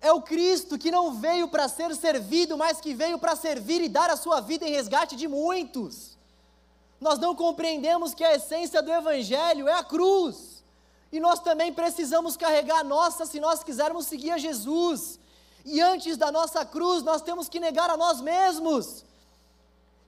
é 0.00 0.12
o 0.12 0.20
Cristo 0.20 0.78
que 0.78 0.90
não 0.90 1.14
veio 1.14 1.48
para 1.48 1.66
ser 1.66 1.94
servido, 1.96 2.58
mas 2.58 2.78
que 2.80 2.92
veio 2.92 3.18
para 3.18 3.34
servir 3.34 3.80
e 3.82 3.88
dar 3.88 4.10
a 4.10 4.16
sua 4.16 4.40
vida 4.40 4.66
em 4.66 4.72
resgate 4.72 5.16
de 5.16 5.26
muitos. 5.26 6.16
Nós 7.00 7.18
não 7.18 7.34
compreendemos 7.34 8.14
que 8.14 8.24
a 8.24 8.34
essência 8.34 8.82
do 8.82 8.92
Evangelho 8.92 9.66
é 9.66 9.72
a 9.72 9.84
cruz. 9.84 10.62
E 11.10 11.18
nós 11.20 11.40
também 11.40 11.72
precisamos 11.72 12.36
carregar 12.36 12.80
a 12.80 12.84
nossa 12.84 13.24
se 13.24 13.40
nós 13.40 13.64
quisermos 13.64 14.06
seguir 14.06 14.32
a 14.32 14.38
Jesus. 14.38 15.18
E 15.66 15.80
antes 15.80 16.16
da 16.16 16.30
nossa 16.30 16.64
cruz, 16.64 17.02
nós 17.02 17.20
temos 17.20 17.48
que 17.48 17.58
negar 17.58 17.90
a 17.90 17.96
nós 17.96 18.20
mesmos. 18.20 19.04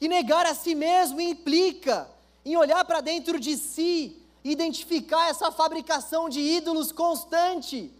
E 0.00 0.06
negar 0.06 0.46
a 0.46 0.54
si 0.54 0.72
mesmo 0.72 1.20
implica 1.20 2.08
em 2.44 2.56
olhar 2.56 2.84
para 2.84 3.00
dentro 3.00 3.40
de 3.40 3.56
si, 3.56 4.16
identificar 4.44 5.28
essa 5.28 5.50
fabricação 5.50 6.28
de 6.28 6.38
ídolos 6.38 6.92
constante. 6.92 7.92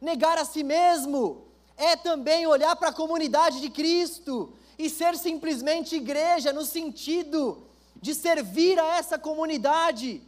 Negar 0.00 0.36
a 0.36 0.44
si 0.44 0.64
mesmo 0.64 1.44
é 1.76 1.94
também 1.94 2.44
olhar 2.48 2.74
para 2.74 2.88
a 2.88 2.92
comunidade 2.92 3.60
de 3.60 3.70
Cristo 3.70 4.52
e 4.76 4.90
ser 4.90 5.16
simplesmente 5.16 5.94
igreja 5.94 6.52
no 6.52 6.64
sentido 6.64 7.62
de 8.02 8.16
servir 8.16 8.80
a 8.80 8.96
essa 8.96 9.16
comunidade 9.16 10.20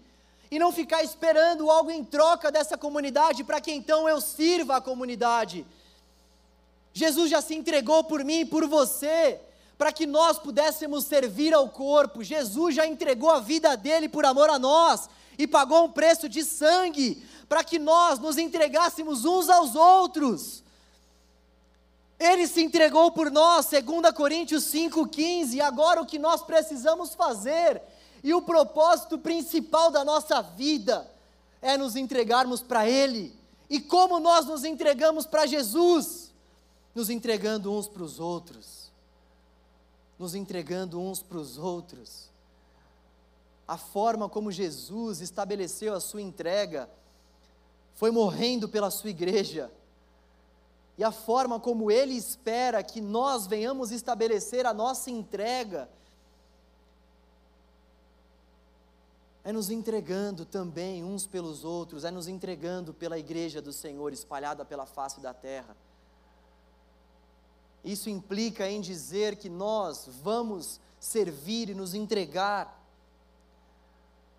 e 0.48 0.58
não 0.60 0.70
ficar 0.70 1.02
esperando 1.02 1.70
algo 1.70 1.90
em 1.90 2.04
troca 2.04 2.52
dessa 2.52 2.78
comunidade 2.78 3.42
para 3.42 3.60
que 3.60 3.72
então 3.72 4.08
eu 4.08 4.20
sirva 4.20 4.76
a 4.76 4.80
comunidade. 4.80 5.66
Jesus 6.92 7.30
já 7.30 7.40
se 7.40 7.54
entregou 7.54 8.04
por 8.04 8.24
mim 8.24 8.40
e 8.40 8.44
por 8.44 8.66
você, 8.66 9.40
para 9.78 9.92
que 9.92 10.06
nós 10.06 10.38
pudéssemos 10.38 11.04
servir 11.04 11.54
ao 11.54 11.68
corpo. 11.68 12.22
Jesus 12.22 12.74
já 12.74 12.86
entregou 12.86 13.30
a 13.30 13.40
vida 13.40 13.76
dele 13.76 14.08
por 14.08 14.24
amor 14.24 14.50
a 14.50 14.58
nós 14.58 15.08
e 15.38 15.46
pagou 15.46 15.84
um 15.84 15.90
preço 15.90 16.28
de 16.28 16.44
sangue 16.44 17.26
para 17.48 17.64
que 17.64 17.78
nós 17.78 18.18
nos 18.18 18.38
entregássemos 18.38 19.24
uns 19.24 19.48
aos 19.48 19.74
outros. 19.74 20.62
Ele 22.18 22.46
se 22.46 22.62
entregou 22.62 23.10
por 23.10 23.30
nós, 23.30 23.66
2 23.66 24.14
Coríntios 24.14 24.64
5,15, 24.64 25.54
e 25.54 25.60
agora 25.60 26.00
o 26.00 26.06
que 26.06 26.18
nós 26.18 26.42
precisamos 26.42 27.14
fazer, 27.14 27.82
e 28.22 28.32
o 28.32 28.42
propósito 28.42 29.18
principal 29.18 29.90
da 29.90 30.04
nossa 30.04 30.40
vida, 30.40 31.10
é 31.60 31.76
nos 31.76 31.96
entregarmos 31.96 32.62
para 32.62 32.88
Ele. 32.88 33.36
E 33.68 33.80
como 33.80 34.20
nós 34.20 34.46
nos 34.46 34.64
entregamos 34.64 35.26
para 35.26 35.46
Jesus? 35.46 36.21
Nos 36.94 37.08
entregando 37.08 37.72
uns 37.72 37.88
para 37.88 38.02
os 38.02 38.20
outros, 38.20 38.90
nos 40.18 40.34
entregando 40.34 41.00
uns 41.00 41.22
para 41.22 41.38
os 41.38 41.58
outros. 41.58 42.30
A 43.66 43.78
forma 43.78 44.28
como 44.28 44.52
Jesus 44.52 45.20
estabeleceu 45.20 45.94
a 45.94 46.00
sua 46.00 46.20
entrega 46.20 46.90
foi 47.94 48.10
morrendo 48.10 48.68
pela 48.68 48.90
sua 48.90 49.10
igreja. 49.10 49.70
E 50.98 51.04
a 51.04 51.10
forma 51.10 51.58
como 51.58 51.90
Ele 51.90 52.14
espera 52.14 52.82
que 52.82 53.00
nós 53.00 53.46
venhamos 53.46 53.90
estabelecer 53.90 54.66
a 54.66 54.74
nossa 54.74 55.10
entrega 55.10 55.88
é 59.44 59.52
nos 59.52 59.70
entregando 59.70 60.44
também 60.44 61.02
uns 61.02 61.26
pelos 61.26 61.64
outros, 61.64 62.04
é 62.04 62.10
nos 62.10 62.28
entregando 62.28 62.94
pela 62.94 63.18
igreja 63.18 63.60
do 63.60 63.72
Senhor 63.72 64.12
espalhada 64.12 64.64
pela 64.64 64.86
face 64.86 65.20
da 65.20 65.34
terra. 65.34 65.76
Isso 67.84 68.08
implica 68.08 68.68
em 68.68 68.80
dizer 68.80 69.36
que 69.36 69.48
nós 69.48 70.08
vamos 70.22 70.80
servir 71.00 71.68
e 71.70 71.74
nos 71.74 71.94
entregar 71.94 72.80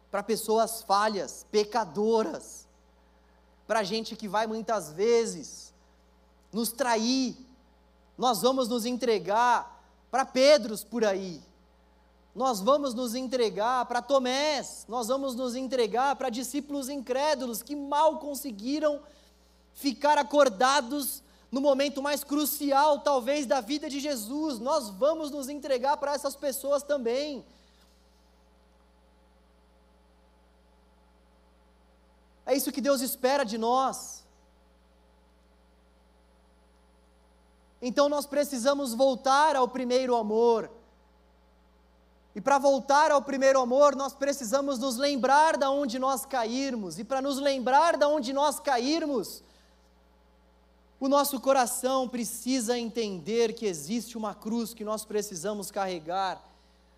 para 0.10 0.24
pessoas 0.24 0.84
falhas, 0.84 1.46
pecadoras, 1.52 2.68
para 3.66 3.84
gente 3.84 4.16
que 4.16 4.28
vai 4.28 4.46
muitas 4.46 4.92
vezes 4.94 5.74
nos 6.52 6.72
trair. 6.72 7.36
Nós 8.18 8.42
vamos 8.42 8.68
nos 8.68 8.86
entregar 8.86 9.84
para 10.12 10.24
Pedros 10.24 10.84
por 10.84 11.04
aí. 11.04 11.42
Nós 12.36 12.62
vamos 12.62 12.94
nos 12.94 13.16
entregar 13.16 13.86
para 13.86 14.02
Tomés, 14.02 14.86
nós 14.88 15.08
vamos 15.08 15.36
nos 15.36 15.56
entregar 15.56 16.16
para 16.16 16.30
discípulos 16.30 16.90
incrédulos 16.90 17.62
que 17.62 17.76
mal 17.76 18.20
conseguiram 18.20 19.02
ficar 19.74 20.18
acordados 20.18 21.23
no 21.54 21.62
momento 21.62 22.02
mais 22.02 22.24
crucial, 22.24 23.02
talvez, 23.02 23.46
da 23.46 23.62
vida 23.62 23.88
de 23.88 24.00
Jesus, 24.00 24.58
nós 24.58 24.90
vamos 24.90 25.30
nos 25.30 25.48
entregar 25.48 25.98
para 25.98 26.16
essas 26.16 26.36
pessoas 26.36 26.82
também. 26.82 27.46
É 32.44 32.56
isso 32.56 32.72
que 32.72 32.82
Deus 32.82 33.02
espera 33.02 33.44
de 33.44 33.60
nós. 33.60 34.26
Então 37.80 38.10
nós 38.10 38.26
precisamos 38.26 38.96
voltar 38.96 39.56
ao 39.56 39.68
primeiro 39.68 40.16
amor. 40.16 40.72
E 42.34 42.42
para 42.42 42.58
voltar 42.58 43.12
ao 43.12 43.22
primeiro 43.22 43.62
amor, 43.62 43.96
nós 43.96 44.16
precisamos 44.16 44.80
nos 44.80 44.98
lembrar 44.98 45.56
da 45.56 45.70
onde 45.70 46.00
nós 46.00 46.26
cairmos. 46.26 46.98
E 46.98 47.04
para 47.04 47.22
nos 47.22 47.38
lembrar 47.38 47.96
da 47.96 48.08
onde 48.08 48.34
nós 48.34 48.60
cairmos, 48.60 49.44
o 51.04 51.10
nosso 51.10 51.38
coração 51.38 52.08
precisa 52.08 52.80
entender 52.80 53.52
que 53.52 53.66
existe 53.66 54.18
uma 54.18 54.34
cruz 54.34 54.74
que 54.74 54.86
nós 54.86 55.04
precisamos 55.04 55.70
carregar. 55.70 56.42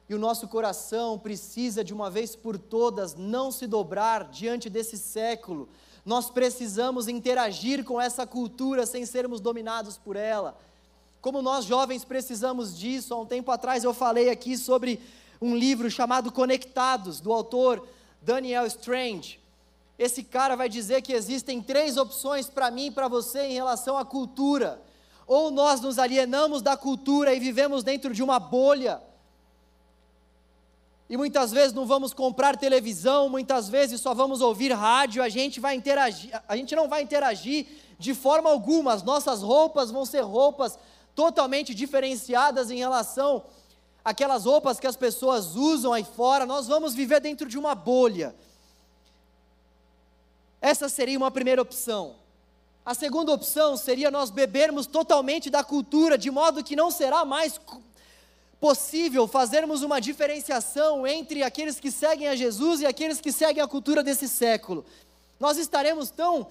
E 0.07 0.13
o 0.13 0.19
nosso 0.19 0.47
coração 0.47 1.17
precisa, 1.17 1.83
de 1.83 1.91
uma 1.91 2.07
vez 2.07 2.35
por 2.35 2.55
todas, 2.55 3.15
não 3.15 3.51
se 3.51 3.65
dobrar 3.65 4.25
diante 4.25 4.69
desse 4.69 4.95
século. 4.95 5.67
Nós 6.05 6.29
precisamos 6.29 7.07
interagir 7.07 7.83
com 7.83 7.99
essa 7.99 8.27
cultura 8.27 8.85
sem 8.85 9.07
sermos 9.07 9.41
dominados 9.41 9.97
por 9.97 10.15
ela. 10.15 10.55
Como 11.19 11.41
nós 11.41 11.65
jovens 11.65 12.05
precisamos 12.05 12.77
disso, 12.77 13.11
há 13.11 13.19
um 13.19 13.25
tempo 13.25 13.49
atrás 13.49 13.83
eu 13.83 13.91
falei 13.91 14.29
aqui 14.29 14.55
sobre 14.55 15.01
um 15.41 15.55
livro 15.55 15.89
chamado 15.89 16.31
Conectados, 16.31 17.19
do 17.19 17.33
autor 17.33 17.87
Daniel 18.21 18.67
Strange. 18.67 19.39
Esse 19.97 20.23
cara 20.23 20.55
vai 20.55 20.67
dizer 20.67 21.01
que 21.01 21.13
existem 21.13 21.61
três 21.61 21.97
opções 21.97 22.49
para 22.49 22.69
mim 22.69 22.87
e 22.87 22.91
para 22.91 23.07
você 23.07 23.43
em 23.43 23.53
relação 23.53 23.97
à 23.97 24.05
cultura. 24.05 24.81
Ou 25.25 25.49
nós 25.49 25.81
nos 25.81 25.97
alienamos 25.97 26.61
da 26.61 26.75
cultura 26.77 27.33
e 27.33 27.39
vivemos 27.39 27.83
dentro 27.83 28.13
de 28.13 28.21
uma 28.21 28.39
bolha, 28.39 29.01
e 31.07 31.15
muitas 31.17 31.51
vezes 31.51 31.71
não 31.71 31.85
vamos 31.85 32.13
comprar 32.13 32.57
televisão, 32.57 33.29
muitas 33.29 33.69
vezes 33.69 34.01
só 34.01 34.13
vamos 34.13 34.41
ouvir 34.41 34.71
rádio, 34.71 35.21
a 35.21 35.29
gente 35.29 35.59
vai 35.59 35.75
interagir, 35.75 36.31
a 36.47 36.57
gente 36.57 36.75
não 36.75 36.87
vai 36.87 37.03
interagir 37.03 37.67
de 37.99 38.15
forma 38.15 38.49
alguma, 38.49 38.93
as 38.93 39.03
nossas 39.03 39.43
roupas 39.43 39.91
vão 39.91 40.03
ser 40.03 40.21
roupas 40.21 40.79
totalmente 41.13 41.75
diferenciadas 41.75 42.71
em 42.71 42.77
relação 42.77 43.43
àquelas 44.03 44.45
roupas 44.45 44.79
que 44.79 44.87
as 44.87 44.95
pessoas 44.95 45.55
usam 45.55 45.93
aí 45.93 46.03
fora, 46.03 46.43
nós 46.43 46.67
vamos 46.67 46.95
viver 46.95 47.21
dentro 47.21 47.47
de 47.47 47.57
uma 47.57 47.75
bolha. 47.75 48.35
Essa 50.61 50.89
seria 50.89 51.17
uma 51.17 51.31
primeira 51.31 51.61
opção. 51.61 52.15
A 52.85 52.93
segunda 52.93 53.31
opção 53.31 53.75
seria 53.75 54.11
nós 54.11 54.29
bebermos 54.29 54.85
totalmente 54.85 55.49
da 55.49 55.63
cultura, 55.63 56.17
de 56.17 56.29
modo 56.29 56.63
que 56.63 56.75
não 56.75 56.91
será 56.91 57.25
mais 57.25 57.59
possível 58.59 59.27
fazermos 59.27 59.81
uma 59.81 59.99
diferenciação 59.99 61.05
entre 61.05 61.43
aqueles 61.43 61.79
que 61.79 61.91
seguem 61.91 62.27
a 62.27 62.35
Jesus 62.35 62.81
e 62.81 62.85
aqueles 62.85 63.19
que 63.19 63.31
seguem 63.31 63.61
a 63.61 63.67
cultura 63.67 64.03
desse 64.03 64.27
século. 64.27 64.85
Nós 65.39 65.57
estaremos 65.57 66.09
tão 66.09 66.47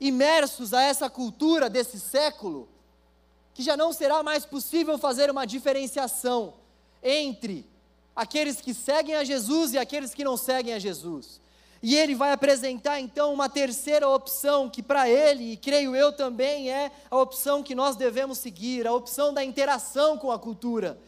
imersos 0.00 0.72
a 0.72 0.82
essa 0.82 1.10
cultura 1.10 1.68
desse 1.68 1.98
século 1.98 2.68
que 3.54 3.62
já 3.62 3.76
não 3.76 3.92
será 3.92 4.22
mais 4.22 4.46
possível 4.46 4.96
fazer 4.98 5.30
uma 5.30 5.44
diferenciação 5.44 6.54
entre 7.02 7.66
aqueles 8.14 8.60
que 8.60 8.72
seguem 8.72 9.16
a 9.16 9.24
Jesus 9.24 9.72
e 9.72 9.78
aqueles 9.78 10.14
que 10.14 10.24
não 10.24 10.36
seguem 10.36 10.74
a 10.74 10.78
Jesus. 10.78 11.40
E 11.82 11.96
ele 11.96 12.14
vai 12.14 12.32
apresentar 12.32 12.98
então 13.00 13.32
uma 13.32 13.48
terceira 13.48 14.08
opção, 14.08 14.68
que 14.68 14.82
para 14.82 15.08
ele, 15.08 15.52
e 15.52 15.56
creio 15.56 15.94
eu 15.94 16.12
também, 16.12 16.70
é 16.70 16.90
a 17.10 17.16
opção 17.16 17.62
que 17.62 17.74
nós 17.74 17.94
devemos 17.94 18.38
seguir, 18.38 18.86
a 18.86 18.92
opção 18.92 19.32
da 19.32 19.44
interação 19.44 20.18
com 20.18 20.32
a 20.32 20.38
cultura. 20.38 20.98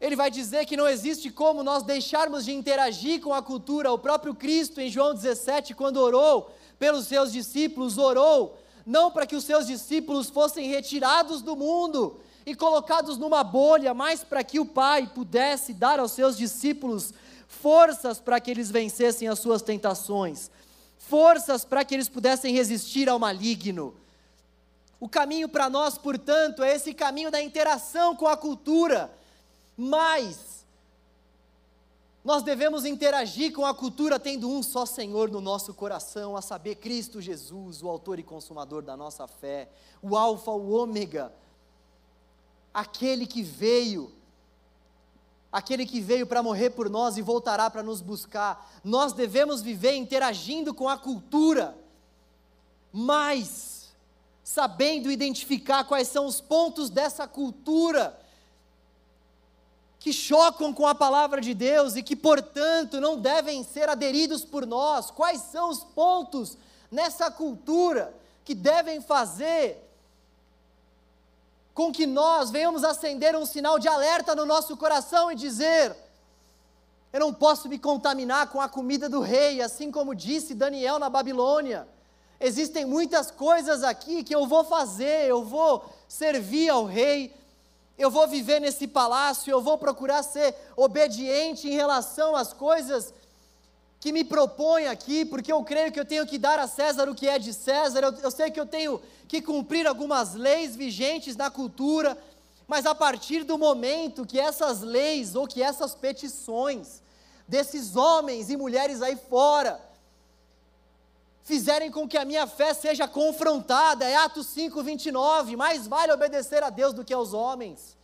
Ele 0.00 0.16
vai 0.16 0.30
dizer 0.30 0.66
que 0.66 0.76
não 0.76 0.88
existe 0.88 1.30
como 1.30 1.62
nós 1.62 1.82
deixarmos 1.84 2.44
de 2.44 2.52
interagir 2.52 3.20
com 3.20 3.32
a 3.32 3.42
cultura. 3.42 3.92
O 3.92 3.98
próprio 3.98 4.34
Cristo, 4.34 4.80
em 4.80 4.90
João 4.90 5.14
17, 5.14 5.74
quando 5.74 5.96
orou 5.96 6.50
pelos 6.78 7.06
seus 7.06 7.32
discípulos, 7.32 7.96
orou 7.96 8.58
não 8.84 9.10
para 9.10 9.26
que 9.26 9.36
os 9.36 9.44
seus 9.44 9.66
discípulos 9.66 10.28
fossem 10.28 10.68
retirados 10.68 11.40
do 11.40 11.56
mundo 11.56 12.20
e 12.44 12.54
colocados 12.54 13.16
numa 13.16 13.42
bolha, 13.42 13.94
mas 13.94 14.22
para 14.22 14.44
que 14.44 14.60
o 14.60 14.66
Pai 14.66 15.10
pudesse 15.14 15.72
dar 15.72 15.98
aos 15.98 16.12
seus 16.12 16.36
discípulos 16.36 17.14
forças 17.46 18.20
para 18.20 18.40
que 18.40 18.50
eles 18.50 18.70
vencessem 18.70 19.28
as 19.28 19.38
suas 19.38 19.62
tentações, 19.62 20.50
forças 20.98 21.64
para 21.64 21.84
que 21.84 21.94
eles 21.94 22.08
pudessem 22.08 22.54
resistir 22.54 23.08
ao 23.08 23.18
maligno. 23.18 23.94
O 24.98 25.08
caminho 25.08 25.48
para 25.48 25.68
nós, 25.68 25.98
portanto, 25.98 26.62
é 26.62 26.74
esse 26.74 26.94
caminho 26.94 27.30
da 27.30 27.42
interação 27.42 28.16
com 28.16 28.26
a 28.26 28.36
cultura, 28.36 29.12
mas 29.76 30.64
nós 32.24 32.42
devemos 32.42 32.86
interagir 32.86 33.52
com 33.52 33.66
a 33.66 33.74
cultura 33.74 34.18
tendo 34.18 34.48
um 34.48 34.62
só 34.62 34.86
Senhor 34.86 35.30
no 35.30 35.42
nosso 35.42 35.74
coração, 35.74 36.36
a 36.36 36.40
saber, 36.40 36.76
Cristo 36.76 37.20
Jesus, 37.20 37.82
o 37.82 37.88
Autor 37.88 38.18
e 38.18 38.22
Consumador 38.22 38.82
da 38.82 38.96
nossa 38.96 39.26
fé, 39.26 39.68
o 40.00 40.16
Alfa, 40.16 40.50
o 40.50 40.70
Ômega, 40.70 41.30
aquele 42.72 43.26
que 43.26 43.42
veio 43.42 44.10
aquele 45.54 45.86
que 45.86 46.00
veio 46.00 46.26
para 46.26 46.42
morrer 46.42 46.70
por 46.70 46.90
nós 46.90 47.16
e 47.16 47.22
voltará 47.22 47.70
para 47.70 47.80
nos 47.80 48.00
buscar. 48.00 48.68
Nós 48.82 49.12
devemos 49.12 49.62
viver 49.62 49.94
interagindo 49.94 50.74
com 50.74 50.88
a 50.88 50.98
cultura, 50.98 51.78
mas 52.92 53.94
sabendo 54.42 55.12
identificar 55.12 55.84
quais 55.84 56.08
são 56.08 56.26
os 56.26 56.40
pontos 56.40 56.90
dessa 56.90 57.28
cultura 57.28 58.18
que 60.00 60.12
chocam 60.12 60.74
com 60.74 60.88
a 60.88 60.94
palavra 60.94 61.40
de 61.40 61.54
Deus 61.54 61.94
e 61.94 62.02
que, 62.02 62.16
portanto, 62.16 63.00
não 63.00 63.16
devem 63.16 63.62
ser 63.62 63.88
aderidos 63.88 64.44
por 64.44 64.66
nós. 64.66 65.12
Quais 65.12 65.40
são 65.40 65.70
os 65.70 65.84
pontos 65.84 66.58
nessa 66.90 67.30
cultura 67.30 68.12
que 68.44 68.56
devem 68.56 69.00
fazer 69.00 69.80
com 71.74 71.92
que 71.92 72.06
nós 72.06 72.50
venhamos 72.50 72.84
acender 72.84 73.36
um 73.36 73.44
sinal 73.44 73.78
de 73.78 73.88
alerta 73.88 74.34
no 74.34 74.46
nosso 74.46 74.76
coração 74.76 75.30
e 75.30 75.34
dizer: 75.34 75.94
eu 77.12 77.20
não 77.20 77.32
posso 77.32 77.68
me 77.68 77.78
contaminar 77.78 78.48
com 78.48 78.60
a 78.60 78.68
comida 78.68 79.08
do 79.08 79.20
rei, 79.20 79.60
assim 79.60 79.90
como 79.90 80.14
disse 80.14 80.54
Daniel 80.54 80.98
na 80.98 81.10
Babilônia. 81.10 81.86
Existem 82.40 82.84
muitas 82.84 83.30
coisas 83.30 83.82
aqui 83.84 84.24
que 84.24 84.34
eu 84.34 84.46
vou 84.46 84.64
fazer, 84.64 85.28
eu 85.28 85.44
vou 85.44 85.84
servir 86.08 86.68
ao 86.68 86.84
rei, 86.84 87.32
eu 87.96 88.10
vou 88.10 88.26
viver 88.26 88.60
nesse 88.60 88.88
palácio, 88.88 89.50
eu 89.50 89.62
vou 89.62 89.78
procurar 89.78 90.22
ser 90.22 90.54
obediente 90.76 91.68
em 91.68 91.74
relação 91.74 92.34
às 92.34 92.52
coisas 92.52 93.14
que 94.04 94.12
me 94.12 94.22
propõe 94.22 94.86
aqui, 94.86 95.24
porque 95.24 95.50
eu 95.50 95.64
creio 95.64 95.90
que 95.90 95.98
eu 95.98 96.04
tenho 96.04 96.26
que 96.26 96.36
dar 96.36 96.58
a 96.58 96.66
César 96.66 97.08
o 97.08 97.14
que 97.14 97.26
é 97.26 97.38
de 97.38 97.54
César, 97.54 98.02
eu, 98.02 98.12
eu 98.22 98.30
sei 98.30 98.50
que 98.50 98.60
eu 98.60 98.66
tenho 98.66 99.00
que 99.26 99.40
cumprir 99.40 99.86
algumas 99.86 100.34
leis 100.34 100.76
vigentes 100.76 101.34
na 101.36 101.50
cultura, 101.50 102.14
mas 102.68 102.84
a 102.84 102.94
partir 102.94 103.44
do 103.44 103.56
momento 103.56 104.26
que 104.26 104.38
essas 104.38 104.82
leis 104.82 105.34
ou 105.34 105.48
que 105.48 105.62
essas 105.62 105.94
petições 105.94 107.00
desses 107.48 107.96
homens 107.96 108.50
e 108.50 108.58
mulheres 108.58 109.00
aí 109.00 109.16
fora 109.16 109.80
fizerem 111.42 111.90
com 111.90 112.06
que 112.06 112.18
a 112.18 112.26
minha 112.26 112.46
fé 112.46 112.74
seja 112.74 113.08
confrontada, 113.08 114.04
é 114.04 114.16
Atos 114.16 114.48
5, 114.48 114.82
29, 114.82 115.56
mais 115.56 115.86
vale 115.86 116.12
obedecer 116.12 116.62
a 116.62 116.68
Deus 116.68 116.92
do 116.92 117.06
que 117.06 117.14
aos 117.14 117.32
homens. 117.32 117.96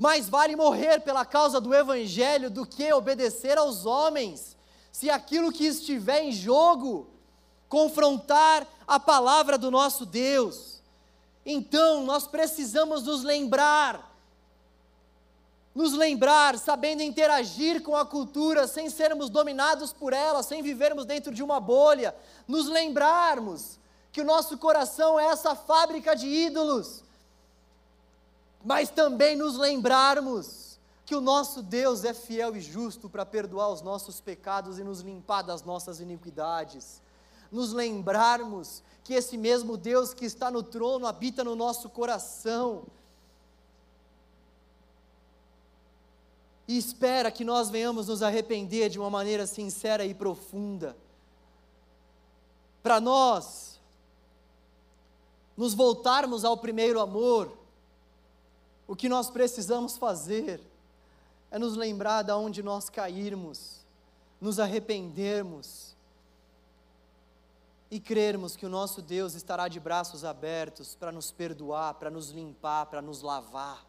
Mais 0.00 0.30
vale 0.30 0.56
morrer 0.56 1.00
pela 1.00 1.26
causa 1.26 1.60
do 1.60 1.74
Evangelho 1.74 2.48
do 2.48 2.64
que 2.64 2.90
obedecer 2.90 3.58
aos 3.58 3.84
homens. 3.84 4.56
Se 4.90 5.10
aquilo 5.10 5.52
que 5.52 5.66
estiver 5.66 6.22
em 6.22 6.32
jogo 6.32 7.06
confrontar 7.68 8.66
a 8.86 8.98
palavra 8.98 9.58
do 9.58 9.70
nosso 9.70 10.06
Deus, 10.06 10.80
então 11.44 12.02
nós 12.02 12.26
precisamos 12.26 13.02
nos 13.02 13.22
lembrar, 13.22 14.10
nos 15.74 15.92
lembrar, 15.92 16.58
sabendo 16.58 17.02
interagir 17.02 17.82
com 17.82 17.94
a 17.94 18.06
cultura, 18.06 18.66
sem 18.66 18.88
sermos 18.88 19.28
dominados 19.28 19.92
por 19.92 20.14
ela, 20.14 20.42
sem 20.42 20.62
vivermos 20.62 21.04
dentro 21.04 21.30
de 21.30 21.42
uma 21.42 21.60
bolha, 21.60 22.16
nos 22.48 22.68
lembrarmos 22.68 23.78
que 24.10 24.22
o 24.22 24.24
nosso 24.24 24.56
coração 24.56 25.20
é 25.20 25.26
essa 25.26 25.54
fábrica 25.54 26.16
de 26.16 26.26
ídolos 26.26 27.04
mas 28.64 28.90
também 28.90 29.36
nos 29.36 29.56
lembrarmos 29.56 30.78
que 31.06 31.14
o 31.16 31.20
nosso 31.20 31.62
Deus 31.62 32.04
é 32.04 32.14
fiel 32.14 32.56
e 32.56 32.60
justo 32.60 33.08
para 33.08 33.26
perdoar 33.26 33.70
os 33.70 33.82
nossos 33.82 34.20
pecados 34.20 34.78
e 34.78 34.84
nos 34.84 35.00
limpar 35.00 35.42
das 35.42 35.62
nossas 35.62 35.98
iniquidades. 35.98 37.02
Nos 37.50 37.72
lembrarmos 37.72 38.82
que 39.02 39.14
esse 39.14 39.36
mesmo 39.36 39.76
Deus 39.76 40.14
que 40.14 40.24
está 40.24 40.50
no 40.50 40.62
trono 40.62 41.06
habita 41.06 41.42
no 41.42 41.56
nosso 41.56 41.88
coração. 41.88 42.84
E 46.68 46.78
espera 46.78 47.32
que 47.32 47.44
nós 47.44 47.70
venhamos 47.70 48.06
nos 48.06 48.22
arrepender 48.22 48.88
de 48.88 49.00
uma 49.00 49.10
maneira 49.10 49.48
sincera 49.48 50.04
e 50.04 50.14
profunda. 50.14 50.96
Para 52.84 53.00
nós, 53.00 53.80
nos 55.56 55.74
voltarmos 55.74 56.44
ao 56.44 56.56
primeiro 56.56 57.00
amor, 57.00 57.59
o 58.90 58.96
que 58.96 59.08
nós 59.08 59.30
precisamos 59.30 59.96
fazer 59.96 60.60
é 61.48 61.60
nos 61.60 61.76
lembrar 61.76 62.22
de 62.22 62.32
onde 62.32 62.60
nós 62.60 62.90
cairmos, 62.90 63.86
nos 64.40 64.58
arrependermos 64.58 65.94
e 67.88 68.00
crermos 68.00 68.56
que 68.56 68.66
o 68.66 68.68
nosso 68.68 69.00
Deus 69.00 69.34
estará 69.34 69.68
de 69.68 69.78
braços 69.78 70.24
abertos 70.24 70.96
para 70.96 71.12
nos 71.12 71.30
perdoar, 71.30 71.94
para 71.94 72.10
nos 72.10 72.30
limpar, 72.30 72.86
para 72.86 73.00
nos 73.00 73.22
lavar. 73.22 73.86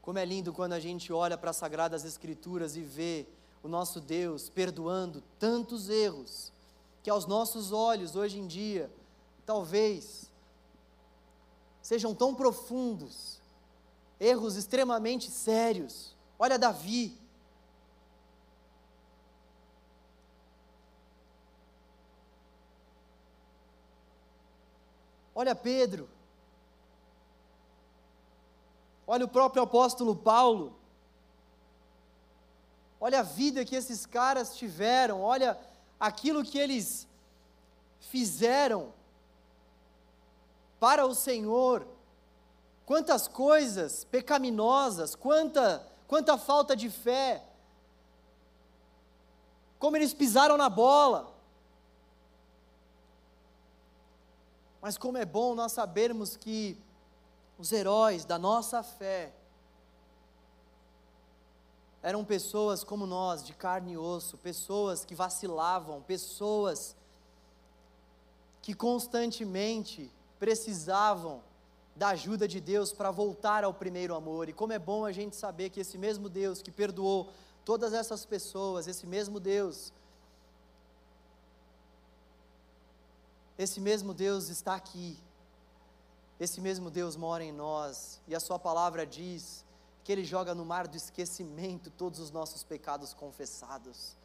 Como 0.00 0.18
é 0.18 0.24
lindo 0.24 0.50
quando 0.50 0.72
a 0.72 0.80
gente 0.80 1.12
olha 1.12 1.36
para 1.36 1.50
as 1.50 1.56
Sagradas 1.56 2.02
Escrituras 2.06 2.76
e 2.76 2.80
vê 2.80 3.26
o 3.62 3.68
nosso 3.68 4.00
Deus 4.00 4.48
perdoando 4.48 5.22
tantos 5.38 5.90
erros 5.90 6.50
que 7.02 7.10
aos 7.10 7.26
nossos 7.26 7.72
olhos 7.72 8.16
hoje 8.16 8.38
em 8.38 8.46
dia, 8.46 8.90
talvez, 9.44 10.32
sejam 11.84 12.14
tão 12.14 12.34
profundos, 12.34 13.33
erros 14.20 14.56
extremamente 14.56 15.30
sérios. 15.30 16.16
Olha 16.38 16.58
Davi. 16.58 17.18
Olha 25.34 25.54
Pedro. 25.54 26.08
Olha 29.06 29.24
o 29.24 29.28
próprio 29.28 29.62
apóstolo 29.62 30.14
Paulo. 30.14 30.78
Olha 33.00 33.20
a 33.20 33.22
vida 33.22 33.64
que 33.64 33.76
esses 33.76 34.06
caras 34.06 34.56
tiveram, 34.56 35.20
olha 35.20 35.58
aquilo 36.00 36.42
que 36.42 36.58
eles 36.58 37.06
fizeram 38.00 38.94
para 40.80 41.04
o 41.04 41.14
Senhor. 41.14 41.86
Quantas 42.86 43.26
coisas 43.26 44.04
pecaminosas, 44.04 45.14
quanta, 45.14 45.86
quanta 46.06 46.36
falta 46.36 46.76
de 46.76 46.90
fé. 46.90 47.42
Como 49.78 49.96
eles 49.96 50.12
pisaram 50.12 50.56
na 50.56 50.68
bola. 50.68 51.32
Mas 54.82 54.98
como 54.98 55.16
é 55.16 55.24
bom 55.24 55.54
nós 55.54 55.72
sabermos 55.72 56.36
que 56.36 56.78
os 57.58 57.72
heróis 57.72 58.24
da 58.24 58.38
nossa 58.38 58.82
fé 58.82 59.32
eram 62.02 62.22
pessoas 62.22 62.84
como 62.84 63.06
nós, 63.06 63.42
de 63.42 63.54
carne 63.54 63.92
e 63.92 63.96
osso, 63.96 64.36
pessoas 64.36 65.06
que 65.06 65.14
vacilavam, 65.14 66.02
pessoas 66.02 66.94
que 68.60 68.74
constantemente 68.74 70.12
precisavam 70.38 71.42
da 71.96 72.08
ajuda 72.08 72.48
de 72.48 72.60
Deus 72.60 72.92
para 72.92 73.10
voltar 73.10 73.64
ao 73.64 73.72
primeiro 73.72 74.14
amor. 74.14 74.48
E 74.48 74.52
como 74.52 74.72
é 74.72 74.78
bom 74.78 75.04
a 75.04 75.12
gente 75.12 75.36
saber 75.36 75.70
que 75.70 75.80
esse 75.80 75.96
mesmo 75.96 76.28
Deus 76.28 76.60
que 76.60 76.70
perdoou 76.70 77.30
todas 77.64 77.92
essas 77.92 78.26
pessoas, 78.26 78.86
esse 78.86 79.06
mesmo 79.06 79.38
Deus, 79.38 79.92
esse 83.56 83.80
mesmo 83.80 84.12
Deus 84.12 84.48
está 84.48 84.74
aqui. 84.74 85.16
Esse 86.38 86.60
mesmo 86.60 86.90
Deus 86.90 87.14
mora 87.14 87.44
em 87.44 87.52
nós, 87.52 88.20
e 88.26 88.34
a 88.34 88.40
Sua 88.40 88.58
palavra 88.58 89.06
diz 89.06 89.64
que 90.02 90.10
Ele 90.10 90.24
joga 90.24 90.54
no 90.54 90.64
mar 90.64 90.88
do 90.88 90.96
esquecimento 90.96 91.90
todos 91.90 92.18
os 92.18 92.30
nossos 92.30 92.64
pecados 92.64 93.14
confessados. 93.14 94.16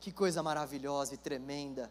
Que 0.00 0.10
coisa 0.10 0.42
maravilhosa 0.42 1.14
e 1.14 1.16
tremenda 1.16 1.90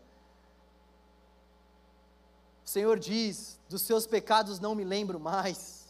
o 2.65 2.69
Senhor 2.69 2.97
diz: 2.97 3.59
dos 3.67 3.81
seus 3.81 4.07
pecados 4.07 4.59
não 4.59 4.73
me 4.73 4.83
lembro 4.83 5.19
mais. 5.19 5.83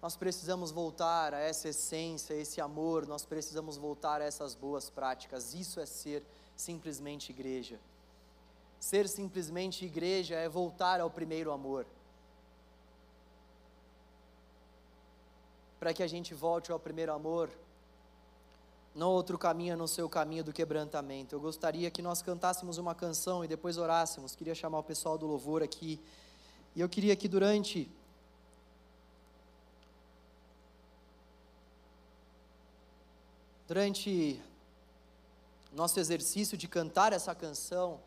Nós 0.00 0.16
precisamos 0.16 0.72
voltar 0.72 1.32
a 1.32 1.38
essa 1.38 1.68
essência, 1.68 2.34
a 2.34 2.38
esse 2.38 2.60
amor, 2.60 3.06
nós 3.06 3.24
precisamos 3.24 3.76
voltar 3.76 4.20
a 4.20 4.24
essas 4.24 4.52
boas 4.52 4.90
práticas. 4.90 5.54
Isso 5.54 5.78
é 5.78 5.86
ser 5.86 6.24
simplesmente 6.56 7.30
igreja. 7.30 7.78
Ser 8.80 9.08
simplesmente 9.08 9.84
igreja 9.84 10.34
é 10.34 10.48
voltar 10.48 11.00
ao 11.00 11.08
primeiro 11.08 11.52
amor. 11.52 11.86
Para 15.78 15.94
que 15.94 16.02
a 16.02 16.08
gente 16.08 16.34
volte 16.34 16.72
ao 16.72 16.80
primeiro 16.80 17.12
amor, 17.12 17.48
não 18.94 19.10
outro 19.10 19.38
caminho 19.38 19.76
no 19.76 19.88
seu 19.88 20.08
caminho 20.08 20.44
do 20.44 20.52
quebrantamento. 20.52 21.34
Eu 21.34 21.40
gostaria 21.40 21.90
que 21.90 22.02
nós 22.02 22.20
cantássemos 22.20 22.78
uma 22.78 22.94
canção 22.94 23.44
e 23.44 23.48
depois 23.48 23.78
orássemos. 23.78 24.36
Queria 24.36 24.54
chamar 24.54 24.78
o 24.78 24.82
pessoal 24.82 25.16
do 25.16 25.26
louvor 25.26 25.62
aqui. 25.62 25.98
E 26.74 26.80
eu 26.80 26.88
queria 26.88 27.16
que 27.16 27.28
durante 27.28 27.88
durante 33.66 34.40
nosso 35.72 35.98
exercício 35.98 36.58
de 36.58 36.68
cantar 36.68 37.12
essa 37.14 37.34
canção, 37.34 37.98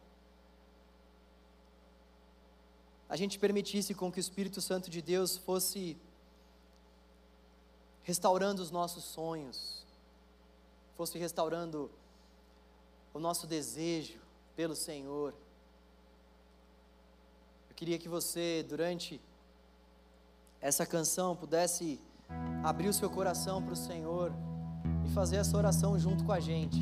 a 3.10 3.16
gente 3.16 3.40
permitisse 3.40 3.94
com 3.94 4.12
que 4.12 4.20
o 4.20 4.22
Espírito 4.22 4.62
Santo 4.62 4.90
de 4.90 5.02
Deus 5.02 5.38
fosse 5.38 5.98
restaurando 8.04 8.62
os 8.62 8.70
nossos 8.70 9.04
sonhos, 9.04 9.85
fosse 10.96 11.18
restaurando 11.18 11.92
o 13.14 13.20
nosso 13.20 13.46
desejo 13.46 14.20
pelo 14.56 14.76
Senhor. 14.76 15.34
Eu 17.70 17.76
queria 17.76 17.98
que 17.98 18.08
você, 18.08 18.66
durante 18.68 19.20
essa 20.62 20.86
canção, 20.86 21.36
pudesse 21.36 22.00
abrir 22.64 22.88
o 22.88 22.94
seu 22.94 23.10
coração 23.10 23.62
para 23.62 23.74
o 23.74 23.76
Senhor 23.76 24.32
e 25.06 25.14
fazer 25.14 25.38
essa 25.38 25.56
oração 25.56 26.00
junto 26.00 26.24
com 26.24 26.32
a 26.32 26.40
gente. 26.40 26.80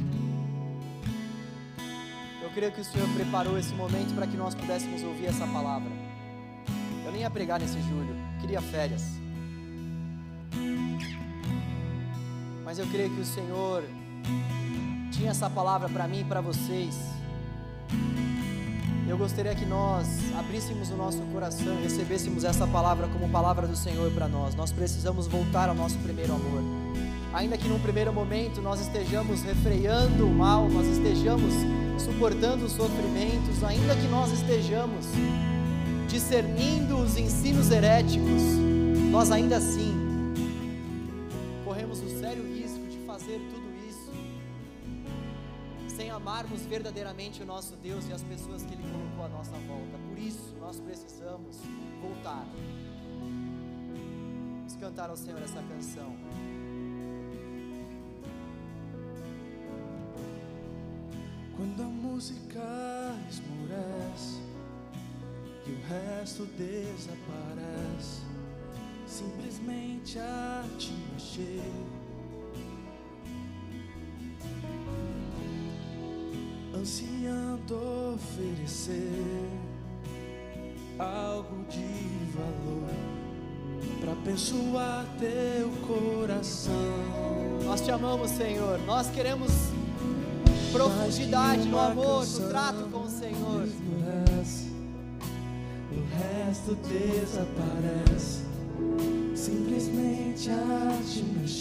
Eu 2.42 2.52
creio 2.52 2.72
que 2.72 2.82
o 2.82 2.86
Senhor 2.86 3.08
preparou 3.16 3.58
esse 3.58 3.74
momento 3.74 4.14
para 4.14 4.28
que 4.28 4.38
nós 4.38 4.54
pudéssemos 4.54 5.02
ouvir 5.02 5.26
essa 5.26 5.48
palavra. 5.48 5.90
Eu 7.04 7.12
nem 7.12 7.22
ia 7.22 7.30
pregar 7.32 7.60
nesse 7.60 7.82
julho, 7.82 8.16
queria 8.40 8.62
férias. 8.62 9.04
Mas 12.64 12.78
eu 12.78 12.88
creio 12.88 13.14
que 13.14 13.22
o 13.22 13.26
Senhor 13.26 13.84
tinha 15.12 15.32
essa 15.32 15.50
palavra 15.50 15.88
para 15.88 16.08
mim 16.08 16.22
e 16.22 16.24
para 16.24 16.42
vocês. 16.42 16.96
Eu 19.08 19.18
gostaria 19.18 19.54
que 19.54 19.66
nós 19.66 20.08
abríssemos 20.38 20.90
o 20.90 20.96
nosso 20.96 21.20
coração 21.32 21.80
e 21.80 21.84
recebêssemos 21.84 22.44
essa 22.44 22.66
palavra 22.66 23.08
como 23.08 23.30
palavra 23.30 23.68
do 23.68 23.76
Senhor 23.76 24.12
para 24.12 24.28
nós. 24.28 24.56
Nós 24.56 24.72
precisamos 24.72 25.28
voltar 25.28 25.70
ao 25.70 25.76
nosso 25.76 25.98
primeiro 26.00 26.34
amor. 26.34 26.62
Ainda 27.34 27.58
que 27.58 27.68
num 27.68 27.80
primeiro 27.80 28.14
momento 28.14 28.62
nós 28.62 28.80
estejamos 28.80 29.42
refreando 29.44 30.26
o 30.26 30.34
mal, 30.34 30.70
nós 30.70 30.88
estejamos 30.88 31.54
suportando 31.98 32.66
os 32.66 32.72
sofrimentos, 32.72 33.64
ainda 33.64 33.96
que 33.96 34.08
nós 34.08 34.32
estejamos 34.32 35.06
discernindo 36.08 36.98
os 36.98 37.18
ensinos 37.18 37.72
heréticos, 37.72 38.42
nós 39.12 39.32
ainda 39.32 39.58
assim 39.58 39.93
amarmos 46.44 46.66
verdadeiramente 46.66 47.42
o 47.42 47.46
nosso 47.46 47.76
Deus 47.78 48.08
e 48.10 48.14
as 48.14 48.22
pessoas 48.22 48.64
que 48.64 48.74
Ele 48.74 48.84
colocou 48.92 49.26
à 49.26 49.30
nossa 49.30 49.56
volta. 49.60 49.98
Por 50.10 50.18
isso, 50.18 50.54
nós 50.60 50.80
precisamos 50.80 51.58
voltar. 52.02 52.46
Vamos 54.58 54.76
cantar 54.76 55.10
ao 55.10 55.16
Senhor 55.16 55.42
essa 55.42 55.62
canção. 55.64 56.14
Quando 61.56 61.82
a 61.82 61.86
música 61.86 62.60
esmorece 63.30 64.42
e 65.66 65.72
o 65.72 65.82
resto 65.88 66.46
desaparece, 66.58 68.22
simplesmente 69.06 70.20
a 70.20 70.66
te 70.78 70.92
mexer 71.14 71.62
ansiando 76.76 77.76
oferecer 78.16 79.48
algo 81.00 81.64
de 81.70 81.86
valor 82.36 82.90
para 84.02 84.12
abençoar 84.12 85.06
teu 85.20 85.70
coração. 85.88 86.74
Nós 87.64 87.82
te 87.82 87.92
amamos, 87.92 88.32
Senhor. 88.32 88.80
Nós 88.86 89.10
queremos 89.10 89.52
profundidade 90.72 91.68
no 91.68 91.80
amor, 91.80 92.26
no 92.26 92.50
trato 92.50 92.90
com 92.92 93.04
o 93.04 93.10
Senhor. 93.10 93.68
O 95.92 96.46
resto 96.46 96.76
desaparece, 96.88 98.44
simplesmente 99.36 100.50
a 100.50 101.00
te 101.04 101.24
mexer 101.24 101.53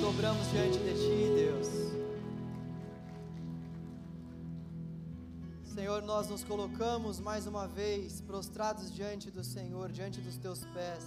dobramos 0.00 0.50
diante 0.50 0.78
de 0.78 0.94
Ti, 0.94 1.32
Deus. 1.34 1.68
Senhor, 5.74 6.02
nós 6.02 6.26
nos 6.26 6.42
colocamos 6.42 7.20
mais 7.20 7.46
uma 7.46 7.68
vez 7.68 8.22
prostrados 8.22 8.90
diante 8.90 9.30
do 9.30 9.44
Senhor, 9.44 9.92
diante 9.92 10.20
dos 10.20 10.38
Teus 10.38 10.64
pés. 10.64 11.04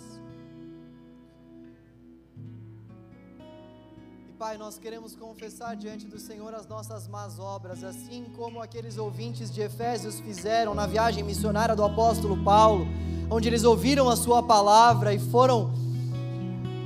E 4.29 4.33
Pai, 4.37 4.57
nós 4.59 4.77
queremos 4.77 5.15
confessar 5.15 5.75
diante 5.75 6.05
do 6.05 6.19
Senhor 6.19 6.53
as 6.53 6.67
nossas 6.67 7.07
más 7.07 7.39
obras, 7.39 7.83
assim 7.83 8.25
como 8.35 8.61
aqueles 8.61 8.99
ouvintes 8.99 9.51
de 9.51 9.61
Efésios 9.61 10.19
fizeram 10.19 10.75
na 10.75 10.85
viagem 10.85 11.23
missionária 11.23 11.75
do 11.75 11.83
apóstolo 11.83 12.43
Paulo, 12.43 12.85
onde 13.29 13.47
eles 13.47 13.63
ouviram 13.63 14.07
a 14.07 14.15
Sua 14.15 14.43
palavra 14.43 15.13
e 15.15 15.19
foram 15.19 15.73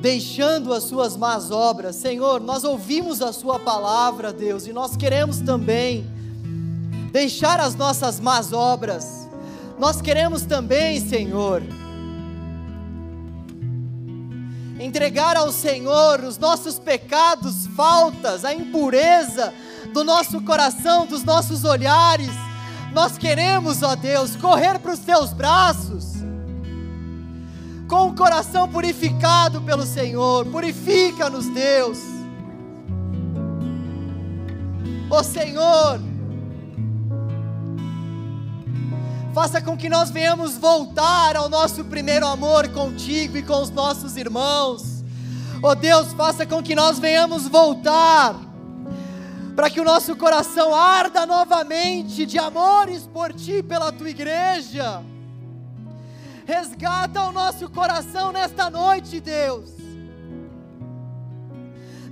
deixando 0.02 0.74
as 0.74 0.84
suas 0.84 1.18
más 1.18 1.52
obras. 1.52 1.96
Senhor, 1.96 2.40
nós 2.40 2.64
ouvimos 2.64 3.22
a 3.22 3.34
Sua 3.34 3.60
palavra, 3.60 4.32
Deus, 4.32 4.68
e 4.68 4.74
nós 4.74 4.96
queremos 4.96 5.42
também 5.42 6.06
deixar 7.12 7.60
as 7.60 7.76
nossas 7.76 8.20
más 8.20 8.54
obras. 8.54 9.28
Nós 9.78 10.02
queremos 10.02 10.44
também, 10.44 11.00
Senhor, 11.00 11.64
entregar 14.80 15.36
ao 15.36 15.52
Senhor 15.52 16.24
os 16.24 16.38
nossos 16.38 16.78
pecados, 16.80 17.68
faltas, 17.76 18.46
a 18.46 18.54
impureza 18.54 19.54
do 19.94 20.04
nosso 20.04 20.42
coração, 20.42 21.06
dos 21.06 21.24
nossos 21.24 21.64
olhares. 21.64 22.32
Nós 22.94 23.18
queremos, 23.18 23.84
ó 23.84 23.96
Deus, 23.96 24.36
correr 24.36 24.80
para 24.80 24.94
os 24.94 25.00
teus 25.00 25.34
braços 25.34 26.17
com 27.88 28.08
o 28.08 28.16
coração 28.16 28.68
purificado 28.68 29.62
pelo 29.62 29.86
Senhor. 29.86 30.46
Purifica-nos, 30.48 31.48
Deus. 31.48 32.00
Ó 35.10 35.24
Senhor, 35.24 36.02
faça 39.34 39.62
com 39.62 39.78
que 39.78 39.88
nós 39.88 40.10
venhamos 40.10 40.58
voltar 40.58 41.38
ao 41.38 41.48
nosso 41.48 41.86
primeiro 41.86 42.28
amor 42.28 42.68
contigo 42.70 43.38
e 43.38 43.44
com 43.44 43.62
os 43.62 43.70
nossos 43.70 44.18
irmãos. 44.18 45.04
Ó 45.64 45.74
Deus, 45.74 46.12
faça 46.14 46.46
com 46.46 46.62
que 46.62 46.76
nós 46.76 47.00
venhamos 47.00 47.48
voltar, 47.48 48.36
para 49.56 49.70
que 49.70 49.80
o 49.80 49.84
nosso 49.86 50.16
coração 50.16 50.76
arda 50.76 51.26
novamente 51.26 52.26
de 52.26 52.38
amores 52.38 53.08
por 53.08 53.34
ti 53.34 53.64
pela 53.64 53.92
tua 53.92 54.10
igreja. 54.10 55.02
Resgata 56.48 57.24
o 57.24 57.34
nosso 57.34 57.70
coração 57.70 58.32
nesta 58.32 58.70
noite, 58.70 59.20
Deus. 59.20 59.70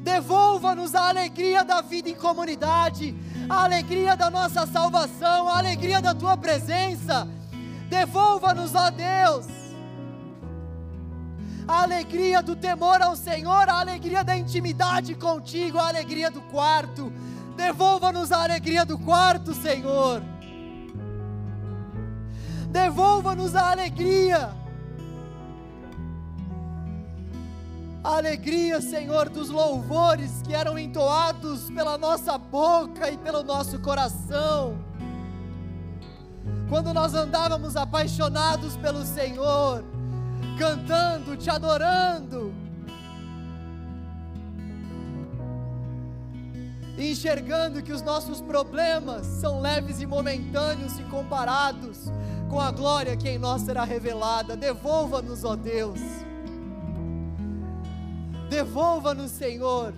Devolva-nos 0.01 0.93
a 0.93 1.07
alegria 1.07 1.63
da 1.63 1.79
vida 1.79 2.09
em 2.09 2.15
comunidade, 2.15 3.15
a 3.49 3.63
alegria 3.63 4.17
da 4.17 4.29
nossa 4.29 4.67
salvação, 4.67 5.47
a 5.47 5.57
alegria 5.57 6.01
da 6.01 6.13
tua 6.13 6.35
presença. 6.35 7.25
Devolva-nos, 7.89 8.75
ó 8.75 8.89
Deus, 8.89 9.47
a 11.65 11.83
alegria 11.83 12.43
do 12.43 12.57
temor 12.57 13.01
ao 13.01 13.15
Senhor, 13.15 13.69
a 13.69 13.79
alegria 13.79 14.21
da 14.21 14.35
intimidade 14.35 15.15
contigo, 15.15 15.79
a 15.79 15.87
alegria 15.87 16.29
do 16.29 16.41
quarto. 16.41 17.09
Devolva-nos 17.55 18.33
a 18.33 18.43
alegria 18.43 18.83
do 18.83 18.99
quarto, 18.99 19.53
Senhor. 19.53 20.21
Devolva-nos 22.75 23.55
a 23.55 23.71
alegria. 23.71 24.49
A 28.03 28.17
alegria, 28.17 28.81
Senhor, 28.81 29.29
dos 29.29 29.49
louvores 29.49 30.41
que 30.41 30.53
eram 30.53 30.77
entoados 30.77 31.69
pela 31.69 31.97
nossa 31.97 32.37
boca 32.37 33.09
e 33.09 33.17
pelo 33.17 33.43
nosso 33.43 33.79
coração. 33.79 34.77
Quando 36.67 36.93
nós 36.93 37.13
andávamos 37.13 37.77
apaixonados 37.77 38.75
pelo 38.75 39.05
Senhor, 39.05 39.81
cantando, 40.59 41.37
te 41.37 41.49
adorando, 41.49 42.53
e 46.97 47.11
enxergando 47.11 47.81
que 47.81 47.93
os 47.93 48.01
nossos 48.01 48.41
problemas 48.41 49.25
são 49.25 49.61
leves 49.61 50.01
e 50.01 50.05
momentâneos 50.05 50.91
se 50.91 51.03
comparados 51.03 52.11
com 52.49 52.59
a 52.59 52.71
glória 52.71 53.15
que 53.15 53.29
em 53.29 53.37
nós 53.37 53.61
será 53.61 53.83
revelada. 53.83 54.55
Devolva-nos, 54.55 55.43
ó 55.43 55.55
Deus. 55.55 55.99
Devolva-nos, 58.49 59.31
Senhor. 59.31 59.93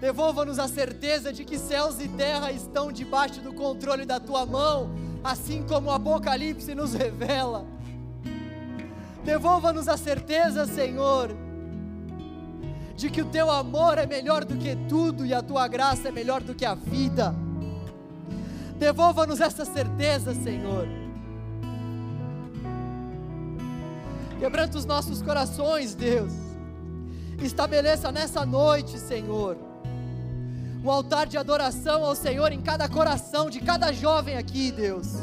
Devolva-nos 0.00 0.58
a 0.58 0.68
certeza 0.68 1.32
de 1.32 1.44
que 1.44 1.58
céus 1.58 2.00
e 2.00 2.06
terra 2.08 2.52
estão 2.52 2.92
debaixo 2.92 3.40
do 3.40 3.52
controle 3.52 4.04
da 4.04 4.20
tua 4.20 4.46
mão, 4.46 4.90
assim 5.24 5.64
como 5.64 5.88
o 5.88 5.92
Apocalipse 5.92 6.74
nos 6.74 6.94
revela. 6.94 7.66
Devolva-nos 9.24 9.88
a 9.88 9.96
certeza, 9.96 10.66
Senhor, 10.66 11.30
de 12.96 13.10
que 13.10 13.22
o 13.22 13.26
teu 13.26 13.50
amor 13.50 13.98
é 13.98 14.06
melhor 14.06 14.44
do 14.44 14.56
que 14.56 14.76
tudo 14.88 15.26
e 15.26 15.34
a 15.34 15.42
tua 15.42 15.66
graça 15.66 16.08
é 16.08 16.12
melhor 16.12 16.42
do 16.42 16.54
que 16.54 16.64
a 16.64 16.74
vida. 16.74 17.34
Devolva-nos 18.78 19.40
essa 19.40 19.64
certeza, 19.64 20.32
Senhor. 20.34 20.86
Quebranta 24.38 24.78
os 24.78 24.84
nossos 24.84 25.20
corações, 25.20 25.94
Deus. 25.94 26.32
Estabeleça 27.42 28.12
nessa 28.12 28.46
noite, 28.46 28.98
Senhor, 28.98 29.56
um 30.84 30.90
altar 30.90 31.26
de 31.26 31.36
adoração 31.36 32.04
ao 32.04 32.14
Senhor 32.14 32.52
em 32.52 32.60
cada 32.60 32.88
coração 32.88 33.50
de 33.50 33.60
cada 33.60 33.92
jovem 33.92 34.36
aqui, 34.36 34.70
Deus. 34.70 35.14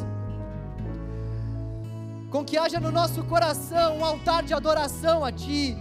Com 2.30 2.44
que 2.44 2.58
haja 2.58 2.80
no 2.80 2.92
nosso 2.92 3.24
coração 3.24 3.98
um 3.98 4.04
altar 4.04 4.44
de 4.44 4.54
adoração 4.54 5.24
a 5.24 5.32
Ti. 5.32 5.78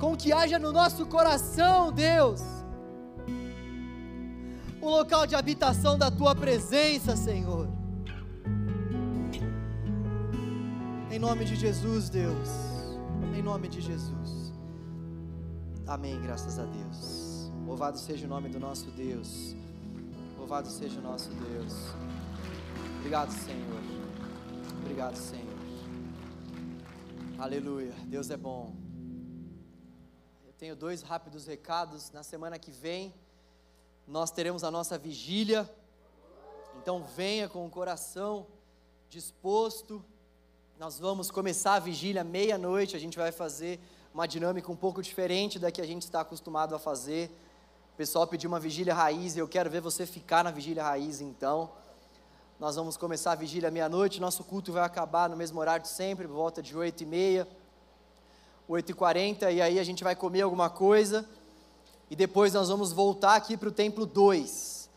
Com 0.00 0.16
que 0.16 0.32
haja 0.32 0.58
no 0.58 0.72
nosso 0.72 1.04
coração, 1.04 1.92
Deus, 1.92 2.42
um 4.82 4.88
local 4.88 5.26
de 5.28 5.36
habitação 5.36 5.96
da 5.96 6.10
Tua 6.10 6.34
presença, 6.34 7.16
Senhor. 7.16 7.68
Em 11.08 11.20
nome 11.20 11.44
de 11.44 11.54
Jesus, 11.54 12.10
Deus. 12.10 12.48
Em 13.36 13.42
nome 13.42 13.68
de 13.68 13.80
Jesus. 13.80 14.52
Amém, 15.86 16.20
graças 16.20 16.58
a 16.58 16.64
Deus. 16.64 17.50
Louvado 17.64 17.96
seja 17.96 18.26
o 18.26 18.28
nome 18.28 18.48
do 18.48 18.58
nosso 18.58 18.90
Deus. 18.90 19.54
Louvado 20.36 20.68
seja 20.68 20.98
o 20.98 21.02
nosso 21.02 21.30
Deus. 21.30 21.74
Obrigado, 22.98 23.30
Senhor. 23.30 23.82
Obrigado, 24.80 25.16
Senhor. 25.16 25.58
Aleluia. 27.38 27.92
Deus 28.06 28.30
é 28.30 28.36
bom. 28.36 28.74
Eu 30.44 30.52
tenho 30.54 30.74
dois 30.74 31.02
rápidos 31.02 31.46
recados. 31.46 32.10
Na 32.10 32.24
semana 32.24 32.58
que 32.58 32.72
vem, 32.72 33.14
nós 34.06 34.30
teremos 34.30 34.64
a 34.64 34.70
nossa 34.70 34.98
vigília. 34.98 35.68
Então, 36.80 37.04
venha 37.16 37.48
com 37.48 37.64
o 37.64 37.70
coração 37.70 38.46
disposto. 39.08 40.04
Nós 40.78 40.98
vamos 40.98 41.30
começar 41.30 41.74
a 41.74 41.78
vigília 41.78 42.24
meia-noite. 42.24 42.96
A 42.96 42.98
gente 42.98 43.16
vai 43.16 43.30
fazer 43.30 43.78
uma 44.12 44.26
dinâmica 44.26 44.70
um 44.70 44.76
pouco 44.76 45.02
diferente 45.02 45.58
da 45.58 45.70
que 45.70 45.80
a 45.80 45.86
gente 45.86 46.02
está 46.02 46.20
acostumado 46.20 46.74
a 46.74 46.78
fazer. 46.78 47.30
O 47.94 47.96
pessoal 47.96 48.26
pediu 48.26 48.48
uma 48.48 48.58
vigília 48.58 48.94
raiz 48.94 49.36
e 49.36 49.38
eu 49.38 49.46
quero 49.46 49.70
ver 49.70 49.80
você 49.80 50.04
ficar 50.06 50.42
na 50.42 50.50
vigília 50.50 50.82
raiz 50.82 51.20
então. 51.20 51.70
Nós 52.58 52.76
vamos 52.76 52.96
começar 52.96 53.32
a 53.32 53.34
vigília 53.34 53.70
meia-noite. 53.70 54.20
Nosso 54.20 54.42
culto 54.44 54.72
vai 54.72 54.82
acabar 54.82 55.28
no 55.28 55.36
mesmo 55.36 55.60
horário 55.60 55.82
de 55.82 55.88
sempre, 55.88 56.26
por 56.26 56.34
volta 56.34 56.62
de 56.62 56.76
8 56.76 57.02
e 57.02 57.06
meia, 57.06 57.48
8 58.68 58.90
e 58.90 58.94
40 58.94 59.50
e 59.50 59.60
aí 59.60 59.78
a 59.78 59.84
gente 59.84 60.02
vai 60.02 60.16
comer 60.16 60.42
alguma 60.42 60.70
coisa. 60.70 61.28
E 62.12 62.14
depois 62.14 62.52
nós 62.52 62.68
vamos 62.68 62.92
voltar 62.92 63.36
aqui 63.36 63.56
para 63.56 63.70
o 63.70 63.72
templo 63.72 64.04
2. 64.04 64.90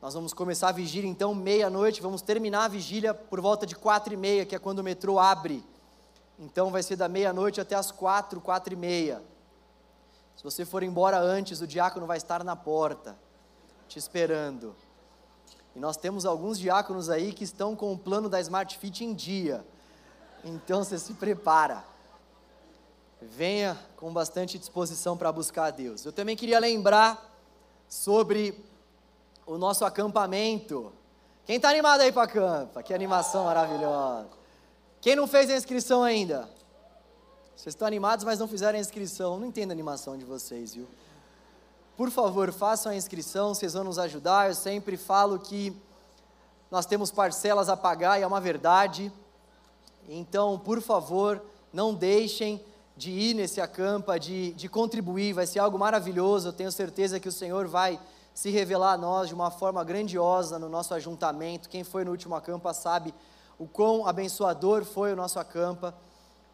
Nós 0.00 0.14
vamos 0.14 0.32
começar 0.32 0.68
a 0.68 0.72
vigília 0.72 1.10
então 1.10 1.34
meia-noite, 1.34 2.00
vamos 2.00 2.22
terminar 2.22 2.66
a 2.66 2.68
vigília 2.68 3.12
por 3.12 3.40
volta 3.40 3.66
de 3.66 3.74
quatro 3.74 4.14
e 4.14 4.16
meia, 4.16 4.46
que 4.46 4.54
é 4.54 4.58
quando 4.60 4.78
o 4.78 4.84
metrô 4.84 5.18
abre. 5.18 5.64
Então 6.38 6.70
vai 6.70 6.84
ser 6.84 6.94
da 6.94 7.08
meia-noite 7.08 7.60
até 7.60 7.74
as 7.74 7.90
quatro, 7.90 8.40
quatro 8.40 8.72
e 8.72 8.76
meia. 8.76 9.20
Se 10.36 10.44
você 10.44 10.64
for 10.64 10.84
embora 10.84 11.18
antes, 11.18 11.60
o 11.60 11.66
diácono 11.66 12.06
vai 12.06 12.18
estar 12.18 12.44
na 12.44 12.54
porta, 12.54 13.18
te 13.88 13.98
esperando. 13.98 14.72
E 15.74 15.80
nós 15.80 15.96
temos 15.96 16.24
alguns 16.24 16.56
diáconos 16.56 17.10
aí 17.10 17.32
que 17.32 17.42
estão 17.42 17.74
com 17.74 17.92
o 17.92 17.98
plano 17.98 18.28
da 18.28 18.40
Smart 18.40 18.78
Fit 18.78 19.04
em 19.04 19.12
dia. 19.12 19.66
Então 20.44 20.84
você 20.84 21.00
se 21.00 21.14
prepara. 21.14 21.89
Venha 23.20 23.78
com 23.96 24.12
bastante 24.12 24.58
disposição 24.58 25.16
para 25.16 25.30
buscar 25.30 25.66
a 25.66 25.70
Deus. 25.70 26.04
Eu 26.04 26.12
também 26.12 26.36
queria 26.36 26.58
lembrar 26.58 27.30
sobre 27.88 28.64
o 29.46 29.58
nosso 29.58 29.84
acampamento. 29.84 30.92
Quem 31.44 31.56
está 31.56 31.68
animado 31.68 32.00
aí 32.00 32.12
para 32.12 32.22
acampa? 32.22 32.82
Que 32.82 32.94
animação 32.94 33.44
maravilhosa. 33.44 34.28
Quem 35.00 35.16
não 35.16 35.26
fez 35.26 35.50
a 35.50 35.56
inscrição 35.56 36.02
ainda? 36.02 36.48
Vocês 37.56 37.74
estão 37.74 37.86
animados, 37.86 38.24
mas 38.24 38.38
não 38.38 38.48
fizeram 38.48 38.78
a 38.78 38.80
inscrição. 38.80 39.38
Não 39.38 39.46
entendo 39.46 39.70
a 39.70 39.74
animação 39.74 40.16
de 40.16 40.24
vocês, 40.24 40.74
viu? 40.74 40.88
Por 41.96 42.10
favor, 42.10 42.50
façam 42.52 42.90
a 42.92 42.96
inscrição, 42.96 43.52
vocês 43.54 43.74
vão 43.74 43.84
nos 43.84 43.98
ajudar. 43.98 44.48
Eu 44.48 44.54
sempre 44.54 44.96
falo 44.96 45.38
que 45.38 45.76
nós 46.70 46.86
temos 46.86 47.10
parcelas 47.10 47.68
a 47.68 47.76
pagar 47.76 48.18
e 48.18 48.22
é 48.22 48.26
uma 48.26 48.40
verdade. 48.40 49.12
Então, 50.08 50.58
por 50.58 50.80
favor, 50.80 51.42
não 51.72 51.92
deixem 51.92 52.64
de 53.00 53.10
ir 53.10 53.32
nesse 53.32 53.62
acampa, 53.62 54.20
de, 54.20 54.52
de 54.52 54.68
contribuir, 54.68 55.32
vai 55.32 55.46
ser 55.46 55.58
algo 55.58 55.78
maravilhoso. 55.78 56.48
Eu 56.48 56.52
tenho 56.52 56.70
certeza 56.70 57.18
que 57.18 57.30
o 57.30 57.32
Senhor 57.32 57.66
vai 57.66 57.98
se 58.34 58.50
revelar 58.50 58.92
a 58.92 58.98
nós 58.98 59.28
de 59.28 59.34
uma 59.34 59.50
forma 59.50 59.82
grandiosa 59.82 60.58
no 60.58 60.68
nosso 60.68 60.92
ajuntamento. 60.92 61.70
Quem 61.70 61.82
foi 61.82 62.04
no 62.04 62.10
último 62.10 62.34
acampa 62.34 62.74
sabe 62.74 63.14
o 63.58 63.66
quão 63.66 64.06
abençoador 64.06 64.84
foi 64.84 65.14
o 65.14 65.16
nosso 65.16 65.38
acampa. 65.38 65.94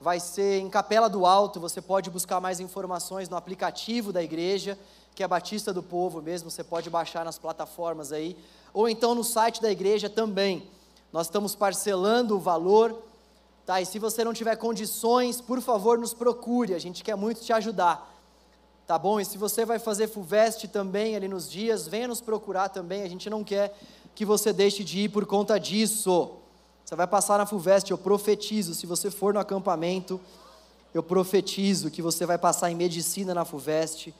Vai 0.00 0.20
ser 0.20 0.60
em 0.60 0.70
Capela 0.70 1.10
do 1.10 1.26
Alto, 1.26 1.58
você 1.58 1.82
pode 1.82 2.10
buscar 2.10 2.40
mais 2.40 2.60
informações 2.60 3.28
no 3.28 3.36
aplicativo 3.36 4.12
da 4.12 4.22
igreja, 4.22 4.78
que 5.16 5.24
é 5.24 5.26
Batista 5.26 5.72
do 5.72 5.82
Povo 5.82 6.22
mesmo, 6.22 6.48
você 6.48 6.62
pode 6.62 6.88
baixar 6.88 7.24
nas 7.24 7.40
plataformas 7.40 8.12
aí, 8.12 8.36
ou 8.72 8.88
então 8.88 9.16
no 9.16 9.24
site 9.24 9.60
da 9.60 9.68
igreja 9.72 10.08
também. 10.08 10.70
Nós 11.12 11.26
estamos 11.26 11.56
parcelando 11.56 12.36
o 12.36 12.38
valor, 12.38 13.02
tá? 13.66 13.80
E 13.80 13.84
se 13.84 13.98
você 13.98 14.24
não 14.24 14.32
tiver 14.32 14.54
condições, 14.56 15.40
por 15.40 15.60
favor, 15.60 15.98
nos 15.98 16.14
procure, 16.14 16.72
a 16.72 16.78
gente 16.78 17.02
quer 17.02 17.16
muito 17.16 17.40
te 17.40 17.52
ajudar. 17.52 18.14
Tá 18.86 18.96
bom? 18.96 19.18
E 19.18 19.24
se 19.24 19.36
você 19.36 19.64
vai 19.64 19.80
fazer 19.80 20.06
FUVEST 20.06 20.68
também 20.68 21.16
ali 21.16 21.26
nos 21.26 21.50
dias, 21.50 21.88
venha 21.88 22.06
nos 22.06 22.20
procurar 22.20 22.68
também, 22.68 23.02
a 23.02 23.08
gente 23.08 23.28
não 23.28 23.42
quer 23.42 23.76
que 24.14 24.24
você 24.24 24.52
deixe 24.52 24.84
de 24.84 25.00
ir 25.00 25.08
por 25.08 25.26
conta 25.26 25.58
disso. 25.58 26.30
Você 26.84 26.94
vai 26.94 27.08
passar 27.08 27.36
na 27.38 27.46
FUVEST, 27.46 27.90
eu 27.90 27.98
profetizo, 27.98 28.72
se 28.72 28.86
você 28.86 29.10
for 29.10 29.34
no 29.34 29.40
acampamento, 29.40 30.20
eu 30.94 31.02
profetizo 31.02 31.90
que 31.90 32.00
você 32.00 32.24
vai 32.24 32.38
passar 32.38 32.70
em 32.70 32.76
medicina 32.76 33.34
na 33.34 33.44
FUVEST, 33.44 34.14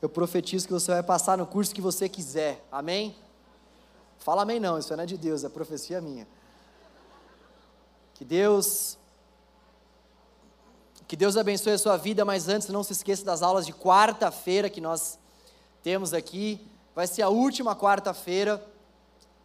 eu 0.00 0.08
profetizo 0.08 0.68
que 0.68 0.72
você 0.72 0.92
vai 0.92 1.02
passar 1.02 1.36
no 1.36 1.44
curso 1.44 1.74
que 1.74 1.80
você 1.80 2.08
quiser, 2.08 2.64
amém? 2.70 3.16
Fala 4.20 4.42
amém 4.42 4.60
não, 4.60 4.78
isso 4.78 4.94
não 4.96 5.02
é 5.02 5.06
de 5.06 5.18
Deus, 5.18 5.42
é 5.42 5.48
profecia 5.48 6.00
minha. 6.00 6.26
Que 8.14 8.24
Deus 8.24 8.96
que 11.06 11.16
Deus 11.16 11.36
abençoe 11.36 11.74
a 11.74 11.78
sua 11.78 11.96
vida, 11.98 12.24
mas 12.24 12.48
antes 12.48 12.68
não 12.68 12.82
se 12.82 12.92
esqueça 12.92 13.24
das 13.24 13.42
aulas 13.42 13.66
de 13.66 13.74
quarta-feira 13.74 14.70
que 14.70 14.80
nós 14.80 15.18
temos 15.82 16.14
aqui. 16.14 16.66
Vai 16.94 17.06
ser 17.06 17.20
a 17.20 17.28
última 17.28 17.76
quarta-feira. 17.76 18.64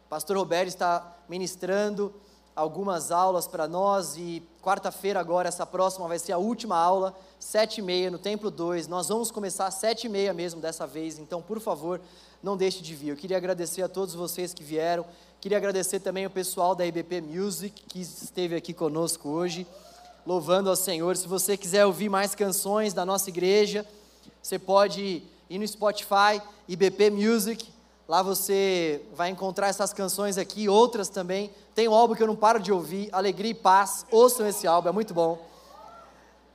Pastor 0.08 0.38
Roberto 0.38 0.68
está 0.68 1.16
ministrando 1.28 2.14
algumas 2.56 3.10
aulas 3.10 3.46
para 3.46 3.68
nós 3.68 4.16
e 4.16 4.42
quarta-feira 4.62 5.20
agora, 5.20 5.48
essa 5.48 5.64
próxima 5.64 6.06
vai 6.08 6.18
ser 6.18 6.32
a 6.32 6.38
última 6.38 6.76
aula, 6.76 7.16
sete 7.38 7.78
e 7.78 7.82
meia 7.82 8.10
no 8.10 8.18
Templo 8.18 8.50
2. 8.50 8.86
Nós 8.86 9.08
vamos 9.08 9.30
começar 9.30 9.66
às 9.66 9.74
sete 9.74 10.06
e 10.06 10.10
meia 10.10 10.34
mesmo 10.34 10.60
dessa 10.60 10.86
vez, 10.86 11.18
então 11.18 11.40
por 11.40 11.60
favor, 11.60 12.00
não 12.42 12.56
deixe 12.56 12.82
de 12.82 12.94
vir. 12.94 13.10
Eu 13.10 13.16
queria 13.16 13.36
agradecer 13.36 13.82
a 13.82 13.88
todos 13.88 14.14
vocês 14.14 14.52
que 14.52 14.62
vieram, 14.62 15.06
queria 15.40 15.56
agradecer 15.56 16.00
também 16.00 16.26
o 16.26 16.30
pessoal 16.30 16.74
da 16.74 16.84
IBP 16.84 17.20
Music 17.22 17.82
que 17.88 18.00
esteve 18.00 18.54
aqui 18.54 18.74
conosco 18.74 19.28
hoje, 19.28 19.66
louvando 20.26 20.68
ao 20.68 20.76
Senhor. 20.76 21.16
Se 21.16 21.26
você 21.26 21.56
quiser 21.56 21.86
ouvir 21.86 22.08
mais 22.08 22.34
canções 22.34 22.92
da 22.92 23.06
nossa 23.06 23.30
igreja, 23.30 23.86
você 24.42 24.58
pode 24.58 25.22
ir 25.48 25.58
no 25.58 25.66
Spotify, 25.66 26.40
IBP 26.68 27.10
Music, 27.10 27.66
Lá 28.10 28.24
você 28.24 29.02
vai 29.14 29.30
encontrar 29.30 29.68
essas 29.68 29.92
canções 29.92 30.36
aqui, 30.36 30.68
outras 30.68 31.08
também. 31.08 31.48
Tem 31.76 31.86
um 31.86 31.94
álbum 31.94 32.16
que 32.16 32.20
eu 32.20 32.26
não 32.26 32.34
paro 32.34 32.58
de 32.58 32.72
ouvir, 32.72 33.08
Alegria 33.12 33.52
e 33.52 33.54
Paz. 33.54 34.04
Ouçam 34.10 34.48
esse 34.48 34.66
álbum, 34.66 34.88
é 34.88 34.92
muito 34.92 35.14
bom. 35.14 35.40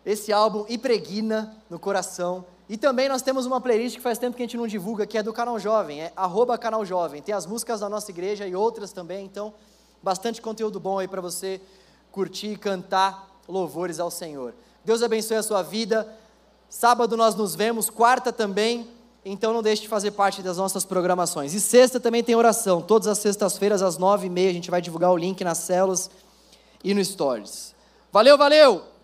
Esse 0.05 0.33
álbum 0.33 0.65
impregna 0.67 1.55
no 1.69 1.79
coração. 1.79 2.45
E 2.67 2.77
também 2.77 3.07
nós 3.07 3.21
temos 3.21 3.45
uma 3.45 3.61
playlist 3.61 3.97
que 3.97 4.01
faz 4.01 4.17
tempo 4.17 4.35
que 4.35 4.41
a 4.41 4.45
gente 4.45 4.57
não 4.57 4.67
divulga, 4.67 5.05
que 5.05 5.17
é 5.17 5.23
do 5.23 5.31
Canal 5.31 5.59
Jovem, 5.59 6.01
é 6.01 6.13
arroba 6.15 6.57
Canal 6.57 6.85
Jovem. 6.85 7.21
Tem 7.21 7.33
as 7.33 7.45
músicas 7.45 7.79
da 7.79 7.89
nossa 7.89 8.09
igreja 8.09 8.47
e 8.47 8.55
outras 8.55 8.91
também, 8.91 9.25
então 9.25 9.53
bastante 10.01 10.41
conteúdo 10.41 10.79
bom 10.79 10.99
aí 10.99 11.07
para 11.07 11.21
você 11.21 11.61
curtir 12.11 12.53
e 12.53 12.57
cantar 12.57 13.41
louvores 13.47 13.99
ao 13.99 14.09
Senhor. 14.09 14.53
Deus 14.83 15.03
abençoe 15.03 15.37
a 15.37 15.43
sua 15.43 15.61
vida. 15.61 16.07
Sábado 16.69 17.15
nós 17.15 17.35
nos 17.35 17.53
vemos, 17.55 17.89
quarta 17.89 18.33
também 18.33 18.87
então 19.25 19.51
não 19.51 19.63
deixe 19.63 19.81
de 19.81 19.87
fazer 19.87 20.11
parte 20.11 20.43
das 20.43 20.57
nossas 20.57 20.85
programações. 20.85 21.55
E 21.55 21.59
sexta 21.59 21.99
também 21.99 22.23
tem 22.23 22.35
oração, 22.35 22.79
todas 22.79 23.07
as 23.07 23.17
sextas-feiras 23.17 23.81
às 23.81 23.97
nove 23.97 24.27
e 24.27 24.29
meia 24.29 24.51
a 24.51 24.53
gente 24.53 24.69
vai 24.69 24.79
divulgar 24.79 25.11
o 25.11 25.17
link 25.17 25.43
nas 25.43 25.57
células 25.57 26.11
e 26.83 26.93
no 26.93 27.03
Stories. 27.03 27.73
Valeu, 28.11 28.37
valeu! 28.37 28.94